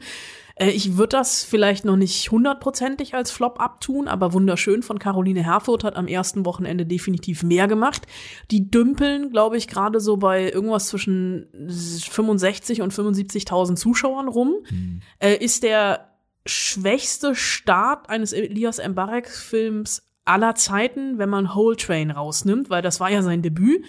Äh, 0.55 0.71
ich 0.71 0.97
würde 0.97 1.17
das 1.17 1.43
vielleicht 1.43 1.85
noch 1.85 1.97
nicht 1.97 2.31
hundertprozentig 2.31 3.15
als 3.15 3.31
Flop 3.31 3.61
abtun, 3.61 4.07
aber 4.07 4.33
wunderschön 4.33 4.83
von 4.83 4.99
Caroline 4.99 5.43
Herfurth 5.43 5.85
hat 5.85 5.97
am 5.97 6.07
ersten 6.07 6.47
Wochenende 6.47 6.87
definitiv 6.87 7.43
mehr 7.43 7.67
gemacht. 7.67 8.07
Die 8.51 8.71
dümpeln, 8.71 9.31
glaube 9.31 9.57
ich, 9.57 9.67
gerade 9.67 10.01
so 10.01 10.17
bei 10.17 10.51
irgendwas 10.51 10.89
zwischen 10.89 11.49
65 11.69 12.83
und 12.83 12.93
75.000 12.93 13.77
Zuschauern 13.77 14.29
rum. 14.29 14.55
Mhm. 14.71 15.03
Äh, 15.19 15.37
ist 15.37 15.63
der 15.63 16.07
schwächste 16.47 17.35
Start 17.35 18.09
eines 18.09 18.33
Elias 18.33 18.81
Mbarek-Films 18.87 20.07
aller 20.25 20.55
Zeiten, 20.55 21.19
wenn 21.19 21.29
man 21.29 21.55
Whole 21.55 21.77
Train 21.77 22.11
rausnimmt, 22.11 22.71
weil 22.71 22.83
das 22.83 23.01
war 23.01 23.11
ja 23.11 23.23
sein 23.23 23.43
Debüt. 23.43 23.85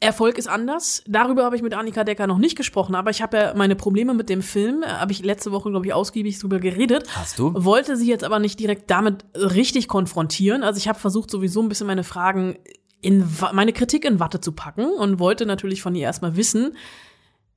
Erfolg 0.00 0.38
ist 0.38 0.48
anders. 0.48 1.02
Darüber 1.06 1.44
habe 1.44 1.56
ich 1.56 1.62
mit 1.62 1.74
Annika 1.74 2.04
Decker 2.04 2.26
noch 2.26 2.38
nicht 2.38 2.56
gesprochen, 2.56 2.94
aber 2.94 3.10
ich 3.10 3.22
habe 3.22 3.36
ja 3.36 3.54
meine 3.54 3.76
Probleme 3.76 4.14
mit 4.14 4.28
dem 4.28 4.42
Film, 4.42 4.82
äh, 4.82 4.86
habe 4.86 5.12
ich 5.12 5.24
letzte 5.24 5.52
Woche, 5.52 5.70
glaube 5.70 5.86
ich, 5.86 5.92
ausgiebig 5.92 6.38
drüber 6.38 6.58
geredet. 6.58 7.08
Hast 7.14 7.38
du? 7.38 7.52
Wollte 7.54 7.96
sie 7.96 8.08
jetzt 8.08 8.24
aber 8.24 8.38
nicht 8.38 8.58
direkt 8.58 8.90
damit 8.90 9.24
richtig 9.34 9.88
konfrontieren. 9.88 10.62
Also 10.62 10.78
ich 10.78 10.88
habe 10.88 10.98
versucht, 10.98 11.30
sowieso 11.30 11.62
ein 11.62 11.68
bisschen 11.68 11.86
meine 11.86 12.04
Fragen 12.04 12.58
in 13.00 13.28
meine 13.52 13.72
Kritik 13.72 14.04
in 14.04 14.20
Watte 14.20 14.40
zu 14.40 14.52
packen 14.52 14.86
und 14.86 15.18
wollte 15.18 15.44
natürlich 15.44 15.82
von 15.82 15.94
ihr 15.94 16.04
erstmal 16.04 16.36
wissen, 16.36 16.76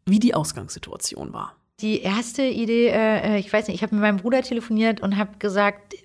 wie 0.06 0.20
die 0.20 0.34
Ausgangssituation 0.34 1.34
war. 1.34 1.56
Die 1.82 2.02
erste 2.02 2.44
Idee, 2.44 2.88
äh, 2.88 3.36
äh 3.36 3.38
ich 3.38 3.52
weiß 3.52 3.68
nicht, 3.68 3.76
ich 3.76 3.84
habe 3.84 3.96
mit 3.96 4.02
meinem 4.02 4.18
Bruder 4.18 4.42
telefoniert 4.42 5.02
und 5.02 5.18
habe 5.18 5.38
gesagt, 5.38 5.96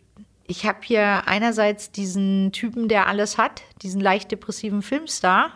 ich 0.46 0.66
habe 0.66 0.80
hier 0.82 1.28
einerseits 1.28 1.92
diesen 1.92 2.50
Typen, 2.52 2.88
der 2.88 3.06
alles 3.06 3.38
hat, 3.38 3.62
diesen 3.82 4.00
leicht 4.00 4.32
depressiven 4.32 4.82
Filmstar. 4.82 5.52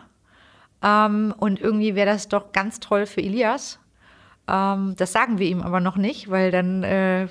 Ähm, 0.83 1.33
und 1.37 1.59
irgendwie 1.59 1.95
wäre 1.95 2.11
das 2.11 2.27
doch 2.27 2.51
ganz 2.51 2.79
toll 2.79 3.05
für 3.05 3.21
Elias. 3.21 3.79
Ähm, 4.47 4.95
das 4.97 5.11
sagen 5.11 5.39
wir 5.39 5.47
ihm 5.47 5.61
aber 5.61 5.79
noch 5.79 5.95
nicht, 5.95 6.29
weil 6.29 6.51
dann 6.51 6.83
äh, 6.83 7.27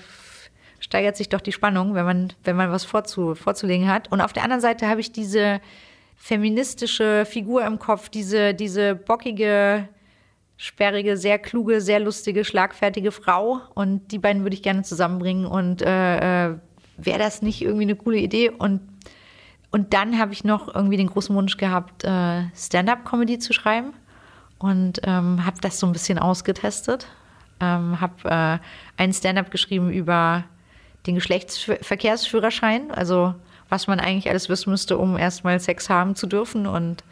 steigert 0.80 1.16
sich 1.16 1.28
doch 1.28 1.40
die 1.40 1.52
Spannung, 1.52 1.94
wenn 1.94 2.04
man, 2.04 2.32
wenn 2.44 2.56
man 2.56 2.70
was 2.70 2.84
vorzu, 2.84 3.34
vorzulegen 3.34 3.88
hat. 3.88 4.10
Und 4.10 4.20
auf 4.20 4.32
der 4.32 4.42
anderen 4.42 4.60
Seite 4.60 4.88
habe 4.88 5.00
ich 5.00 5.12
diese 5.12 5.60
feministische 6.16 7.24
Figur 7.26 7.64
im 7.64 7.78
Kopf, 7.78 8.08
diese, 8.08 8.54
diese 8.54 8.94
bockige, 8.94 9.88
sperrige, 10.56 11.16
sehr 11.16 11.38
kluge, 11.38 11.80
sehr 11.80 12.00
lustige, 12.00 12.44
schlagfertige 12.44 13.12
Frau. 13.12 13.60
Und 13.74 14.12
die 14.12 14.18
beiden 14.18 14.42
würde 14.42 14.54
ich 14.54 14.62
gerne 14.62 14.82
zusammenbringen 14.82 15.46
und 15.46 15.82
äh, 15.82 16.48
äh 16.50 16.56
wäre 16.96 17.18
das 17.18 17.42
nicht 17.42 17.62
irgendwie 17.62 17.82
eine 17.82 17.96
coole 17.96 18.18
Idee? 18.18 18.50
Und, 18.50 18.80
und 19.74 19.92
dann 19.92 20.20
habe 20.20 20.32
ich 20.32 20.44
noch 20.44 20.72
irgendwie 20.72 20.96
den 20.96 21.08
großen 21.08 21.34
Wunsch 21.34 21.56
gehabt, 21.56 22.04
äh, 22.04 22.44
Stand-up-Comedy 22.54 23.40
zu 23.40 23.52
schreiben 23.52 23.92
und 24.60 25.00
ähm, 25.02 25.44
habe 25.44 25.56
das 25.60 25.80
so 25.80 25.86
ein 25.88 25.92
bisschen 25.92 26.16
ausgetestet. 26.16 27.08
Ähm, 27.58 28.00
habe 28.00 28.60
äh, 28.62 29.02
einen 29.02 29.12
Stand-up 29.12 29.50
geschrieben 29.50 29.90
über 29.92 30.44
den 31.08 31.16
Geschlechtsverkehrsführerschein, 31.16 32.92
also 32.92 33.34
was 33.68 33.88
man 33.88 33.98
eigentlich 33.98 34.30
alles 34.30 34.48
wissen 34.48 34.70
müsste, 34.70 34.96
um 34.96 35.18
erstmal 35.18 35.58
Sex 35.58 35.90
haben 35.90 36.14
zu 36.14 36.28
dürfen. 36.28 36.68
Und 36.68 37.02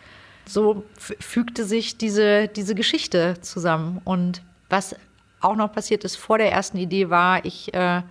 so 0.46 0.84
fügte 0.94 1.64
sich 1.64 1.98
diese, 1.98 2.46
diese 2.46 2.76
Geschichte 2.76 3.40
zusammen. 3.40 4.00
Und 4.04 4.40
was 4.68 4.94
auch 5.40 5.56
noch 5.56 5.72
passiert 5.72 6.04
ist 6.04 6.14
vor 6.14 6.38
der 6.38 6.52
ersten 6.52 6.78
Idee 6.78 7.10
war, 7.10 7.44
ich 7.44 7.74
äh, 7.74 8.02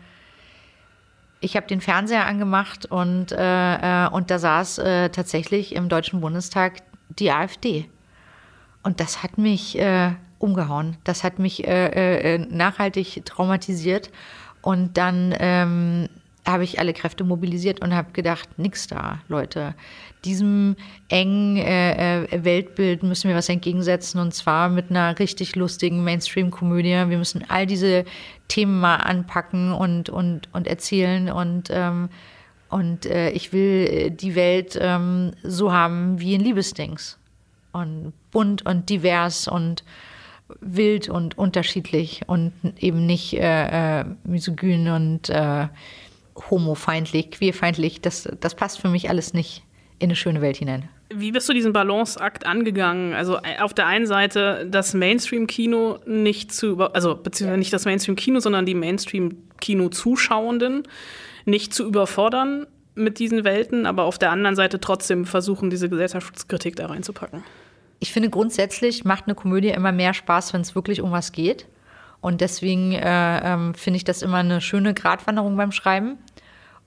ich 1.42 1.56
habe 1.56 1.68
den 1.68 1.82
Fernseher 1.82 2.26
angemacht 2.28 2.86
und, 2.86 3.32
äh, 3.32 4.06
äh, 4.06 4.10
und 4.10 4.32
da 4.32 4.40
saß 4.40 4.78
äh, 4.78 5.10
tatsächlich 5.10 5.76
im 5.76 5.90
Deutschen 5.90 6.22
Bundestag 6.22 6.84
die 7.10 7.32
AfD. 7.32 7.90
Und 8.84 9.00
das 9.00 9.24
hat 9.24 9.38
mich 9.38 9.78
äh, 9.78 10.12
umgehauen. 10.38 10.98
Das 11.04 11.24
hat 11.24 11.40
mich 11.40 11.68
äh, 11.68 12.36
äh, 12.36 12.38
nachhaltig 12.38 13.26
traumatisiert. 13.26 14.12
Und 14.62 14.98
dann 14.98 15.36
ähm, 15.40 16.08
habe 16.46 16.64
ich 16.64 16.80
alle 16.80 16.94
Kräfte 16.94 17.24
mobilisiert 17.24 17.82
und 17.82 17.94
habe 17.94 18.12
gedacht, 18.14 18.50
nix 18.58 18.88
da, 18.88 19.20
Leute. 19.28 19.76
Diesem 20.26 20.76
engen 21.10 21.58
äh, 21.58 22.28
Weltbild 22.32 23.04
müssen 23.04 23.30
wir 23.30 23.36
was 23.36 23.50
entgegensetzen 23.50 24.20
und 24.20 24.34
zwar 24.34 24.70
mit 24.70 24.90
einer 24.90 25.18
richtig 25.18 25.56
lustigen 25.56 26.04
Mainstream-Komödie. 26.04 26.90
Wir 27.10 27.18
müssen 27.18 27.44
all 27.48 27.66
diese 27.66 28.06
Themen 28.52 28.82
mal 28.82 28.98
anpacken 28.98 29.72
und, 29.72 30.10
und, 30.10 30.54
und 30.54 30.68
erzählen 30.68 31.32
und, 31.32 31.70
ähm, 31.72 32.10
und 32.70 33.06
äh, 33.06 33.30
ich 33.30 33.54
will 33.54 34.12
die 34.12 34.36
Welt 34.36 34.78
ähm, 34.80 35.32
so 35.42 35.72
haben 35.72 36.20
wie 36.20 36.34
in 36.34 36.42
Liebesdings. 36.42 37.18
Und 37.72 38.12
bunt 38.32 38.66
und 38.66 38.90
divers 38.90 39.48
und 39.48 39.86
wild 40.60 41.08
und 41.08 41.38
unterschiedlich 41.38 42.24
und 42.28 42.52
eben 42.78 43.06
nicht 43.06 43.34
äh, 43.36 44.02
äh 44.02 44.06
misogyn 44.26 44.90
und 44.90 45.30
äh, 45.30 45.70
homofeindlich, 46.50 47.32
queerfeindlich. 47.32 48.02
Das, 48.02 48.28
das 48.42 48.56
passt 48.56 48.82
für 48.82 48.90
mich 48.90 49.10
alles 49.10 49.34
nicht 49.34 49.64
in 50.00 50.10
eine 50.10 50.18
schöne 50.18 50.42
Welt 50.42 50.58
hinein. 50.58 50.90
Wie 51.14 51.32
bist 51.32 51.48
du 51.50 51.54
diesen 51.54 51.74
Balanceakt 51.74 52.46
angegangen? 52.46 53.14
Also 53.14 53.38
äh, 53.38 53.60
auf 53.62 53.74
der 53.74 53.88
einen 53.88 54.08
Seite 54.08 54.68
das 54.70 54.94
Mainstream-Kino 54.94 56.00
nicht 56.06 56.54
zu 56.54 56.68
über, 56.68 56.96
also 56.96 57.16
beziehungsweise 57.16 57.60
nicht 57.60 57.74
das 57.74 57.86
Mainstream-Kino, 57.86 58.40
sondern 58.40 58.66
die 58.66 58.76
Mainstream-Kino-Zuschauenden 58.76 60.84
nicht 61.46 61.74
zu 61.74 61.86
überfordern 61.86 62.68
mit 62.96 63.20
diesen 63.20 63.44
Welten, 63.44 63.86
aber 63.86 64.04
auf 64.04 64.18
der 64.18 64.32
anderen 64.32 64.56
Seite 64.56 64.80
trotzdem 64.80 65.26
versuchen, 65.26 65.70
diese 65.70 65.90
Gesellschaftskritik 65.90 66.76
da 66.76 66.88
reinzupacken. 66.88 67.44
Ich 68.00 68.12
finde 68.12 68.30
grundsätzlich 68.30 69.06
macht 69.06 69.26
eine 69.26 69.36
Komödie 69.36 69.70
immer 69.70 69.92
mehr 69.92 70.14
Spaß, 70.14 70.54
wenn 70.54 70.62
es 70.62 70.76
wirklich 70.76 71.02
um 71.02 71.12
was 71.12 71.32
geht. 71.32 71.68
Und 72.20 72.42
deswegen 72.42 72.94
äh, 72.94 73.54
ähm, 73.54 73.74
finde 73.74 73.98
ich 73.98 74.04
das 74.04 74.22
immer 74.22 74.38
eine 74.38 74.62
schöne 74.62 74.94
Gratwanderung 74.94 75.58
beim 75.58 75.72
Schreiben. 75.72 76.18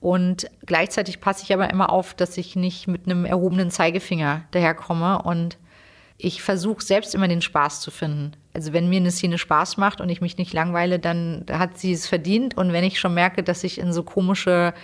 Und 0.05 0.45
gleichzeitig 0.63 1.19
passe 1.19 1.41
ich 1.41 1.51
aber 1.51 1.71
immer 1.71 1.91
auf, 1.91 2.13
dass 2.13 2.37
ich 2.37 2.55
nicht 2.55 2.87
mit 2.87 3.07
einem 3.07 3.25
erhobenen 3.25 3.71
Zeigefinger 3.71 4.43
daherkomme. 4.51 5.23
Und 5.23 5.57
ich 6.19 6.43
versuche 6.43 6.83
selbst 6.83 7.15
immer 7.15 7.27
den 7.27 7.41
Spaß 7.41 7.81
zu 7.81 7.89
finden. 7.89 8.33
Also 8.53 8.71
wenn 8.71 8.87
mir 8.87 8.99
eine 8.99 9.09
Szene 9.09 9.39
Spaß 9.39 9.77
macht 9.77 10.01
und 10.01 10.09
ich 10.09 10.21
mich 10.21 10.37
nicht 10.37 10.53
langweile, 10.53 10.99
dann 10.99 11.47
hat 11.51 11.79
sie 11.79 11.91
es 11.91 12.05
verdient. 12.05 12.55
Und 12.55 12.71
wenn 12.71 12.83
ich 12.83 12.99
schon 12.99 13.15
merke, 13.15 13.41
dass 13.41 13.63
ich 13.63 13.79
in 13.79 13.93
so 13.93 14.03
komische 14.03 14.75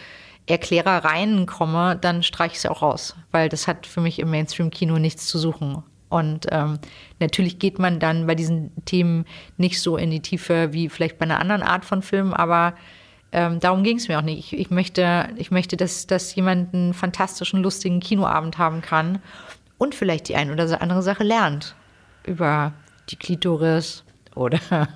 Erklärereien 0.47 1.45
komme, 1.45 1.99
dann 2.01 2.23
streiche 2.23 2.53
ich 2.53 2.57
es 2.57 2.65
auch 2.65 2.81
raus. 2.81 3.15
Weil 3.29 3.47
das 3.47 3.67
hat 3.67 3.85
für 3.85 4.01
mich 4.01 4.17
im 4.17 4.31
Mainstream-Kino 4.31 4.97
nichts 4.97 5.27
zu 5.27 5.37
suchen. 5.37 5.83
Und 6.09 6.47
ähm, 6.49 6.79
natürlich 7.19 7.59
geht 7.59 7.77
man 7.77 7.99
dann 7.99 8.25
bei 8.25 8.33
diesen 8.33 8.71
Themen 8.85 9.25
nicht 9.57 9.83
so 9.83 9.97
in 9.97 10.09
die 10.09 10.23
Tiefe 10.23 10.73
wie 10.73 10.89
vielleicht 10.89 11.19
bei 11.19 11.25
einer 11.25 11.39
anderen 11.39 11.61
Art 11.61 11.85
von 11.85 12.01
Film, 12.01 12.33
aber 12.33 12.73
ähm, 13.31 13.59
darum 13.59 13.83
ging 13.83 13.97
es 13.97 14.07
mir 14.07 14.17
auch 14.17 14.23
nicht. 14.23 14.39
Ich, 14.53 14.59
ich, 14.59 14.69
möchte, 14.69 15.29
ich 15.37 15.51
möchte, 15.51 15.77
dass, 15.77 16.07
dass 16.07 16.35
jemand 16.35 16.73
einen 16.73 16.93
fantastischen, 16.93 17.63
lustigen 17.63 17.99
Kinoabend 17.99 18.57
haben 18.57 18.81
kann 18.81 19.19
und 19.77 19.95
vielleicht 19.95 20.27
die 20.27 20.35
ein 20.35 20.51
oder 20.51 20.81
andere 20.81 21.01
Sache 21.01 21.23
lernt 21.23 21.75
über 22.25 22.73
die 23.09 23.15
Klitoris 23.15 24.03
oder, 24.35 24.59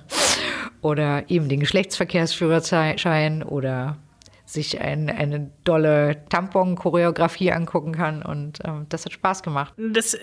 oder 0.80 1.30
eben 1.30 1.48
den 1.48 1.60
Geschlechtsverkehrsführerschein 1.60 3.42
oder 3.42 3.96
sich 4.44 4.80
ein, 4.80 5.10
eine 5.10 5.50
dolle 5.64 6.24
Tampon-Choreografie 6.28 7.52
angucken 7.52 7.92
kann. 7.92 8.22
Und 8.22 8.60
ähm, 8.64 8.86
das 8.88 9.04
hat 9.04 9.12
Spaß 9.12 9.42
gemacht. 9.42 9.74
Das 9.76 10.16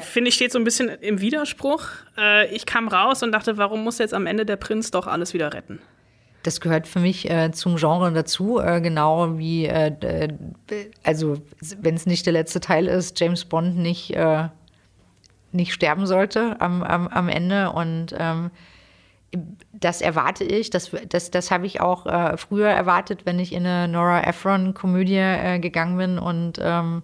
finde 0.00 0.28
ich, 0.28 0.34
steht 0.34 0.52
so 0.52 0.58
ein 0.58 0.64
bisschen 0.64 0.88
im 0.88 1.20
Widerspruch. 1.20 1.82
Äh, 2.16 2.54
ich 2.54 2.66
kam 2.66 2.88
raus 2.88 3.22
und 3.22 3.32
dachte, 3.32 3.58
warum 3.58 3.84
muss 3.84 3.98
jetzt 3.98 4.14
am 4.14 4.26
Ende 4.26 4.46
der 4.46 4.56
Prinz 4.56 4.90
doch 4.90 5.06
alles 5.06 5.34
wieder 5.34 5.52
retten? 5.52 5.80
Das 6.42 6.60
gehört 6.60 6.88
für 6.88 6.98
mich 6.98 7.30
äh, 7.30 7.52
zum 7.52 7.76
Genre 7.76 8.12
dazu, 8.12 8.58
äh, 8.58 8.80
genau 8.80 9.38
wie, 9.38 9.66
äh, 9.66 10.28
also 11.04 11.38
wenn 11.80 11.94
es 11.94 12.06
nicht 12.06 12.26
der 12.26 12.32
letzte 12.32 12.60
Teil 12.60 12.88
ist, 12.88 13.18
James 13.20 13.44
Bond 13.44 13.76
nicht, 13.76 14.14
äh, 14.14 14.48
nicht 15.52 15.72
sterben 15.72 16.06
sollte 16.06 16.60
am, 16.60 16.82
am, 16.82 17.06
am 17.08 17.28
Ende. 17.28 17.70
Und 17.70 18.14
ähm, 18.18 18.50
das 19.72 20.00
erwarte 20.00 20.44
ich, 20.44 20.70
das, 20.70 20.90
das, 21.08 21.30
das 21.30 21.50
habe 21.50 21.66
ich 21.66 21.80
auch 21.80 22.06
äh, 22.06 22.36
früher 22.36 22.68
erwartet, 22.68 23.24
wenn 23.24 23.38
ich 23.38 23.52
in 23.52 23.64
eine 23.64 23.86
Nora 23.86 24.22
Ephron-Komödie 24.24 25.60
gegangen 25.60 25.96
bin. 25.96 26.18
Und 26.18 26.58
ähm, 26.60 27.02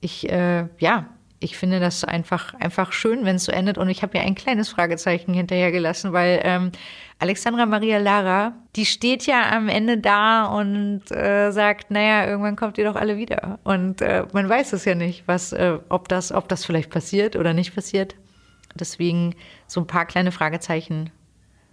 ich, 0.00 0.22
ja, 0.22 1.06
ich 1.38 1.56
finde 1.56 1.80
das 1.80 2.04
einfach, 2.04 2.54
einfach 2.54 2.92
schön, 2.92 3.24
wenn 3.24 3.36
es 3.36 3.44
so 3.44 3.52
endet. 3.52 3.78
Und 3.78 3.88
ich 3.88 4.02
habe 4.02 4.16
ja 4.16 4.24
ein 4.24 4.34
kleines 4.34 4.68
Fragezeichen 4.68 5.34
hinterhergelassen, 5.34 6.12
weil 6.12 6.40
ähm, 6.44 6.72
Alexandra 7.18 7.66
Maria 7.66 7.98
Lara, 7.98 8.54
die 8.74 8.86
steht 8.86 9.26
ja 9.26 9.50
am 9.52 9.68
Ende 9.68 9.98
da 9.98 10.46
und 10.46 11.10
äh, 11.10 11.50
sagt, 11.50 11.90
naja, 11.90 12.26
irgendwann 12.26 12.56
kommt 12.56 12.78
ihr 12.78 12.84
doch 12.84 12.96
alle 12.96 13.16
wieder. 13.16 13.58
Und 13.64 14.00
äh, 14.00 14.24
man 14.32 14.48
weiß 14.48 14.72
es 14.72 14.84
ja 14.84 14.94
nicht, 14.94 15.24
was, 15.26 15.52
äh, 15.52 15.78
ob, 15.88 16.08
das, 16.08 16.32
ob 16.32 16.48
das 16.48 16.64
vielleicht 16.64 16.90
passiert 16.90 17.36
oder 17.36 17.52
nicht 17.52 17.74
passiert. 17.74 18.14
Deswegen 18.74 19.34
so 19.66 19.80
ein 19.80 19.86
paar 19.86 20.06
kleine 20.06 20.32
Fragezeichen 20.32 21.10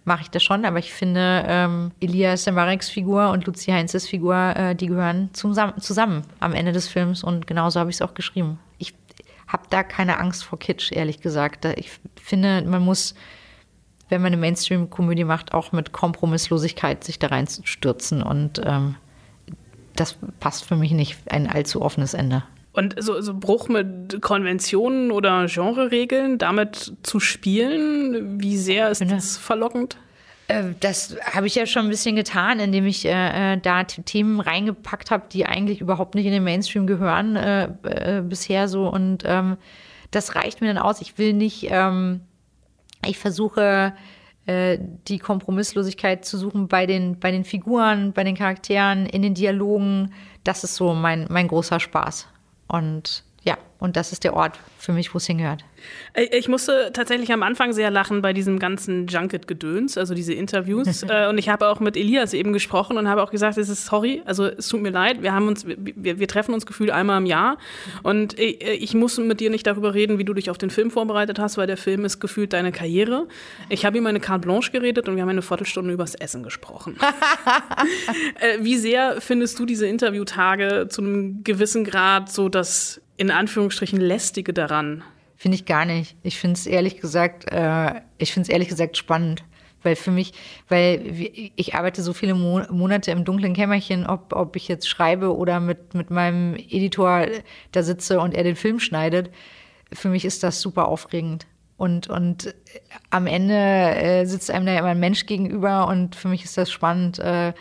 mache 0.05 0.24
ich 0.24 0.30
das 0.30 0.43
schon, 0.43 0.66
aber 0.66 0.80
ich 0.80 0.93
finde, 0.93 1.45
ähm, 1.47 1.91
Elias 2.01 2.43
Semareks 2.43 2.89
Figur 2.89 3.30
und 3.30 3.45
Lucy 3.45 3.72
Heinzes 3.72 4.07
Figur, 4.07 4.36
äh, 4.55 4.76
die 4.76 4.88
gehören 4.88 5.30
zusammen, 5.34 5.80
zusammen 5.80 6.24
am 6.39 6.53
Ende 6.53 6.74
des 6.74 6.88
Films 6.88 7.24
und 7.24 7.47
genauso 7.47 7.80
habe 7.80 7.89
ich 7.89 7.97
es 7.97 8.01
auch 8.01 8.14
geschrieben. 8.14 8.59
Ich 9.54 9.60
habe 9.60 9.70
da 9.70 9.84
keine 9.84 10.20
Angst 10.20 10.43
vor 10.43 10.58
Kitsch, 10.58 10.91
ehrlich 10.91 11.22
gesagt. 11.22 11.66
Ich 11.78 11.91
finde, 12.20 12.64
man 12.64 12.82
muss, 12.82 13.14
wenn 14.10 14.20
man 14.20 14.34
eine 14.34 14.41
Mainstream-Komödie 14.41 15.26
macht, 15.26 15.54
auch 15.54 15.72
mit 15.72 15.91
Kompromisslosigkeit 15.91 17.04
sich 17.04 17.20
da 17.20 17.28
reinstürzen. 17.28 18.24
Und 18.24 18.60
ähm, 18.66 18.95
das 19.95 20.18
passt 20.39 20.66
für 20.66 20.76
mich 20.76 20.91
nicht, 20.91 21.20
ein 21.30 21.47
allzu 21.47 21.84
offenes 21.84 22.16
Ende. 22.16 22.41
Und 22.72 22.95
so, 22.97 23.22
so 23.22 23.36
Bruch 23.36 23.70
mit 23.70 24.24
Konventionen 24.24 25.12
oder 25.12 25.45
Genreregeln, 25.45 26.39
damit 26.39 26.93
zu 27.04 27.20
spielen, 27.20 28.41
wie 28.41 28.58
sehr 28.58 28.89
ist 28.89 29.04
das 29.08 29.38
verlockend? 29.38 29.97
Äh, 30.48 30.74
das 30.80 31.16
habe 31.32 31.48
ich 31.48 31.56
ja 31.56 31.66
schon 31.66 31.86
ein 31.86 31.89
bisschen 31.89 32.16
getan, 32.16 32.60
indem 32.60 32.86
ich 32.86 33.06
äh, 33.06 33.54
äh 33.54 33.58
da 33.58 33.84
Themen 33.84 34.39
reingepackt 34.39 35.12
habe, 35.12 35.26
die 35.32 35.46
eigentlich 35.46 35.82
überhaupt 35.82 36.16
nicht 36.16 36.26
in 36.26 36.32
den 36.32 36.44
Mainstream 36.44 36.88
gehören 36.88 37.36
äh, 37.36 37.70
äh, 37.84 38.22
bisher 38.22 38.68
so. 38.68 38.88
Und 38.88 39.24
ähm, 39.26 39.58
das 40.12 40.36
reicht 40.36 40.62
mir 40.62 40.68
dann 40.68 40.78
aus. 40.78 41.02
Ich 41.02 41.18
will 41.18 41.34
nicht, 41.34 41.68
ähm, 41.70 42.22
ich 43.06 43.18
versuche 43.18 43.94
äh, 44.46 44.78
die 45.08 45.20
Kompromisslosigkeit 45.20 46.26
zu 46.26 46.38
suchen 46.38 46.68
bei 46.68 46.86
den, 46.86 47.20
bei 47.20 47.32
den 47.32 47.46
Figuren, 47.46 48.12
bei 48.14 48.24
den 48.24 48.36
Charakteren, 48.36 49.06
in 49.06 49.22
den 49.22 49.34
Dialogen. 49.34 50.14
Das 50.44 50.64
ist 50.64 50.76
so 50.76 50.94
mein, 50.94 51.28
mein 51.30 51.48
großer 51.48 51.80
Spaß. 51.80 52.28
Und 52.68 53.24
ja, 53.44 53.58
und 53.80 53.96
das 53.96 54.12
ist 54.12 54.24
der 54.24 54.36
Ort 54.36 54.60
für 54.78 54.91
mich, 54.91 55.14
wo 55.14 55.18
es 55.18 55.28
hingehört. 55.28 55.64
Ich 56.31 56.47
musste 56.47 56.91
tatsächlich 56.93 57.31
am 57.31 57.43
Anfang 57.43 57.73
sehr 57.73 57.89
lachen 57.89 58.21
bei 58.21 58.34
diesem 58.34 58.59
ganzen 58.59 59.07
Junket-Gedöns, 59.07 59.97
also 59.97 60.13
diese 60.13 60.34
Interviews. 60.34 61.03
Äh, 61.13 61.27
und 61.27 61.38
ich 61.38 61.49
habe 61.49 61.67
auch 61.67 61.79
mit 61.79 61.97
Elias 61.97 62.34
eben 62.34 62.53
gesprochen 62.53 62.97
und 62.97 63.09
habe 63.09 63.21
auch 63.21 63.29
gesagt, 63.29 63.57
es 63.57 63.67
ist 63.67 63.86
sorry, 63.86 64.21
also 64.25 64.45
es 64.45 64.69
tut 64.69 64.81
mir 64.81 64.89
leid, 64.89 65.21
wir 65.21 65.34
haben 65.34 65.47
uns, 65.47 65.65
wir, 65.67 66.17
wir 66.17 66.27
treffen 66.27 66.53
uns 66.53 66.65
gefühlt 66.65 66.91
einmal 66.91 67.17
im 67.17 67.25
Jahr. 67.25 67.57
Und 68.03 68.39
ich, 68.39 68.61
ich, 68.61 68.93
muss 68.93 69.17
mit 69.17 69.41
dir 69.41 69.49
nicht 69.49 69.67
darüber 69.67 69.93
reden, 69.93 70.19
wie 70.19 70.23
du 70.23 70.34
dich 70.34 70.49
auf 70.49 70.57
den 70.57 70.69
Film 70.69 70.91
vorbereitet 70.91 71.39
hast, 71.39 71.57
weil 71.57 71.67
der 71.67 71.77
Film 71.77 72.05
ist 72.05 72.19
gefühlt 72.19 72.53
deine 72.53 72.71
Karriere. 72.71 73.27
Ich 73.69 73.86
habe 73.86 73.97
ihm 73.97 74.07
eine 74.07 74.19
Carte 74.19 74.47
Blanche 74.47 74.71
geredet 74.71 75.09
und 75.09 75.15
wir 75.15 75.23
haben 75.23 75.29
eine 75.29 75.41
Viertelstunde 75.41 75.93
übers 75.93 76.15
Essen 76.15 76.43
gesprochen. 76.43 76.97
Äh, 78.39 78.63
wie 78.63 78.77
sehr 78.77 79.21
findest 79.21 79.59
du 79.59 79.65
diese 79.65 79.86
Interviewtage 79.88 80.88
zu 80.89 81.01
einem 81.01 81.43
gewissen 81.43 81.84
Grad 81.84 82.31
so 82.31 82.49
das 82.49 83.01
in 83.17 83.31
Anführungsstrichen 83.31 83.99
lästige 83.99 84.53
daran? 84.53 85.03
Finde 85.44 85.56
ich 85.58 85.66
gar 85.66 85.84
nicht. 85.84 86.16
Ich 86.24 86.39
finde 86.39 86.54
es 86.54 86.66
ehrlich 86.66 87.02
gesagt, 87.02 87.52
äh, 87.52 87.96
ich 88.18 88.32
finde 88.32 88.50
ehrlich 88.50 88.70
gesagt 88.70 88.96
spannend. 88.96 89.44
Weil 89.82 89.98
für 89.98 90.10
mich, 90.10 90.32
weil 90.70 91.52
ich 91.58 91.76
arbeite 91.76 92.02
so 92.02 92.14
viele 92.14 92.34
Monate 92.34 93.12
im 93.12 93.26
dunklen 93.26 93.54
Kämmerchen, 93.54 94.08
ob, 94.08 94.32
ob 94.32 94.56
ich 94.56 94.70
jetzt 94.70 94.88
schreibe 94.88 95.36
oder 95.36 95.60
mit, 95.60 95.96
mit 95.96 96.12
meinem 96.12 96.56
Editor 96.56 97.26
da 97.74 97.84
sitze 97.84 98.22
und 98.22 98.34
er 98.34 98.46
den 98.46 98.56
Film 98.56 98.80
schneidet. 98.80 99.32
Für 99.91 100.08
mich 100.08 100.24
ist 100.24 100.44
das 100.44 100.62
super 100.62 100.88
aufregend. 100.88 101.46
Und, 101.76 102.08
und 102.08 102.56
am 103.10 103.28
Ende 103.28 103.54
äh, 103.54 104.24
sitzt 104.24 104.50
einem 104.50 104.66
da 104.66 104.80
immer 104.80 104.91
ein 104.91 105.00
Mensch 105.02 105.26
gegenüber 105.26 105.89
und 105.89 106.16
für 106.16 106.30
mich 106.30 106.46
ist 106.46 106.58
das 106.58 106.72
spannend, 106.72 107.20
äh, 107.20 107.52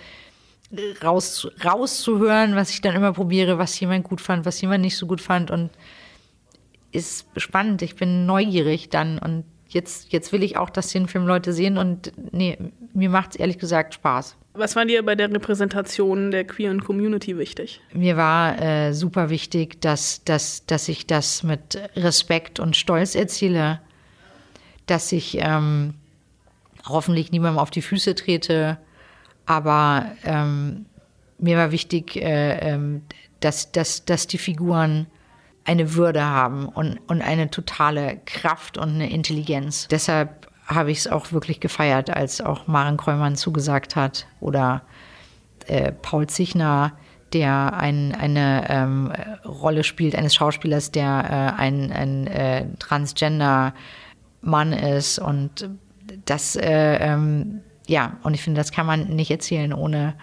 raus, 1.02 1.48
rauszuhören, 1.64 2.54
was 2.54 2.70
ich 2.70 2.80
dann 2.80 2.94
immer 2.94 3.12
probiere, 3.12 3.58
was 3.58 3.80
jemand 3.80 4.04
gut 4.04 4.20
fand, 4.20 4.46
was 4.46 4.60
jemand 4.60 4.82
nicht 4.82 4.96
so 4.96 5.08
gut 5.08 5.20
fand 5.20 5.50
und 5.50 5.70
ist 6.92 7.26
spannend. 7.36 7.82
Ich 7.82 7.96
bin 7.96 8.26
neugierig 8.26 8.90
dann 8.90 9.18
und 9.18 9.44
jetzt, 9.68 10.12
jetzt 10.12 10.32
will 10.32 10.42
ich 10.42 10.56
auch, 10.56 10.70
dass 10.70 10.88
den 10.88 11.08
Film 11.08 11.26
Leute 11.26 11.52
sehen 11.52 11.78
und 11.78 12.12
nee, 12.32 12.58
mir 12.92 13.08
macht 13.08 13.30
es 13.32 13.36
ehrlich 13.36 13.58
gesagt 13.58 13.94
Spaß. 13.94 14.36
Was 14.54 14.76
war 14.76 14.84
dir 14.84 15.02
bei 15.02 15.14
der 15.14 15.32
Repräsentation 15.32 16.30
der 16.30 16.44
queeren 16.44 16.84
Community 16.84 17.38
wichtig? 17.38 17.80
Mir 17.94 18.18
war 18.18 18.60
äh, 18.60 18.92
super 18.92 19.30
wichtig, 19.30 19.80
dass, 19.80 20.24
dass, 20.24 20.66
dass 20.66 20.88
ich 20.88 21.06
das 21.06 21.42
mit 21.42 21.78
Respekt 21.96 22.60
und 22.60 22.76
Stolz 22.76 23.14
erziele, 23.14 23.80
dass 24.84 25.10
ich 25.10 25.38
ähm, 25.40 25.94
hoffentlich 26.86 27.32
niemandem 27.32 27.58
auf 27.58 27.70
die 27.70 27.80
Füße 27.80 28.14
trete, 28.14 28.76
aber 29.46 30.12
ähm, 30.24 30.84
mir 31.38 31.56
war 31.56 31.72
wichtig, 31.72 32.16
äh, 32.16 32.74
äh, 32.74 33.00
dass, 33.40 33.72
dass, 33.72 34.04
dass 34.04 34.26
die 34.26 34.38
Figuren 34.38 35.06
eine 35.64 35.94
Würde 35.94 36.24
haben 36.24 36.66
und, 36.68 36.98
und 37.06 37.22
eine 37.22 37.50
totale 37.50 38.20
Kraft 38.24 38.78
und 38.78 38.90
eine 38.90 39.10
Intelligenz. 39.10 39.88
Deshalb 39.88 40.48
habe 40.66 40.90
ich 40.90 40.98
es 40.98 41.08
auch 41.08 41.32
wirklich 41.32 41.60
gefeiert, 41.60 42.10
als 42.10 42.40
auch 42.40 42.66
Maren 42.66 42.96
Kräumann 42.96 43.36
zugesagt 43.36 43.96
hat 43.96 44.26
oder 44.40 44.82
äh, 45.66 45.92
Paul 45.92 46.26
Zichner, 46.26 46.92
der 47.32 47.74
ein, 47.74 48.14
eine 48.14 48.66
ähm, 48.68 49.12
Rolle 49.44 49.84
spielt 49.84 50.14
eines 50.14 50.34
Schauspielers, 50.34 50.90
der 50.90 51.54
äh, 51.58 51.60
ein, 51.60 51.92
ein 51.92 52.26
äh, 52.26 52.66
Transgender-Mann 52.78 54.72
ist 54.72 55.18
und 55.18 55.70
das, 56.24 56.56
äh, 56.56 56.96
ähm, 56.96 57.60
ja, 57.86 58.18
und 58.22 58.34
ich 58.34 58.42
finde, 58.42 58.60
das 58.60 58.72
kann 58.72 58.86
man 58.86 59.08
nicht 59.08 59.30
erzählen 59.30 59.72
ohne 59.72 60.14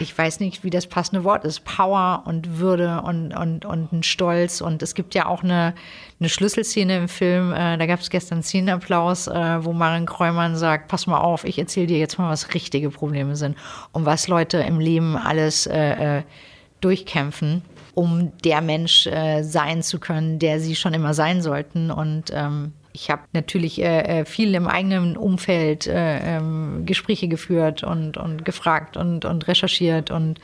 ich 0.00 0.16
weiß 0.16 0.40
nicht, 0.40 0.64
wie 0.64 0.70
das 0.70 0.86
passende 0.86 1.24
Wort 1.24 1.44
ist, 1.44 1.64
Power 1.64 2.22
und 2.26 2.58
Würde 2.58 3.02
und, 3.02 3.32
und, 3.34 3.64
und 3.64 3.92
ein 3.92 4.02
Stolz. 4.02 4.60
Und 4.60 4.82
es 4.82 4.94
gibt 4.94 5.14
ja 5.14 5.26
auch 5.26 5.42
eine, 5.42 5.74
eine 6.20 6.28
Schlüsselszene 6.28 6.96
im 6.96 7.08
Film, 7.08 7.52
äh, 7.52 7.76
da 7.76 7.86
gab 7.86 8.00
es 8.00 8.10
gestern 8.10 8.42
Szenenapplaus, 8.42 9.28
äh, 9.28 9.64
wo 9.64 9.72
Maren 9.72 10.06
Kräumann 10.06 10.56
sagt, 10.56 10.88
pass 10.88 11.06
mal 11.06 11.20
auf, 11.20 11.44
ich 11.44 11.58
erzähle 11.58 11.86
dir 11.86 11.98
jetzt 11.98 12.18
mal, 12.18 12.30
was 12.30 12.54
richtige 12.54 12.90
Probleme 12.90 13.36
sind 13.36 13.56
und 13.92 14.04
was 14.06 14.28
Leute 14.28 14.58
im 14.58 14.80
Leben 14.80 15.16
alles 15.16 15.66
äh, 15.66 16.18
äh 16.18 16.22
durchkämpfen, 16.80 17.62
um 17.94 18.32
der 18.44 18.60
Mensch 18.60 19.08
äh, 19.08 19.42
sein 19.42 19.82
zu 19.82 19.98
können, 19.98 20.38
der 20.38 20.60
sie 20.60 20.76
schon 20.76 20.94
immer 20.94 21.12
sein 21.12 21.42
sollten. 21.42 21.90
Und 21.90 22.30
ähm, 22.32 22.72
ich 23.00 23.10
habe 23.10 23.22
natürlich 23.32 23.80
äh, 23.80 24.20
äh, 24.20 24.24
viel 24.24 24.54
im 24.56 24.66
eigenen 24.66 25.16
Umfeld 25.16 25.86
äh, 25.86 26.36
ähm, 26.36 26.82
Gespräche 26.84 27.28
geführt 27.28 27.84
und, 27.84 28.16
und 28.16 28.44
gefragt 28.44 28.96
und, 28.96 29.24
und 29.24 29.46
recherchiert. 29.46 30.10
Und 30.10 30.40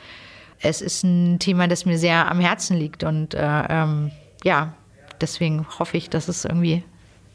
es 0.61 0.81
ist 0.81 1.03
ein 1.03 1.37
Thema, 1.39 1.67
das 1.67 1.85
mir 1.85 1.97
sehr 1.97 2.31
am 2.31 2.39
Herzen 2.39 2.77
liegt. 2.77 3.03
Und 3.03 3.33
äh, 3.33 3.63
ähm, 3.69 4.11
ja, 4.45 4.73
deswegen 5.19 5.67
hoffe 5.79 5.97
ich, 5.97 6.09
dass 6.09 6.29
es 6.29 6.45
irgendwie 6.45 6.83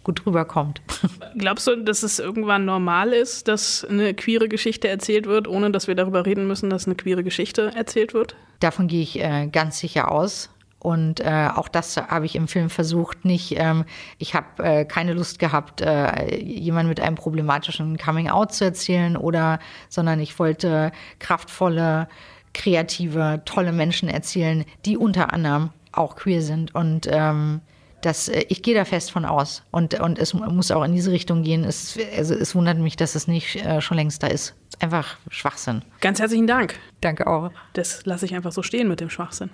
gut 0.04 0.24
rüberkommt. 0.24 0.80
Glaubst 1.36 1.66
du, 1.66 1.76
dass 1.76 2.02
es 2.02 2.18
irgendwann 2.18 2.64
normal 2.64 3.12
ist, 3.12 3.46
dass 3.46 3.84
eine 3.84 4.14
queere 4.14 4.48
Geschichte 4.48 4.88
erzählt 4.88 5.26
wird, 5.26 5.46
ohne 5.46 5.70
dass 5.70 5.86
wir 5.86 5.94
darüber 5.94 6.24
reden 6.24 6.46
müssen, 6.46 6.70
dass 6.70 6.86
eine 6.86 6.94
queere 6.94 7.22
Geschichte 7.22 7.72
erzählt 7.76 8.14
wird? 8.14 8.36
Davon 8.60 8.88
gehe 8.88 9.02
ich 9.02 9.20
äh, 9.20 9.48
ganz 9.52 9.80
sicher 9.80 10.10
aus. 10.10 10.48
Und 10.80 11.20
äh, 11.20 11.48
auch 11.54 11.68
das 11.68 11.98
habe 11.98 12.26
ich 12.26 12.34
im 12.34 12.48
Film 12.48 12.70
versucht. 12.70 13.24
Nicht, 13.24 13.54
ähm, 13.56 13.84
ich 14.18 14.34
habe 14.34 14.62
äh, 14.64 14.84
keine 14.86 15.12
Lust 15.12 15.38
gehabt, 15.38 15.82
äh, 15.82 16.36
jemand 16.42 16.88
mit 16.88 17.00
einem 17.00 17.16
problematischen 17.16 17.98
Coming-out 17.98 18.54
zu 18.54 18.64
erzählen, 18.64 19.16
oder, 19.16 19.58
sondern 19.90 20.20
ich 20.20 20.38
wollte 20.38 20.90
kraftvolle, 21.18 22.08
kreative, 22.54 23.42
tolle 23.44 23.72
Menschen 23.72 24.08
erzählen, 24.08 24.64
die 24.86 24.96
unter 24.96 25.32
anderem 25.32 25.70
auch 25.92 26.16
queer 26.16 26.40
sind. 26.40 26.74
Und 26.74 27.06
ähm, 27.10 27.60
das, 28.00 28.28
äh, 28.28 28.44
ich 28.48 28.62
gehe 28.62 28.74
da 28.74 28.84
fest 28.84 29.10
von 29.10 29.24
aus. 29.24 29.62
Und, 29.70 30.00
und 30.00 30.18
es 30.18 30.34
muss 30.34 30.70
auch 30.70 30.84
in 30.84 30.94
diese 30.94 31.10
Richtung 31.10 31.42
gehen. 31.42 31.64
Es, 31.64 31.98
also 32.16 32.34
es 32.34 32.54
wundert 32.54 32.78
mich, 32.78 32.96
dass 32.96 33.14
es 33.14 33.28
nicht 33.28 33.56
äh, 33.56 33.80
schon 33.80 33.96
längst 33.96 34.22
da 34.22 34.28
ist. 34.28 34.54
Einfach 34.78 35.18
Schwachsinn. 35.28 35.82
Ganz 36.00 36.20
herzlichen 36.20 36.46
Dank. 36.46 36.78
Danke 37.00 37.26
auch. 37.26 37.50
Das 37.74 38.06
lasse 38.06 38.24
ich 38.24 38.34
einfach 38.34 38.52
so 38.52 38.62
stehen 38.62 38.88
mit 38.88 39.00
dem 39.00 39.10
Schwachsinn. 39.10 39.50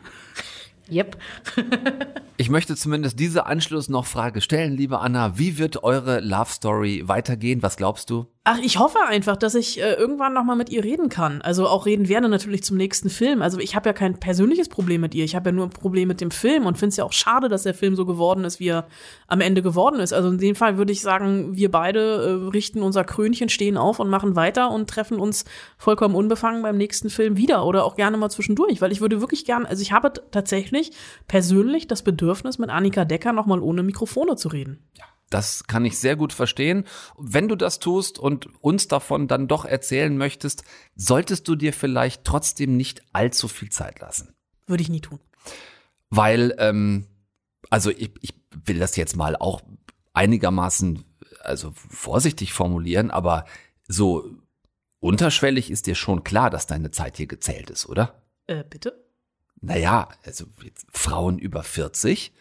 Yep. 0.90 1.16
ich 2.36 2.48
möchte 2.48 2.76
zumindest 2.76 3.18
diese 3.18 3.46
Anschluss 3.46 3.88
noch 3.88 4.06
Frage 4.06 4.40
stellen, 4.40 4.76
liebe 4.76 5.00
Anna. 5.00 5.38
Wie 5.38 5.58
wird 5.58 5.82
eure 5.82 6.20
Love 6.20 6.50
Story 6.50 7.02
weitergehen? 7.06 7.62
Was 7.62 7.76
glaubst 7.76 8.10
du? 8.10 8.26
Ach, 8.48 8.60
ich 8.62 8.78
hoffe 8.78 9.00
einfach, 9.08 9.36
dass 9.36 9.56
ich 9.56 9.82
äh, 9.82 9.94
irgendwann 9.94 10.32
noch 10.32 10.44
mal 10.44 10.54
mit 10.54 10.70
ihr 10.70 10.84
reden 10.84 11.08
kann. 11.08 11.42
Also 11.42 11.66
auch 11.66 11.84
reden 11.84 12.08
werde 12.08 12.28
natürlich 12.28 12.62
zum 12.62 12.76
nächsten 12.76 13.10
Film. 13.10 13.42
Also 13.42 13.58
ich 13.58 13.74
habe 13.74 13.88
ja 13.88 13.92
kein 13.92 14.20
persönliches 14.20 14.68
Problem 14.68 15.00
mit 15.00 15.16
ihr. 15.16 15.24
Ich 15.24 15.34
habe 15.34 15.48
ja 15.48 15.52
nur 15.52 15.66
ein 15.66 15.70
Problem 15.70 16.06
mit 16.06 16.20
dem 16.20 16.30
Film 16.30 16.64
und 16.64 16.78
finde 16.78 16.90
es 16.90 16.96
ja 16.96 17.02
auch 17.02 17.12
schade, 17.12 17.48
dass 17.48 17.64
der 17.64 17.74
Film 17.74 17.96
so 17.96 18.06
geworden 18.06 18.44
ist, 18.44 18.60
wie 18.60 18.68
er 18.68 18.86
am 19.26 19.40
Ende 19.40 19.62
geworden 19.62 19.98
ist. 19.98 20.12
Also 20.12 20.28
in 20.28 20.38
dem 20.38 20.54
Fall 20.54 20.78
würde 20.78 20.92
ich 20.92 21.00
sagen, 21.00 21.56
wir 21.56 21.72
beide 21.72 21.98
äh, 22.00 22.50
richten 22.50 22.82
unser 22.82 23.02
Krönchen, 23.02 23.48
stehen 23.48 23.76
auf 23.76 23.98
und 23.98 24.10
machen 24.10 24.36
weiter 24.36 24.70
und 24.70 24.88
treffen 24.88 25.18
uns 25.18 25.44
vollkommen 25.76 26.14
unbefangen 26.14 26.62
beim 26.62 26.76
nächsten 26.76 27.10
Film 27.10 27.36
wieder 27.36 27.66
oder 27.66 27.84
auch 27.84 27.96
gerne 27.96 28.16
mal 28.16 28.30
zwischendurch, 28.30 28.80
weil 28.80 28.92
ich 28.92 29.00
würde 29.00 29.20
wirklich 29.20 29.44
gern, 29.44 29.66
also 29.66 29.82
ich 29.82 29.90
habe 29.90 30.12
tatsächlich 30.30 30.92
persönlich 31.26 31.88
das 31.88 32.02
Bedürfnis, 32.02 32.58
mit 32.58 32.70
Annika 32.70 33.04
Decker 33.04 33.32
noch 33.32 33.46
mal 33.46 33.58
ohne 33.58 33.82
Mikrofone 33.82 34.36
zu 34.36 34.46
reden. 34.46 34.84
Ja. 34.96 35.15
Das 35.30 35.64
kann 35.64 35.84
ich 35.84 35.98
sehr 35.98 36.14
gut 36.16 36.32
verstehen. 36.32 36.84
Wenn 37.18 37.48
du 37.48 37.56
das 37.56 37.78
tust 37.80 38.18
und 38.18 38.48
uns 38.62 38.86
davon 38.86 39.26
dann 39.26 39.48
doch 39.48 39.64
erzählen 39.64 40.16
möchtest, 40.16 40.62
solltest 40.94 41.48
du 41.48 41.56
dir 41.56 41.72
vielleicht 41.72 42.24
trotzdem 42.24 42.76
nicht 42.76 43.02
allzu 43.12 43.48
viel 43.48 43.70
Zeit 43.70 44.00
lassen. 44.00 44.34
Würde 44.66 44.82
ich 44.82 44.88
nie 44.88 45.00
tun. 45.00 45.18
Weil, 46.10 46.54
ähm, 46.58 47.06
also 47.70 47.90
ich, 47.90 48.12
ich 48.20 48.34
will 48.64 48.78
das 48.78 48.94
jetzt 48.96 49.16
mal 49.16 49.36
auch 49.36 49.62
einigermaßen, 50.12 51.04
also 51.40 51.72
vorsichtig 51.74 52.52
formulieren, 52.52 53.10
aber 53.10 53.44
so 53.88 54.30
unterschwellig 55.00 55.70
ist 55.70 55.86
dir 55.86 55.94
schon 55.94 56.24
klar, 56.24 56.50
dass 56.50 56.66
deine 56.66 56.90
Zeit 56.92 57.16
hier 57.16 57.26
gezählt 57.26 57.70
ist, 57.70 57.86
oder? 57.86 58.22
Äh, 58.46 58.64
bitte? 58.64 59.04
Naja, 59.60 60.08
also 60.24 60.46
Frauen 60.92 61.38
über 61.38 61.62
40 61.62 62.32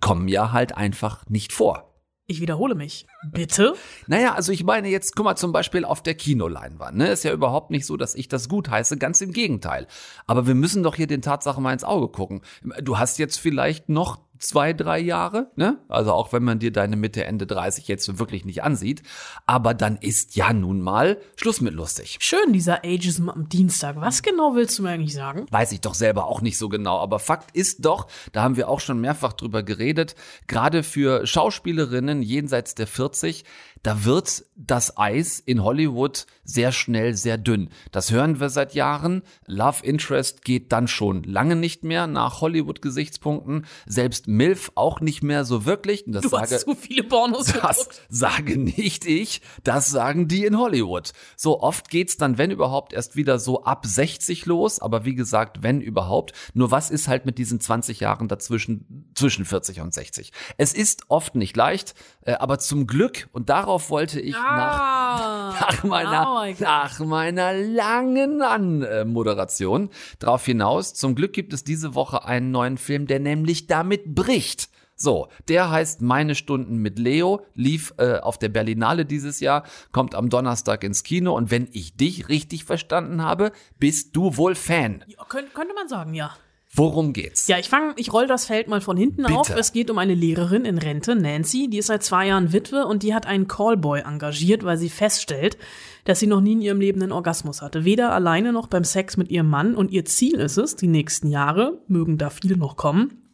kommen 0.00 0.28
ja 0.28 0.52
halt 0.52 0.76
einfach 0.76 1.28
nicht 1.28 1.52
vor. 1.52 1.87
Ich 2.30 2.42
wiederhole 2.42 2.74
mich. 2.74 3.06
Bitte? 3.32 3.74
naja, 4.06 4.34
also 4.34 4.52
ich 4.52 4.62
meine 4.62 4.88
jetzt, 4.88 5.16
guck 5.16 5.24
mal 5.24 5.36
zum 5.36 5.50
Beispiel 5.50 5.86
auf 5.86 6.02
der 6.02 6.14
Kinoleinwand. 6.14 6.98
Ne? 6.98 7.08
Ist 7.08 7.24
ja 7.24 7.32
überhaupt 7.32 7.70
nicht 7.70 7.86
so, 7.86 7.96
dass 7.96 8.14
ich 8.14 8.28
das 8.28 8.50
gut 8.50 8.68
heiße, 8.68 8.98
ganz 8.98 9.22
im 9.22 9.32
Gegenteil. 9.32 9.86
Aber 10.26 10.46
wir 10.46 10.54
müssen 10.54 10.82
doch 10.82 10.94
hier 10.94 11.06
den 11.06 11.22
Tatsachen 11.22 11.62
mal 11.62 11.72
ins 11.72 11.84
Auge 11.84 12.08
gucken. 12.08 12.42
Du 12.82 12.98
hast 12.98 13.18
jetzt 13.18 13.38
vielleicht 13.38 13.88
noch 13.88 14.20
zwei, 14.38 14.72
drei 14.72 14.98
Jahre, 14.98 15.50
ne? 15.56 15.78
Also 15.88 16.12
auch 16.12 16.32
wenn 16.32 16.44
man 16.44 16.58
dir 16.58 16.72
deine 16.72 16.96
Mitte, 16.96 17.24
Ende 17.24 17.46
30 17.46 17.88
jetzt 17.88 18.18
wirklich 18.18 18.44
nicht 18.44 18.62
ansieht. 18.62 19.02
Aber 19.46 19.74
dann 19.74 19.96
ist 19.96 20.36
ja 20.36 20.52
nun 20.52 20.80
mal 20.80 21.18
Schluss 21.36 21.60
mit 21.60 21.74
lustig. 21.74 22.18
Schön, 22.20 22.52
dieser 22.52 22.84
Ageism 22.84 23.28
am 23.28 23.48
Dienstag. 23.48 23.96
Was 23.96 24.22
genau 24.22 24.54
willst 24.54 24.78
du 24.78 24.82
mir 24.82 24.90
eigentlich 24.90 25.14
sagen? 25.14 25.46
Weiß 25.50 25.72
ich 25.72 25.80
doch 25.80 25.94
selber 25.94 26.26
auch 26.26 26.40
nicht 26.40 26.58
so 26.58 26.68
genau. 26.68 26.98
Aber 26.98 27.18
Fakt 27.18 27.54
ist 27.56 27.84
doch, 27.84 28.06
da 28.32 28.42
haben 28.42 28.56
wir 28.56 28.68
auch 28.68 28.80
schon 28.80 29.00
mehrfach 29.00 29.32
drüber 29.32 29.62
geredet, 29.62 30.14
gerade 30.46 30.82
für 30.82 31.26
Schauspielerinnen 31.26 32.22
jenseits 32.22 32.74
der 32.74 32.86
40, 32.86 33.44
da 33.82 34.04
wird 34.04 34.44
das 34.56 34.96
Eis 34.96 35.38
in 35.38 35.62
Hollywood 35.62 36.26
sehr 36.44 36.72
schnell 36.72 37.14
sehr 37.14 37.38
dünn. 37.38 37.70
Das 37.92 38.10
hören 38.10 38.40
wir 38.40 38.50
seit 38.50 38.74
Jahren. 38.74 39.22
Love 39.46 39.84
Interest 39.84 40.44
geht 40.44 40.72
dann 40.72 40.88
schon 40.88 41.22
lange 41.22 41.56
nicht 41.56 41.84
mehr 41.84 42.06
nach 42.06 42.40
Hollywood-Gesichtspunkten. 42.40 43.66
Selbst 43.86 44.26
MILF 44.26 44.72
auch 44.74 45.00
nicht 45.00 45.22
mehr 45.22 45.44
so 45.44 45.64
wirklich. 45.64 46.04
Das 46.06 46.22
du 46.22 46.28
sage, 46.28 46.54
hast 46.54 46.66
so 46.66 46.74
viele 46.74 47.04
Pornos 47.04 47.46
Das 47.58 47.78
geguckt. 47.78 48.02
sage 48.08 48.58
nicht 48.58 49.04
ich, 49.06 49.42
das 49.62 49.88
sagen 49.90 50.28
die 50.28 50.44
in 50.44 50.58
Hollywood. 50.58 51.12
So 51.36 51.60
oft 51.60 51.90
geht's 51.90 52.16
dann, 52.16 52.38
wenn 52.38 52.50
überhaupt, 52.50 52.92
erst 52.92 53.16
wieder 53.16 53.38
so 53.38 53.64
ab 53.64 53.86
60 53.86 54.46
los. 54.46 54.80
Aber 54.80 55.04
wie 55.04 55.14
gesagt, 55.14 55.62
wenn 55.62 55.80
überhaupt. 55.80 56.32
Nur 56.54 56.70
was 56.70 56.90
ist 56.90 57.08
halt 57.08 57.26
mit 57.26 57.38
diesen 57.38 57.60
20 57.60 58.00
Jahren 58.00 58.28
dazwischen, 58.28 58.97
zwischen 59.18 59.44
40 59.44 59.80
und 59.80 59.92
60? 59.92 60.32
Es 60.56 60.72
ist 60.72 61.02
oft 61.08 61.34
nicht 61.34 61.56
leicht, 61.56 61.94
äh, 62.22 62.32
aber 62.32 62.58
zum 62.58 62.86
Glück, 62.86 63.28
und 63.32 63.48
darauf 63.48 63.90
wollte 63.90 64.20
ich 64.20 64.36
ah, 64.36 65.54
nach, 65.54 65.60
nach, 65.70 65.84
meiner, 65.84 66.44
oh 66.48 66.62
nach 66.62 66.98
meiner 67.00 67.52
langen 67.52 68.42
Anmoderation 68.42 69.90
drauf 70.18 70.44
hinaus. 70.44 70.94
Zum 70.94 71.14
Glück 71.14 71.32
gibt 71.32 71.52
es 71.52 71.64
diese 71.64 71.94
Woche 71.94 72.24
einen 72.24 72.50
neuen 72.50 72.78
Film, 72.78 73.06
der 73.06 73.20
nämlich 73.20 73.66
damit 73.66 74.14
bricht. 74.14 74.70
So, 75.00 75.28
der 75.46 75.70
heißt 75.70 76.02
Meine 76.02 76.34
Stunden 76.34 76.78
mit 76.78 76.98
Leo, 76.98 77.46
lief 77.54 77.94
äh, 77.98 78.18
auf 78.18 78.36
der 78.36 78.48
Berlinale 78.48 79.04
dieses 79.04 79.38
Jahr, 79.38 79.62
kommt 79.92 80.16
am 80.16 80.28
Donnerstag 80.28 80.82
ins 80.82 81.04
Kino 81.04 81.36
und 81.36 81.52
wenn 81.52 81.68
ich 81.70 81.96
dich 81.96 82.28
richtig 82.28 82.64
verstanden 82.64 83.22
habe, 83.22 83.52
bist 83.78 84.16
du 84.16 84.36
wohl 84.36 84.56
Fan. 84.56 85.04
Ja, 85.06 85.24
könnte, 85.28 85.52
könnte 85.52 85.74
man 85.74 85.88
sagen, 85.88 86.14
ja. 86.14 86.36
Worum 86.74 87.12
geht's? 87.12 87.48
Ja, 87.48 87.58
ich 87.58 87.68
fange, 87.68 87.94
ich 87.96 88.12
roll 88.12 88.26
das 88.26 88.44
Feld 88.44 88.68
mal 88.68 88.80
von 88.80 88.96
hinten 88.96 89.22
Bitte. 89.22 89.38
auf. 89.38 89.50
Es 89.50 89.72
geht 89.72 89.90
um 89.90 89.98
eine 89.98 90.14
Lehrerin 90.14 90.64
in 90.64 90.78
Rente, 90.78 91.14
Nancy, 91.14 91.68
die 91.68 91.78
ist 91.78 91.86
seit 91.86 92.02
zwei 92.02 92.26
Jahren 92.26 92.52
Witwe 92.52 92.86
und 92.86 93.02
die 93.02 93.14
hat 93.14 93.26
einen 93.26 93.48
Callboy 93.48 94.00
engagiert, 94.00 94.64
weil 94.64 94.76
sie 94.76 94.90
feststellt, 94.90 95.56
dass 96.04 96.20
sie 96.20 96.26
noch 96.26 96.40
nie 96.40 96.52
in 96.52 96.60
ihrem 96.60 96.80
Leben 96.80 97.02
einen 97.02 97.12
Orgasmus 97.12 97.62
hatte. 97.62 97.84
Weder 97.84 98.12
alleine 98.12 98.52
noch 98.52 98.66
beim 98.66 98.84
Sex 98.84 99.16
mit 99.16 99.30
ihrem 99.30 99.48
Mann 99.48 99.74
und 99.74 99.90
ihr 99.90 100.04
Ziel 100.04 100.34
ist 100.34 100.58
es, 100.58 100.76
die 100.76 100.88
nächsten 100.88 101.30
Jahre, 101.30 101.82
mögen 101.88 102.18
da 102.18 102.30
viele 102.30 102.56
noch 102.56 102.76
kommen, 102.76 103.27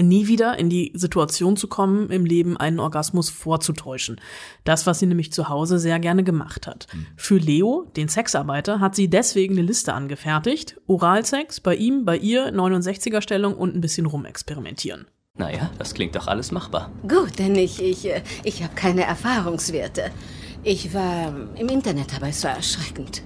nie 0.00 0.26
wieder 0.26 0.58
in 0.58 0.70
die 0.70 0.92
Situation 0.94 1.56
zu 1.56 1.68
kommen, 1.68 2.10
im 2.10 2.24
Leben 2.24 2.56
einen 2.56 2.80
Orgasmus 2.80 3.30
vorzutäuschen. 3.30 4.20
Das, 4.64 4.86
was 4.86 4.98
sie 4.98 5.06
nämlich 5.06 5.32
zu 5.32 5.48
Hause 5.48 5.78
sehr 5.78 5.98
gerne 5.98 6.24
gemacht 6.24 6.66
hat. 6.66 6.86
Für 7.16 7.38
Leo, 7.38 7.90
den 7.96 8.08
Sexarbeiter, 8.08 8.80
hat 8.80 8.94
sie 8.94 9.08
deswegen 9.08 9.54
eine 9.54 9.66
Liste 9.66 9.94
angefertigt. 9.94 10.80
Oralsex, 10.86 11.60
bei 11.60 11.74
ihm, 11.74 12.04
bei 12.04 12.16
ihr, 12.16 12.52
69er 12.52 13.20
Stellung 13.20 13.54
und 13.54 13.74
ein 13.74 13.80
bisschen 13.80 14.06
rumexperimentieren. 14.06 15.06
Naja, 15.38 15.70
das 15.78 15.92
klingt 15.92 16.16
doch 16.16 16.26
alles 16.26 16.50
machbar. 16.50 16.90
Gut, 17.02 17.38
denn 17.38 17.54
ich, 17.56 17.82
ich, 17.82 18.06
äh, 18.06 18.22
ich 18.42 18.62
habe 18.62 18.74
keine 18.74 19.04
Erfahrungswerte. 19.04 20.10
Ich 20.62 20.94
war 20.94 21.34
im 21.56 21.68
Internet, 21.68 22.16
aber 22.16 22.28
es 22.28 22.42
war 22.42 22.52
erschreckend. 22.52 23.22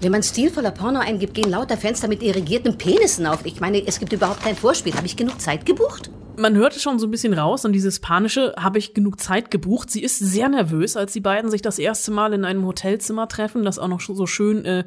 Wenn 0.00 0.12
man 0.12 0.22
stilvoller 0.22 0.70
Porno 0.70 1.00
eingibt, 1.00 1.34
gehen 1.34 1.50
lauter 1.50 1.76
Fenster 1.76 2.06
mit 2.06 2.22
irrigierten 2.22 2.78
Penissen 2.78 3.26
auf. 3.26 3.44
Ich 3.44 3.60
meine, 3.60 3.84
es 3.84 3.98
gibt 3.98 4.12
überhaupt 4.12 4.44
kein 4.44 4.54
Vorspiel. 4.54 4.94
Habe 4.94 5.06
ich 5.06 5.16
genug 5.16 5.40
Zeit 5.40 5.66
gebucht? 5.66 6.10
Man 6.36 6.54
hörte 6.54 6.78
schon 6.78 7.00
so 7.00 7.08
ein 7.08 7.10
bisschen 7.10 7.32
raus 7.32 7.64
und 7.64 7.72
dieses 7.72 7.98
panische 7.98 8.54
habe 8.56 8.78
ich 8.78 8.94
genug 8.94 9.18
Zeit 9.18 9.50
gebucht. 9.50 9.90
Sie 9.90 10.00
ist 10.00 10.20
sehr 10.20 10.48
nervös, 10.48 10.96
als 10.96 11.14
die 11.14 11.20
beiden 11.20 11.50
sich 11.50 11.62
das 11.62 11.80
erste 11.80 12.12
Mal 12.12 12.32
in 12.32 12.44
einem 12.44 12.64
Hotelzimmer 12.64 13.26
treffen, 13.26 13.64
das 13.64 13.80
auch 13.80 13.88
noch 13.88 14.00
so 14.00 14.26
schön 14.26 14.64
äh, 14.64 14.84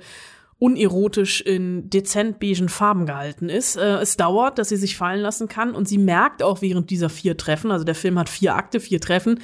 unerotisch 0.62 1.41
in 1.41 1.89
dezent 1.89 2.39
beigen 2.39 2.70
Farben 2.70 3.07
gehalten 3.07 3.49
ist. 3.49 3.78
Äh, 3.78 3.95
es 3.95 4.16
dauert, 4.16 4.59
dass 4.59 4.70
sie 4.70 4.76
sich 4.78 4.95
fallen 4.95 5.20
lassen 5.20 5.47
kann 5.47 5.74
und 5.74 5.88
sie 5.88 5.97
merkt 5.97 6.43
auch 6.43 6.62
während 6.62 6.91
dieser 6.91 7.09
vier 7.09 7.36
Treffen, 7.36 7.72
also 7.72 7.84
der 7.84 7.95
Film 7.95 8.20
hat 8.20 8.30
vier 8.30 8.55
Akte, 8.55 8.80
vier 8.80 9.01
Treffen, 9.01 9.39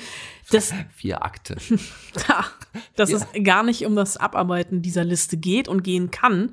dass 0.52 0.76
Vier 0.96 1.26
Akte. 1.26 1.58
ja, 2.30 2.46
dass 2.96 3.12
es 3.12 3.26
gar 3.44 3.64
nicht 3.64 3.84
um 3.88 3.96
das 3.96 4.18
Abarbeiten 4.18 4.84
dieser 4.84 5.04
Liste 5.04 5.38
geht 5.38 5.68
und 5.68 5.84
gehen 5.84 6.12
kann, 6.12 6.52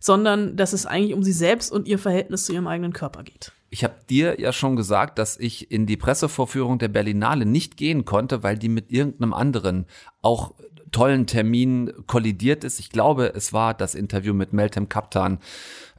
sondern 0.00 0.56
dass 0.56 0.72
es 0.72 0.86
eigentlich 0.86 1.12
um 1.12 1.22
sie 1.22 1.32
selbst 1.32 1.70
und 1.70 1.86
ihr 1.86 1.98
Verhältnis 1.98 2.46
zu 2.46 2.54
ihrem 2.54 2.68
eigenen 2.68 2.94
Körper 2.94 3.22
geht. 3.22 3.52
Ich 3.68 3.84
habe 3.84 3.96
dir 4.08 4.40
ja 4.40 4.54
schon 4.54 4.76
gesagt, 4.76 5.18
dass 5.18 5.38
ich 5.38 5.70
in 5.70 5.84
die 5.84 5.98
Pressevorführung 5.98 6.78
der 6.78 6.88
Berlinale 6.88 7.44
nicht 7.44 7.76
gehen 7.76 8.06
konnte, 8.06 8.42
weil 8.42 8.56
die 8.56 8.70
mit 8.70 8.90
irgendeinem 8.90 9.34
anderen 9.34 9.84
auch 10.22 10.54
tollen 10.92 11.26
Termin 11.26 11.92
kollidiert 12.06 12.64
ist. 12.64 12.80
Ich 12.80 12.90
glaube, 12.90 13.32
es 13.34 13.52
war 13.52 13.74
das 13.74 13.94
Interview 13.94 14.34
mit 14.34 14.52
Meltem 14.52 14.88
Kaptan 14.88 15.38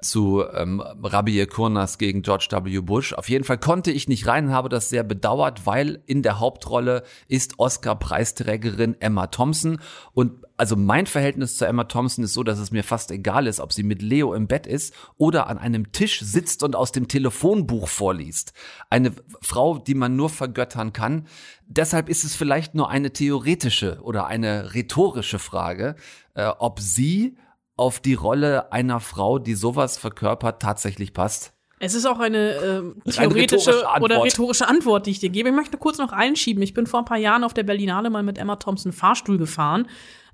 zu 0.02 0.44
ähm, 0.54 0.80
Rabie 0.80 1.46
Kurnas 1.46 1.98
gegen 1.98 2.22
George 2.22 2.48
W. 2.52 2.80
Bush. 2.80 3.14
Auf 3.14 3.30
jeden 3.30 3.44
Fall 3.44 3.58
konnte 3.58 3.92
ich 3.92 4.08
nicht 4.08 4.28
rein, 4.28 4.52
habe 4.52 4.70
das 4.70 4.90
sehr 4.90 5.04
bedauert, 5.04 5.66
weil 5.66 6.02
in 6.06 6.22
der 6.22 6.40
Hauptrolle 6.40 7.04
ist 7.28 7.60
Oscar-Preisträgerin 7.60 8.96
Emma 9.00 9.28
Thompson 9.28 9.80
und 10.14 10.47
also 10.58 10.76
mein 10.76 11.06
Verhältnis 11.06 11.56
zu 11.56 11.66
Emma 11.66 11.84
Thompson 11.84 12.24
ist 12.24 12.34
so, 12.34 12.44
dass 12.44 12.58
es 12.58 12.72
mir 12.72 12.84
fast 12.84 13.12
egal 13.12 13.46
ist, 13.46 13.60
ob 13.60 13.72
sie 13.72 13.84
mit 13.84 14.02
Leo 14.02 14.34
im 14.34 14.48
Bett 14.48 14.66
ist 14.66 14.94
oder 15.18 15.48
an 15.48 15.60
einem 15.60 15.92
Tisch 15.92 16.20
sitzt 16.22 16.64
und 16.64 16.76
aus 16.76 16.92
dem 16.92 17.08
Telefonbuch 17.08 17.88
vorliest. 17.88 18.54
Eine 18.90 19.14
Frau, 19.42 19.78
die 19.78 19.94
man 19.94 20.16
nur 20.16 20.30
vergöttern 20.30 20.94
kann. 20.94 21.28
Deshalb 21.68 22.10
ist 22.10 22.24
es 22.24 22.36
vielleicht 22.36 22.74
nur 22.74 22.90
eine 22.90 23.14
theoretische 23.14 24.00
oder 24.02 24.26
eine 24.26 24.74
rhetorische 24.74 25.38
Frage, 25.38 25.96
äh, 26.34 26.48
ob 26.48 26.80
sie 26.80 27.38
auf 27.76 28.00
die 28.00 28.16
Rolle 28.16 28.72
einer 28.72 29.00
Frau, 29.00 29.38
die 29.38 29.54
sowas 29.54 30.00
verkörpert, 30.00 30.62
tatsächlich 30.62 31.14
passt. 31.14 31.54
Es 31.80 31.94
ist 31.94 32.08
auch 32.08 32.20
eine 32.20 32.54
äh, 32.54 32.80
eine 32.80 32.94
theoretische 33.30 33.88
Antwort. 33.88 34.02
oder 34.02 34.24
rhetorische 34.24 34.68
Antwort, 34.68 35.06
die 35.06 35.12
ich 35.12 35.20
dir 35.20 35.30
gebe. 35.30 35.50
Ich 35.50 35.56
möchte 35.56 35.78
kurz 35.78 36.00
noch 36.00 36.12
einschieben. 36.12 36.64
Ich 36.64 36.74
bin 36.74 36.88
vor 36.88 37.02
ein 37.02 37.06
paar 37.06 37.20
Jahren 37.20 37.44
auf 37.44 37.54
der 37.54 37.64
Berlinale 37.64 38.10
mal 38.10 38.24
mit 38.24 38.40
Emma 38.40 38.56
Thompson 38.56 38.92
Fahrstuhl 38.92 39.38
gefahren. 39.38 39.88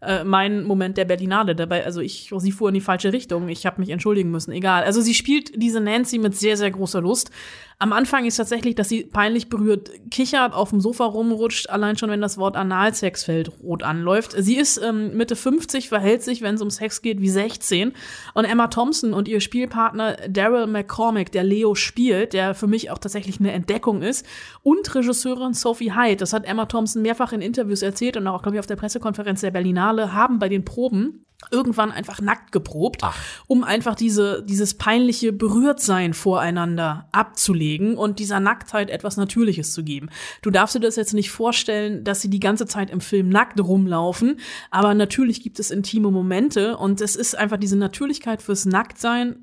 Äh, 0.06 0.24
mein 0.24 0.64
Moment 0.64 0.98
der 0.98 1.06
Berlinale 1.06 1.56
dabei, 1.56 1.86
also 1.86 2.02
ich, 2.02 2.32
sie 2.36 2.52
fuhr 2.52 2.70
in 2.70 2.76
die 2.76 2.82
falsche 2.82 3.14
Richtung. 3.14 3.48
Ich 3.50 3.66
habe 3.66 3.80
mich 3.80 3.90
entschuldigen 3.90 4.32
müssen. 4.32 4.52
Egal. 4.52 4.84
Also 4.84 5.02
sie 5.02 5.14
spielt 5.14 5.62
diese 5.62 5.80
Nancy 5.80 6.20
mit 6.20 6.36
sehr, 6.36 6.58
sehr 6.58 6.72
großer 6.72 7.02
Lust. 7.02 7.32
Am 7.80 7.92
Anfang 7.92 8.26
ist 8.26 8.38
tatsächlich, 8.38 8.76
dass 8.76 8.88
sie 8.88 9.04
peinlich 9.04 9.50
berührt 9.50 9.92
kichert, 10.10 10.54
auf 10.54 10.70
dem 10.70 10.80
Sofa 10.80 11.04
rumrutscht, 11.06 11.70
allein 11.70 11.98
schon, 11.98 12.10
wenn 12.10 12.22
das 12.22 12.38
Wort 12.38 12.56
Analsexfeld 12.56 13.52
rot 13.62 13.84
anläuft. 13.84 14.36
Sie 14.38 14.56
ist 14.56 14.78
ähm, 14.78 15.18
Mitte 15.18 15.36
50, 15.36 15.90
verhält 15.90 16.24
sich, 16.24 16.42
wenn 16.42 16.56
es 16.56 16.62
um 16.62 16.70
Sex 16.70 17.02
geht, 17.02 17.20
wie 17.20 17.30
16. 17.30 17.92
Und 18.34 18.46
Emma 18.46 18.68
Thompson 18.68 19.14
und 19.14 19.28
ihr 19.28 19.42
Spielpartner 19.42 20.16
Daryl 20.30 20.68
McCormick, 20.68 21.32
der 21.32 21.44
Leo 21.44 21.76
spielt, 21.76 22.34
der 22.34 22.56
für 22.56 22.68
mich 22.68 22.90
auch 22.90 23.00
tatsächlich 23.00 23.40
eine 23.40 23.52
Entdeckung 23.52 24.02
ist, 24.02 24.26
und 24.62 24.96
Regisseurin 24.96 25.54
Sophie 25.54 25.94
Hyde, 25.94 26.18
das 26.18 26.32
hat 26.32 26.46
Emma 26.46 26.66
Thompson 26.66 27.02
mehrfach 27.02 27.34
in 27.34 27.42
Interviews 27.42 27.82
erzählt 27.82 28.16
und 28.16 28.28
auch, 28.28 28.44
glaube 28.44 28.56
ich, 28.56 28.60
auf 28.60 28.68
der 28.68 28.78
Pressekonferenz 28.78 29.42
der 29.42 29.52
Berlinale, 29.52 29.93
haben 29.98 30.40
bei 30.40 30.50
den 30.50 30.66
Proben 30.66 31.24
irgendwann 31.52 31.92
einfach 31.92 32.22
nackt 32.22 32.52
geprobt, 32.52 33.02
um 33.48 33.64
einfach 33.64 33.96
diese, 33.96 34.44
dieses 34.44 34.76
peinliche 34.76 35.34
Berührtsein 35.34 36.14
voreinander 36.14 37.08
abzulegen 37.12 37.98
und 37.98 38.20
dieser 38.20 38.40
Nacktheit 38.40 38.90
etwas 38.90 39.18
Natürliches 39.18 39.74
zu 39.74 39.84
geben. 39.84 40.10
Du 40.42 40.50
darfst 40.50 40.76
dir 40.76 40.80
das 40.80 40.96
jetzt 40.96 41.14
nicht 41.14 41.32
vorstellen, 41.32 42.04
dass 42.04 42.22
sie 42.22 42.30
die 42.30 42.40
ganze 42.40 42.66
Zeit 42.66 42.90
im 42.90 43.02
Film 43.02 43.30
nackt 43.30 43.60
rumlaufen, 43.60 44.40
aber 44.72 44.94
natürlich 44.94 45.42
gibt 45.42 45.60
es 45.60 45.72
intime 45.72 46.12
Momente 46.12 46.78
und 46.78 47.02
es 47.02 47.16
ist 47.16 47.38
einfach 47.38 47.58
diese 47.58 47.78
Natürlichkeit 47.78 48.42
fürs 48.42 48.66
Nacktsein 48.66 49.43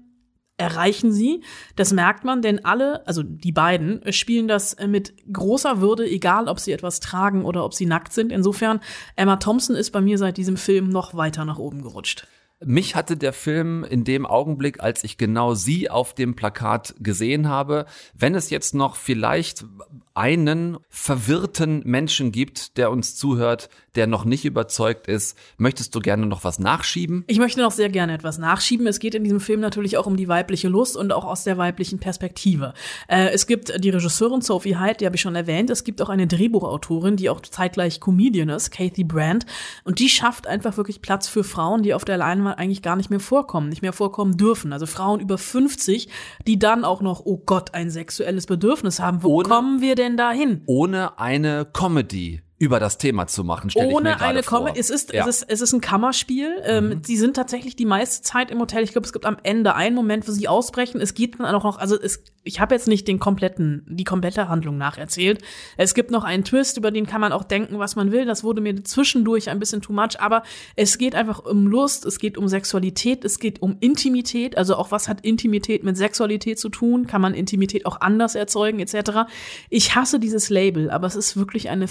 erreichen 0.61 1.11
sie. 1.11 1.43
Das 1.75 1.93
merkt 1.93 2.25
man, 2.25 2.43
denn 2.43 2.65
alle, 2.65 3.07
also 3.07 3.23
die 3.23 3.51
beiden, 3.51 4.01
spielen 4.13 4.47
das 4.47 4.77
mit 4.87 5.15
großer 5.33 5.81
Würde, 5.81 6.05
egal 6.09 6.49
ob 6.49 6.61
sie 6.61 6.73
etwas 6.73 7.01
tragen 7.01 7.45
oder 7.45 7.65
ob 7.65 7.75
sie 7.75 7.87
nackt 7.87 8.13
sind. 8.13 8.31
Insofern, 8.31 8.81
Emma 9.17 9.37
Thompson 9.37 9.75
ist 9.75 9.91
bei 9.91 10.03
mir 10.03 10.19
seit 10.19 10.37
diesem 10.37 10.57
Film 10.57 10.91
noch 10.91 11.15
weiter 11.15 11.45
nach 11.45 11.59
oben 11.59 11.83
gerutscht. 11.83 12.27
Mich 12.63 12.95
hatte 12.95 13.17
der 13.17 13.33
Film 13.33 13.85
in 13.85 14.05
dem 14.05 14.27
Augenblick, 14.27 14.81
als 14.81 15.03
ich 15.03 15.17
genau 15.17 15.55
sie 15.55 15.89
auf 15.89 16.15
dem 16.15 16.37
Plakat 16.37 16.95
gesehen 17.01 17.49
habe, 17.49 17.87
wenn 18.13 18.35
es 18.35 18.51
jetzt 18.51 18.75
noch 18.75 18.97
vielleicht 18.97 19.65
einen 20.13 20.77
verwirrten 20.91 21.83
Menschen 21.87 22.33
gibt, 22.33 22.77
der 22.77 22.91
uns 22.91 23.17
zuhört, 23.17 23.71
der 23.95 24.07
noch 24.07 24.25
nicht 24.25 24.45
überzeugt 24.45 25.07
ist, 25.07 25.39
möchtest 25.57 25.95
du 25.95 26.01
gerne 26.01 26.27
noch 26.27 26.45
was 26.45 26.59
nachschieben? 26.59 27.25
Ich 27.27 27.39
möchte 27.39 27.61
noch 27.61 27.71
sehr 27.71 27.89
gerne 27.89 28.13
etwas 28.13 28.37
nachschieben. 28.37 28.87
Es 28.87 28.99
geht 28.99 29.15
in 29.15 29.25
diesem 29.25 29.41
Film 29.41 29.61
natürlich 29.61 29.97
auch 29.97 30.07
um 30.07 30.17
die 30.17 30.29
weibliche 30.29 30.69
Lust 30.69 30.97
und 30.97 31.13
auch 31.13 31.25
aus 31.25 31.45
der 31.45 31.57
weiblichen 31.57 32.01
Perspektive. 32.01 32.75
Äh, 33.09 33.31
es 33.31 33.47
gibt 33.47 33.83
die 33.83 33.91
Regisseurin 33.91 34.43
Sophie 34.43 34.79
Hyde, 34.79 34.99
die 35.01 35.07
habe 35.07 35.17
ich 35.17 35.23
schon 35.23 35.35
erwähnt. 35.35 35.71
Es 35.71 35.85
gibt 35.85 36.03
auch 36.03 36.11
eine 36.11 36.27
Drehbuchautorin, 36.27 37.17
die 37.17 37.31
auch 37.31 37.41
zeitgleich 37.41 38.01
Comedian 38.01 38.51
ist, 38.51 38.71
Kathy 38.71 39.05
Brandt. 39.05 39.47
Und 39.85 40.01
die 40.01 40.09
schafft 40.09 40.47
einfach 40.47 40.77
wirklich 40.77 41.01
Platz 41.01 41.29
für 41.29 41.45
Frauen, 41.45 41.83
die 41.83 41.95
auf 41.95 42.05
der 42.05 42.19
Leinwand 42.19 42.50
eigentlich 42.59 42.83
gar 42.83 42.97
nicht 42.97 43.11
mehr 43.11 43.21
vorkommen, 43.21 43.69
nicht 43.69 43.83
mehr 43.83 43.93
vorkommen 43.93 44.37
dürfen. 44.37 44.73
Also 44.73 44.87
Frauen 44.87 45.21
über 45.21 45.39
50, 45.39 46.09
die 46.47 46.59
dann 46.59 46.85
auch 46.85 47.01
noch, 47.03 47.23
oh 47.25 47.39
Gott, 47.45 47.75
ein 47.75 47.91
sexuelles 47.91 48.47
Bedürfnis 48.47 49.01
haben. 49.01 49.23
Wo 49.23 49.37
Ohne- 49.37 49.49
kommen 49.49 49.81
wir 49.81 49.95
denn 49.95 50.17
dahin? 50.17 50.63
Ohne 50.67 51.19
eine 51.19 51.67
Comedy 51.73 52.43
über 52.61 52.79
das 52.79 52.99
Thema 52.99 53.27
zu 53.27 53.43
machen, 53.43 53.71
ohne 53.75 54.21
eine. 54.21 54.43
Komme. 54.43 54.75
Es 54.77 54.91
ist, 54.91 55.15
Ja. 55.15 55.23
Mhm. 55.25 55.31
es 55.31 55.41
ist, 55.41 55.51
es 55.51 55.61
ist 55.63 55.73
ein 55.73 55.81
Kammerspiel. 55.81 56.61
Ähm, 56.65 57.01
die 57.01 57.17
sind 57.17 57.35
tatsächlich 57.35 57.75
die 57.75 57.87
meiste 57.87 58.23
Zeit 58.23 58.51
im 58.51 58.61
Hotel. 58.61 58.85
Ich 58.85 58.93
glaube, 58.93 59.07
es 59.07 59.15
gibt 59.15 59.25
am 59.25 59.39
Ende 59.43 59.75
einen 59.75 59.97
Moment, 59.97 60.29
wo 60.29 60.33
sie 60.33 60.47
ausbrechen. 60.47 61.01
Es 61.01 61.15
geht 61.15 61.41
dann 61.41 61.55
auch 61.55 61.65
noch, 61.65 61.79
also 61.79 61.99
es, 61.99 62.23
ich 62.45 62.61
habe 62.61 62.75
jetzt 62.75 62.87
nicht 62.87 63.09
den 63.09 63.19
kompletten, 63.19 63.87
die 63.89 64.05
komplette 64.05 64.49
Handlung 64.51 64.77
nacherzählt. 64.77 65.41
Es 65.79 65.95
gibt 65.95 66.11
noch 66.11 66.23
einen 66.23 66.45
Twist, 66.45 66.77
über 66.77 66.91
den 66.91 67.07
kann 67.07 67.23
man 67.23 67.33
auch 67.33 67.45
denken, 67.45 67.79
was 67.79 67.97
man 67.97 68.13
will. 68.13 68.27
Das 68.27 68.45
wurde 68.45 68.61
mir 68.61 68.85
zwischendurch 68.85 69.49
ein 69.49 69.59
bisschen 69.59 69.81
too 69.81 69.95
much, 69.95 70.21
aber 70.21 70.43
es 70.77 70.99
geht 70.99 71.15
einfach 71.15 71.39
um 71.39 71.67
Lust, 71.67 72.05
es 72.05 72.19
geht 72.19 72.37
um 72.37 72.47
Sexualität, 72.47 73.25
es 73.25 73.39
geht 73.39 73.63
um 73.63 73.79
Intimität. 73.81 74.59
Also 74.59 74.77
auch 74.77 74.91
was 74.91 75.09
hat 75.09 75.23
Intimität 75.23 75.83
mit 75.83 75.97
Sexualität 75.97 76.59
zu 76.59 76.69
tun? 76.69 77.07
Kann 77.07 77.23
man 77.23 77.33
Intimität 77.33 77.87
auch 77.87 78.03
anders 78.03 78.35
erzeugen, 78.35 78.81
etc. 78.81 79.31
Ich 79.71 79.95
hasse 79.95 80.21
dieses 80.21 80.51
Label, 80.51 80.91
aber 80.91 81.07
es 81.07 81.17
ist 81.17 81.39
wirklich 81.39 81.71
eine 81.71 81.89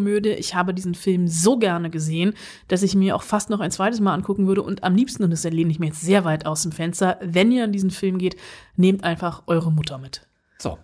Feel-Good-Komödie. 0.00 0.30
Ich 0.30 0.54
habe 0.54 0.74
diesen 0.74 0.94
Film 0.94 1.28
so 1.28 1.58
gerne 1.58 1.90
gesehen, 1.90 2.34
dass 2.68 2.82
ich 2.82 2.94
mir 2.94 3.16
auch 3.16 3.22
fast 3.22 3.50
noch 3.50 3.60
ein 3.60 3.70
zweites 3.70 4.00
Mal 4.00 4.14
angucken 4.14 4.46
würde 4.46 4.62
und 4.62 4.84
am 4.84 4.94
liebsten, 4.94 5.24
und 5.24 5.30
das 5.30 5.44
lehne 5.44 5.70
ich 5.70 5.78
mir 5.78 5.86
jetzt 5.86 6.00
sehr 6.00 6.24
weit 6.24 6.46
aus 6.46 6.62
dem 6.62 6.72
Fenster, 6.72 7.18
wenn 7.22 7.52
ihr 7.52 7.64
an 7.64 7.72
diesen 7.72 7.90
Film 7.90 8.18
geht, 8.18 8.36
nehmt 8.76 9.04
einfach 9.04 9.42
eure 9.46 9.72
Mutter 9.72 9.98
mit. 9.98 10.26
So. 10.60 10.78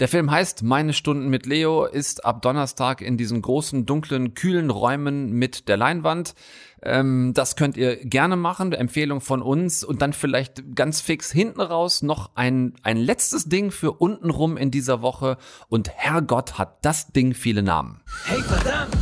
Der 0.00 0.08
Film 0.08 0.30
heißt 0.30 0.62
Meine 0.62 0.94
Stunden 0.94 1.28
mit 1.28 1.44
Leo, 1.44 1.84
ist 1.84 2.24
ab 2.24 2.40
Donnerstag 2.40 3.02
in 3.02 3.18
diesen 3.18 3.42
großen, 3.42 3.84
dunklen, 3.84 4.32
kühlen 4.32 4.70
Räumen 4.70 5.32
mit 5.32 5.68
der 5.68 5.76
Leinwand. 5.76 6.34
Ähm, 6.82 7.32
das 7.34 7.54
könnt 7.54 7.76
ihr 7.76 7.96
gerne 7.96 8.36
machen, 8.36 8.72
Empfehlung 8.72 9.20
von 9.20 9.42
uns. 9.42 9.84
Und 9.84 10.00
dann 10.00 10.14
vielleicht 10.14 10.74
ganz 10.74 11.02
fix 11.02 11.30
hinten 11.30 11.60
raus 11.60 12.00
noch 12.00 12.30
ein, 12.34 12.72
ein 12.82 12.96
letztes 12.96 13.44
Ding 13.50 13.70
für 13.70 13.92
untenrum 13.92 14.56
in 14.56 14.70
dieser 14.70 15.02
Woche. 15.02 15.36
Und 15.68 15.90
Herrgott 15.90 16.56
hat 16.56 16.82
das 16.82 17.08
Ding 17.08 17.34
viele 17.34 17.62
Namen. 17.62 18.00
Hey 18.24 18.40
verdammt! 18.40 18.96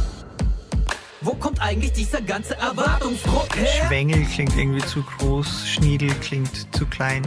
Wo 1.20 1.34
kommt 1.34 1.60
eigentlich 1.60 1.92
dieser 1.92 2.20
ganze 2.20 2.56
Erwartungsdruck 2.56 3.56
her? 3.56 3.86
Schwengel 3.86 4.24
klingt 4.24 4.56
irgendwie 4.56 4.84
zu 4.84 5.02
groß, 5.02 5.68
Schniedel 5.68 6.10
klingt 6.20 6.74
zu 6.74 6.86
klein. 6.86 7.22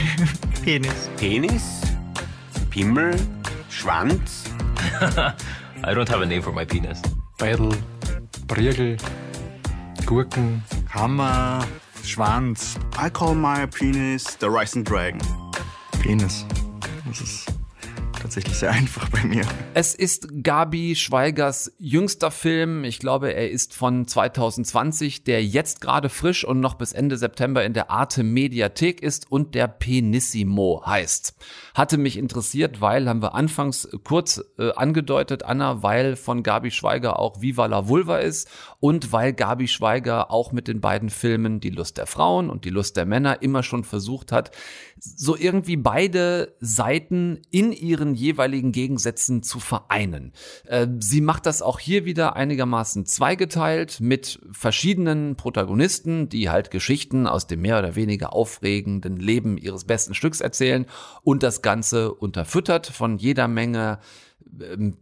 Penis. 0.64 1.10
Penis? 1.18 1.91
Pimmel? 2.72 3.14
Schwanz? 3.68 4.48
I 5.84 5.92
don't 5.92 6.08
have 6.08 6.22
a 6.22 6.26
name 6.26 6.40
for 6.40 6.52
my 6.52 6.64
penis. 6.64 7.02
Beidel, 7.36 7.70
Briegel, 8.46 8.98
Gurken, 10.06 10.62
Hammer, 10.88 11.66
Schwanz. 12.02 12.82
I 12.96 13.10
call 13.10 13.34
my 13.34 13.66
penis 13.66 14.36
the 14.36 14.50
Rising 14.50 14.84
Dragon. 14.84 15.20
Penis. 16.00 16.46
Das 17.06 17.20
ist 17.20 17.61
tatsächlich 18.22 18.56
sehr 18.56 18.70
einfach 18.70 19.08
bei 19.08 19.24
mir. 19.24 19.44
Es 19.74 19.94
ist 19.94 20.28
Gabi 20.42 20.94
Schweigers 20.94 21.72
jüngster 21.78 22.30
Film. 22.30 22.84
Ich 22.84 23.00
glaube, 23.00 23.34
er 23.34 23.50
ist 23.50 23.74
von 23.74 24.06
2020, 24.06 25.24
der 25.24 25.44
jetzt 25.44 25.80
gerade 25.80 26.08
frisch 26.08 26.44
und 26.44 26.60
noch 26.60 26.74
bis 26.74 26.92
Ende 26.92 27.16
September 27.16 27.64
in 27.64 27.74
der 27.74 27.90
Arte 27.90 28.22
Mediathek 28.22 29.02
ist 29.02 29.30
und 29.30 29.54
der 29.54 29.66
Penissimo 29.66 30.82
heißt. 30.86 31.34
Hatte 31.74 31.98
mich 31.98 32.16
interessiert, 32.16 32.80
weil, 32.80 33.08
haben 33.08 33.22
wir 33.22 33.34
anfangs 33.34 33.88
kurz 34.04 34.42
äh, 34.58 34.70
angedeutet, 34.72 35.42
Anna, 35.42 35.82
weil 35.82 36.16
von 36.16 36.42
Gabi 36.42 36.70
Schweiger 36.70 37.18
auch 37.18 37.42
Viva 37.42 37.66
la 37.66 37.88
Vulva 37.88 38.18
ist 38.18 38.48
und 38.78 39.12
weil 39.12 39.32
Gabi 39.32 39.66
Schweiger 39.66 40.30
auch 40.30 40.52
mit 40.52 40.68
den 40.68 40.80
beiden 40.80 41.10
Filmen 41.10 41.60
Die 41.60 41.70
Lust 41.70 41.98
der 41.98 42.06
Frauen 42.06 42.50
und 42.50 42.64
Die 42.64 42.70
Lust 42.70 42.96
der 42.96 43.06
Männer 43.06 43.42
immer 43.42 43.64
schon 43.64 43.82
versucht 43.82 44.30
hat, 44.30 44.52
so 44.98 45.36
irgendwie 45.36 45.76
beide 45.76 46.54
Seiten 46.60 47.40
in 47.50 47.72
ihren 47.72 48.11
jeweiligen 48.14 48.72
Gegensätzen 48.72 49.42
zu 49.42 49.60
vereinen. 49.60 50.32
Äh, 50.66 50.86
sie 51.00 51.20
macht 51.20 51.46
das 51.46 51.62
auch 51.62 51.78
hier 51.78 52.04
wieder 52.04 52.36
einigermaßen 52.36 53.06
zweigeteilt 53.06 54.00
mit 54.00 54.40
verschiedenen 54.52 55.36
Protagonisten, 55.36 56.28
die 56.28 56.50
halt 56.50 56.70
Geschichten 56.70 57.26
aus 57.26 57.46
dem 57.46 57.62
mehr 57.62 57.78
oder 57.78 57.96
weniger 57.96 58.32
aufregenden 58.32 59.16
Leben 59.16 59.58
ihres 59.58 59.84
besten 59.84 60.14
Stücks 60.14 60.40
erzählen 60.40 60.86
und 61.22 61.42
das 61.42 61.62
Ganze 61.62 62.12
unterfüttert 62.12 62.86
von 62.86 63.18
jeder 63.18 63.48
Menge 63.48 63.98
ähm, 64.60 64.96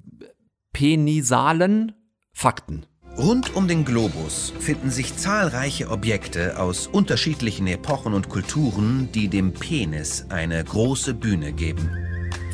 penisalen 0.73 1.93
Fakten. 2.33 2.87
Rund 3.19 3.55
um 3.57 3.67
den 3.69 3.85
Globus 3.85 4.53
finden 4.61 4.91
sich 4.91 5.17
zahlreiche 5.17 5.91
Objekte 5.91 6.59
aus 6.59 6.87
unterschiedlichen 6.87 7.67
Epochen 7.67 8.15
und 8.15 8.29
Kulturen, 8.29 9.11
die 9.13 9.29
dem 9.29 9.53
Penis 9.53 10.27
eine 10.31 10.63
große 10.63 11.15
Bühne 11.15 11.53
geben. 11.53 12.10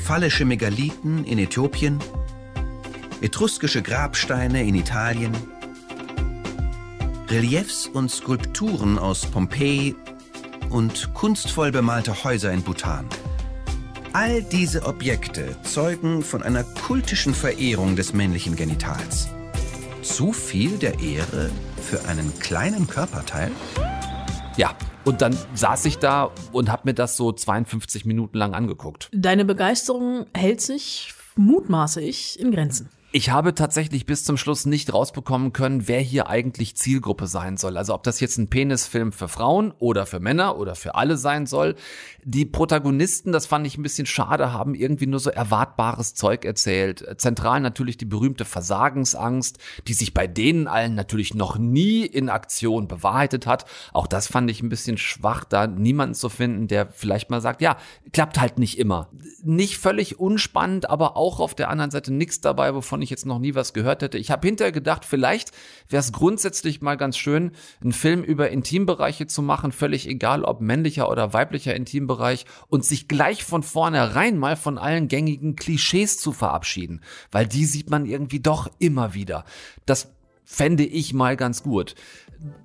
Phallische 0.07 0.45
Megalithen 0.45 1.25
in 1.25 1.41
Äthiopien, 1.41 1.99
etruskische 3.23 3.83
Grabsteine 3.83 4.63
in 4.63 4.77
Italien, 4.77 5.37
Reliefs 7.29 7.89
und 7.89 8.09
Skulpturen 8.09 9.01
aus 9.01 9.27
Pompeji 9.27 9.97
und 10.71 11.13
kunstvoll 11.13 11.73
bemalte 11.73 12.23
Häuser 12.23 12.53
in 12.53 12.63
Bhutan. 12.63 13.07
All 14.13 14.45
diese 14.45 14.87
Objekte 14.87 15.57
zeugen 15.65 16.23
von 16.23 16.45
einer 16.45 16.63
kultischen 16.63 17.35
Verehrung 17.35 17.97
des 17.97 18.13
männlichen 18.13 18.55
Genitals 18.55 19.29
zu 20.03 20.33
viel 20.33 20.79
der 20.79 21.01
Ehre 21.01 21.51
für 21.83 22.05
einen 22.09 22.33
kleinen 22.39 22.87
Körperteil? 22.87 23.51
Ja, 24.57 24.71
und 25.07 25.23
dann 25.23 25.37
saß 25.55 25.85
ich 25.87 25.99
da 25.99 26.33
und 26.53 26.71
habe 26.71 26.83
mir 26.85 26.95
das 26.95 27.17
so 27.17 27.33
52 27.33 28.05
Minuten 28.05 28.37
lang 28.37 28.55
angeguckt. 28.55 29.09
Deine 29.13 29.45
Begeisterung 29.45 30.27
hält 30.35 30.61
sich, 30.61 31.15
mutmaße 31.37 32.03
ich, 32.03 32.39
in 32.41 32.51
Grenzen. 32.51 32.91
Ich 33.13 33.31
habe 33.31 33.55
tatsächlich 33.55 34.05
bis 34.05 34.25
zum 34.25 34.37
Schluss 34.37 34.67
nicht 34.67 34.93
rausbekommen 34.93 35.53
können, 35.53 35.87
wer 35.89 36.01
hier 36.01 36.29
eigentlich 36.29 36.77
Zielgruppe 36.77 37.29
sein 37.29 37.57
soll. 37.57 37.77
Also 37.79 37.95
ob 37.95 38.03
das 38.03 38.21
jetzt 38.21 38.37
ein 38.37 38.49
Penisfilm 38.49 39.13
für 39.13 39.29
Frauen 39.29 39.73
oder 39.79 40.07
für 40.07 40.21
Männer 40.21 40.59
oder 40.59 40.75
für 40.75 40.97
alle 40.97 41.17
sein 41.17 41.47
soll. 41.47 41.77
Die 42.25 42.45
Protagonisten, 42.45 43.33
das 43.33 43.47
fand 43.47 43.67
ich 43.67 43.79
ein 43.79 43.83
bisschen 43.83 44.07
schade, 44.07 44.53
haben 44.53 44.75
irgendwie 44.75 45.07
nur 45.07 45.21
so 45.21 45.31
erwartbares 45.31 46.15
Zeug 46.15 46.45
erzählt. 46.45 47.07
Zentral 47.19 47.61
natürlich 47.61 47.97
die 47.97 48.05
berühmte 48.05 48.45
Versagensangst, 48.45 49.59
die 49.87 49.95
sich 49.95 50.13
bei 50.13 50.27
denen 50.27 50.67
allen 50.67 50.95
natürlich 50.95 51.33
noch 51.33 51.57
nie 51.57 52.05
in 52.05 52.29
Aktion 52.29 52.89
bewahrheitet 52.89 53.47
hat. 53.47 53.65
Auch 53.93 54.09
das 54.09 54.27
fand 54.27 54.51
ich 54.51 54.63
ein 54.63 54.69
bisschen 54.69 54.99
schwach, 54.99 55.45
da 55.45 55.69
niemanden 55.69 56.15
zu 56.15 56.29
finden, 56.29 56.67
der 56.67 56.89
vielleicht 56.89 57.31
mal 57.31 57.41
sagt, 57.41 57.63
ja, 57.63 57.77
klappt 58.13 58.41
halt 58.41 58.59
nicht 58.59 58.79
immer. 58.79 59.09
Nicht 59.43 59.79
völlig 59.79 60.19
unspannend, 60.19 60.91
aber 60.91 61.17
auch 61.17 61.39
auf 61.41 61.55
der 61.55 61.71
anderen 61.71 61.93
Seite 61.93 62.13
nichts 62.13 62.41
dabei, 62.41 62.75
wovon 62.75 62.96
ich 63.03 63.07
ich 63.07 63.11
jetzt 63.11 63.25
noch 63.25 63.39
nie 63.39 63.55
was 63.55 63.73
gehört 63.73 64.03
hätte. 64.03 64.19
Ich 64.19 64.31
habe 64.31 64.47
hinterher 64.47 64.73
gedacht, 64.73 65.05
vielleicht 65.05 65.53
wäre 65.89 66.01
es 66.01 66.13
grundsätzlich 66.13 66.83
mal 66.83 66.97
ganz 66.97 67.17
schön, 67.17 67.53
einen 67.81 67.93
Film 67.93 68.23
über 68.23 68.51
Intimbereiche 68.51 69.27
zu 69.27 69.41
machen, 69.43 69.73
völlig 69.73 70.07
egal 70.09 70.45
ob 70.45 70.61
männlicher 70.61 71.11
oder 71.11 71.33
weiblicher 71.33 71.75
Intimbereich 71.75 72.45
und 72.69 72.85
sich 72.85 73.09
gleich 73.09 73.45
von 73.45 73.63
vornherein 73.63 74.37
mal 74.39 74.57
von 74.57 74.77
allen 74.77 75.09
gängigen 75.09 75.57
Klischees 75.57 76.19
zu 76.19 76.33
verabschieden, 76.33 77.01
weil 77.31 77.47
die 77.47 77.65
sieht 77.65 77.91
man 77.91 78.05
irgendwie 78.05 78.41
doch 78.41 78.71
immer 78.79 79.15
wieder. 79.15 79.45
Das 79.87 80.13
fände 80.45 80.85
ich 80.85 81.13
mal 81.13 81.37
ganz 81.37 81.63
gut. 81.63 81.95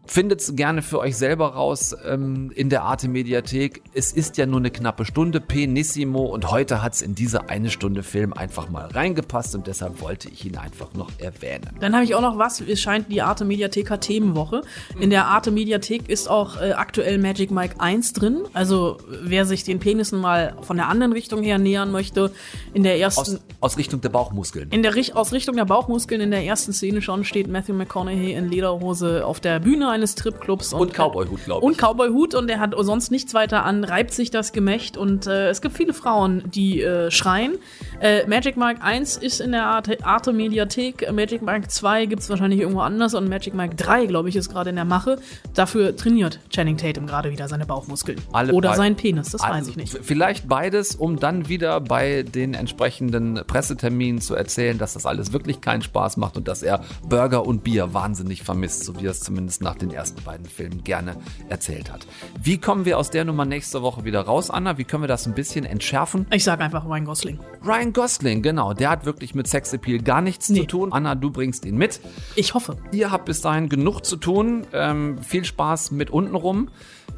Findet's 0.06 0.56
gerne 0.56 0.82
für 0.82 1.00
euch 1.00 1.16
selber 1.16 1.54
raus 1.54 1.96
ähm, 2.06 2.52
in 2.54 2.70
der 2.70 2.84
Arte 2.84 3.08
Mediathek. 3.08 3.82
Es 3.94 4.12
ist 4.12 4.36
ja 4.38 4.46
nur 4.46 4.60
eine 4.60 4.72
knappe 4.72 5.06
Stunde, 5.06 5.40
Penissimo, 5.40 6.26
und 6.26 6.52
heute 6.52 6.82
hat's 6.82 7.02
in 7.02 7.16
diese 7.16 7.50
eine 7.50 7.70
Stunde 7.70 8.04
Film 8.04 8.34
einfach 8.34 8.70
mal 8.70 8.88
reingepasst 8.88 9.56
und 9.56 9.68
deshalb 9.68 10.02
wollte 10.02 10.28
ich 10.28 10.46
ihn 10.46 10.58
einfach 10.58 10.94
noch 10.96 11.12
erwähnen. 11.20 11.70
Dann 11.80 11.94
habe 11.94 12.04
ich 12.04 12.16
auch 12.16 12.22
noch 12.22 12.38
was. 12.38 12.60
Es 12.62 12.82
scheint 12.82 13.12
die 13.12 13.22
Arte 13.22 13.46
Mediathek 13.46 13.90
hat 13.90 14.02
Themenwoche. 14.02 14.64
In 15.00 15.12
der 15.12 15.28
Arte 15.28 15.50
Mediathek 15.50 16.10
ist 16.10 16.30
auch 16.30 16.60
äh, 16.60 16.74
aktuell 16.74 17.18
Magic 17.18 17.52
Mike 17.52 17.76
1 17.78 18.14
drin. 18.14 18.42
Also 18.54 18.98
wer 19.08 19.46
sich 19.46 19.64
den 19.64 19.80
Penissen 19.80 20.20
mal 20.20 20.58
von 20.62 20.78
der 20.78 20.90
anderen 20.90 21.14
Richtung 21.14 21.44
her 21.44 21.58
nähern 21.58 21.92
möchte, 21.92 22.32
in 22.74 22.84
der 22.84 23.00
ersten 23.00 23.22
aus, 23.22 23.40
aus 23.62 23.78
Richtung 23.78 24.02
der 24.02 24.10
Bauchmuskeln. 24.10 24.70
In 24.72 24.84
der 24.84 24.94
aus 25.14 25.32
Richtung 25.32 25.56
der 25.56 25.66
Bauchmuskeln 25.66 26.20
in 26.20 26.32
der 26.32 26.44
ersten 26.44 26.74
Szene 26.74 27.02
schon 27.02 27.24
steht 27.24 27.48
Matthew 27.48 27.76
McConaughey 27.76 28.34
in 28.34 28.50
Lederhose 28.50 29.26
auf 29.26 29.40
der 29.40 29.60
Bühne 29.62 29.71
eines 29.80 30.14
Stripclubs. 30.14 30.74
Und, 30.74 30.82
und 30.82 30.94
Cowboyhut, 30.94 31.46
glaube 31.46 31.60
ich. 31.60 31.64
Und 31.64 31.78
Cowboyhut 31.78 32.36
und 32.36 32.50
er 32.50 32.60
hat 32.60 32.74
sonst 32.78 33.12
nichts 33.12 33.34
weiter 33.34 33.66
an, 33.66 33.84
reibt 33.84 34.14
sich 34.14 34.32
das 34.32 34.52
Gemächt 34.52 34.98
und 34.98 35.28
äh, 35.28 35.50
es 35.50 35.62
gibt 35.62 35.76
viele 35.76 35.94
Frauen, 35.94 36.44
die 36.52 36.82
äh, 36.82 37.10
schreien. 37.12 37.54
Äh, 38.00 38.28
Magic 38.28 38.58
Mike 38.58 38.82
1 38.82 39.18
ist 39.18 39.40
in 39.40 39.52
der 39.52 39.66
Arte, 39.66 39.98
Arte 40.04 40.34
Mediathek, 40.34 41.12
Magic 41.12 41.42
Mike 41.42 41.68
2 41.68 42.06
gibt 42.08 42.22
es 42.22 42.30
wahrscheinlich 42.30 42.60
irgendwo 42.60 42.82
anders 42.82 43.14
und 43.14 43.30
Magic 43.30 43.54
Mike 43.54 43.76
3, 43.76 44.08
glaube 44.08 44.30
ich, 44.30 44.36
ist 44.36 44.50
gerade 44.50 44.72
in 44.72 44.76
der 44.76 44.86
Mache. 44.86 45.20
Dafür 45.54 45.96
trainiert 45.96 46.40
Channing 46.50 46.78
Tatum 46.78 47.08
gerade 47.08 47.32
wieder 47.32 47.48
seine 47.48 47.66
Bauchmuskeln. 47.66 48.20
Alle 48.32 48.54
Oder 48.54 48.76
seinen 48.76 48.96
Penis, 48.96 49.30
das 49.30 49.42
weiß 49.42 49.68
ich 49.68 49.78
nicht. 49.78 49.98
Vielleicht 50.02 50.48
beides, 50.48 50.96
um 50.96 51.20
dann 51.20 51.48
wieder 51.48 51.80
bei 51.80 52.24
den 52.24 52.54
entsprechenden 52.54 53.42
Presseterminen 53.46 54.22
zu 54.22 54.36
erzählen, 54.36 54.78
dass 54.78 54.94
das 54.94 55.06
alles 55.06 55.34
wirklich 55.34 55.62
keinen 55.62 55.82
Spaß 55.82 56.18
macht 56.18 56.38
und 56.38 56.48
dass 56.48 56.64
er 56.64 56.82
Burger 57.08 57.46
und 57.46 57.64
Bier 57.64 57.94
wahnsinnig 57.94 58.44
vermisst, 58.44 58.86
so 58.86 59.00
wie 59.00 59.06
er 59.06 59.12
es 59.12 59.22
zumindest 59.22 59.51
nach 59.60 59.76
den 59.76 59.92
ersten 59.92 60.24
beiden 60.24 60.46
Filmen 60.46 60.84
gerne 60.84 61.18
erzählt 61.50 61.92
hat. 61.92 62.08
Wie 62.42 62.58
kommen 62.58 62.86
wir 62.86 62.98
aus 62.98 63.10
der 63.10 63.26
Nummer 63.26 63.46
nächste 63.46 63.82
Woche 63.82 64.06
wieder 64.06 64.22
raus, 64.22 64.50
Anna? 64.50 64.78
Wie 64.78 64.86
können 64.86 65.04
wir 65.04 65.08
das 65.08 65.26
ein 65.28 65.34
bisschen 65.34 65.66
entschärfen? 65.66 66.26
Ich 66.32 66.44
sage 66.44 66.64
einfach 66.64 66.86
Ryan 66.86 67.06
Gosling. 67.06 67.40
Ryan 67.66 67.94
Gosling, 67.94 68.42
genau. 68.42 68.74
Der 68.74 68.90
hat 68.90 69.06
wirklich 69.06 69.36
mit 69.36 69.48
Sexappeal 69.48 70.00
gar 70.00 70.22
nichts 70.22 70.50
nee. 70.50 70.62
zu 70.62 70.66
tun. 70.66 70.94
Anna, 70.94 71.16
du 71.16 71.32
bringst 71.32 71.66
ihn 71.66 71.78
mit. 71.78 72.00
Ich 72.36 72.54
hoffe. 72.54 72.78
Ihr 72.92 73.12
habt 73.12 73.26
bis 73.26 73.42
dahin 73.42 73.68
genug 73.68 74.06
zu 74.06 74.16
tun. 74.16 74.66
Ähm, 74.74 75.18
viel 75.22 75.44
Spaß 75.44 75.92
mit 75.92 76.10
untenrum. 76.10 76.70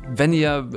Wenn 0.10 0.34
ihr 0.34 0.70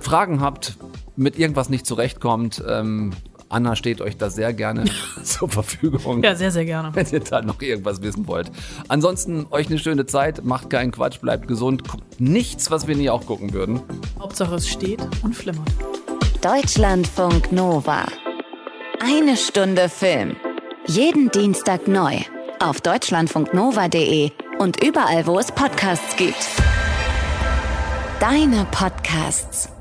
Fragen 0.00 0.40
habt, 0.40 0.76
mit 1.16 1.38
irgendwas 1.38 1.68
nicht 1.68 1.86
zurechtkommt, 1.86 2.62
ähm, 2.68 3.12
Anna 3.48 3.76
steht 3.76 4.00
euch 4.00 4.16
da 4.16 4.30
sehr 4.30 4.52
gerne 4.52 4.84
zur 5.22 5.48
Verfügung. 5.48 6.22
Ja, 6.22 6.34
sehr, 6.34 6.50
sehr 6.50 6.64
gerne. 6.64 6.90
Wenn 6.94 7.06
ihr 7.10 7.20
da 7.20 7.42
noch 7.42 7.60
irgendwas 7.60 8.02
wissen 8.02 8.26
wollt. 8.26 8.50
Ansonsten 8.88 9.46
euch 9.50 9.68
eine 9.68 9.78
schöne 9.78 10.06
Zeit, 10.06 10.44
macht 10.44 10.70
keinen 10.70 10.92
Quatsch, 10.92 11.20
bleibt 11.20 11.48
gesund, 11.48 11.88
guckt 11.88 12.20
nichts, 12.20 12.70
was 12.70 12.86
wir 12.86 12.96
nie 12.96 13.10
auch 13.10 13.26
gucken 13.26 13.52
würden. 13.52 13.80
Hauptsache 14.18 14.56
es 14.56 14.68
steht 14.68 15.00
und 15.22 15.34
flimmert. 15.34 15.68
Deutschlandfunk 16.42 17.52
Nova. 17.52 18.04
Eine 19.00 19.36
Stunde 19.36 19.88
Film. 19.88 20.36
Jeden 20.86 21.30
Dienstag 21.30 21.88
neu. 21.88 22.18
Auf 22.60 22.80
deutschlandfunknova.de 22.80 24.30
und 24.58 24.82
überall, 24.84 25.26
wo 25.26 25.38
es 25.38 25.50
Podcasts 25.52 26.16
gibt. 26.16 26.46
Deine 28.20 28.66
Podcasts. 28.70 29.73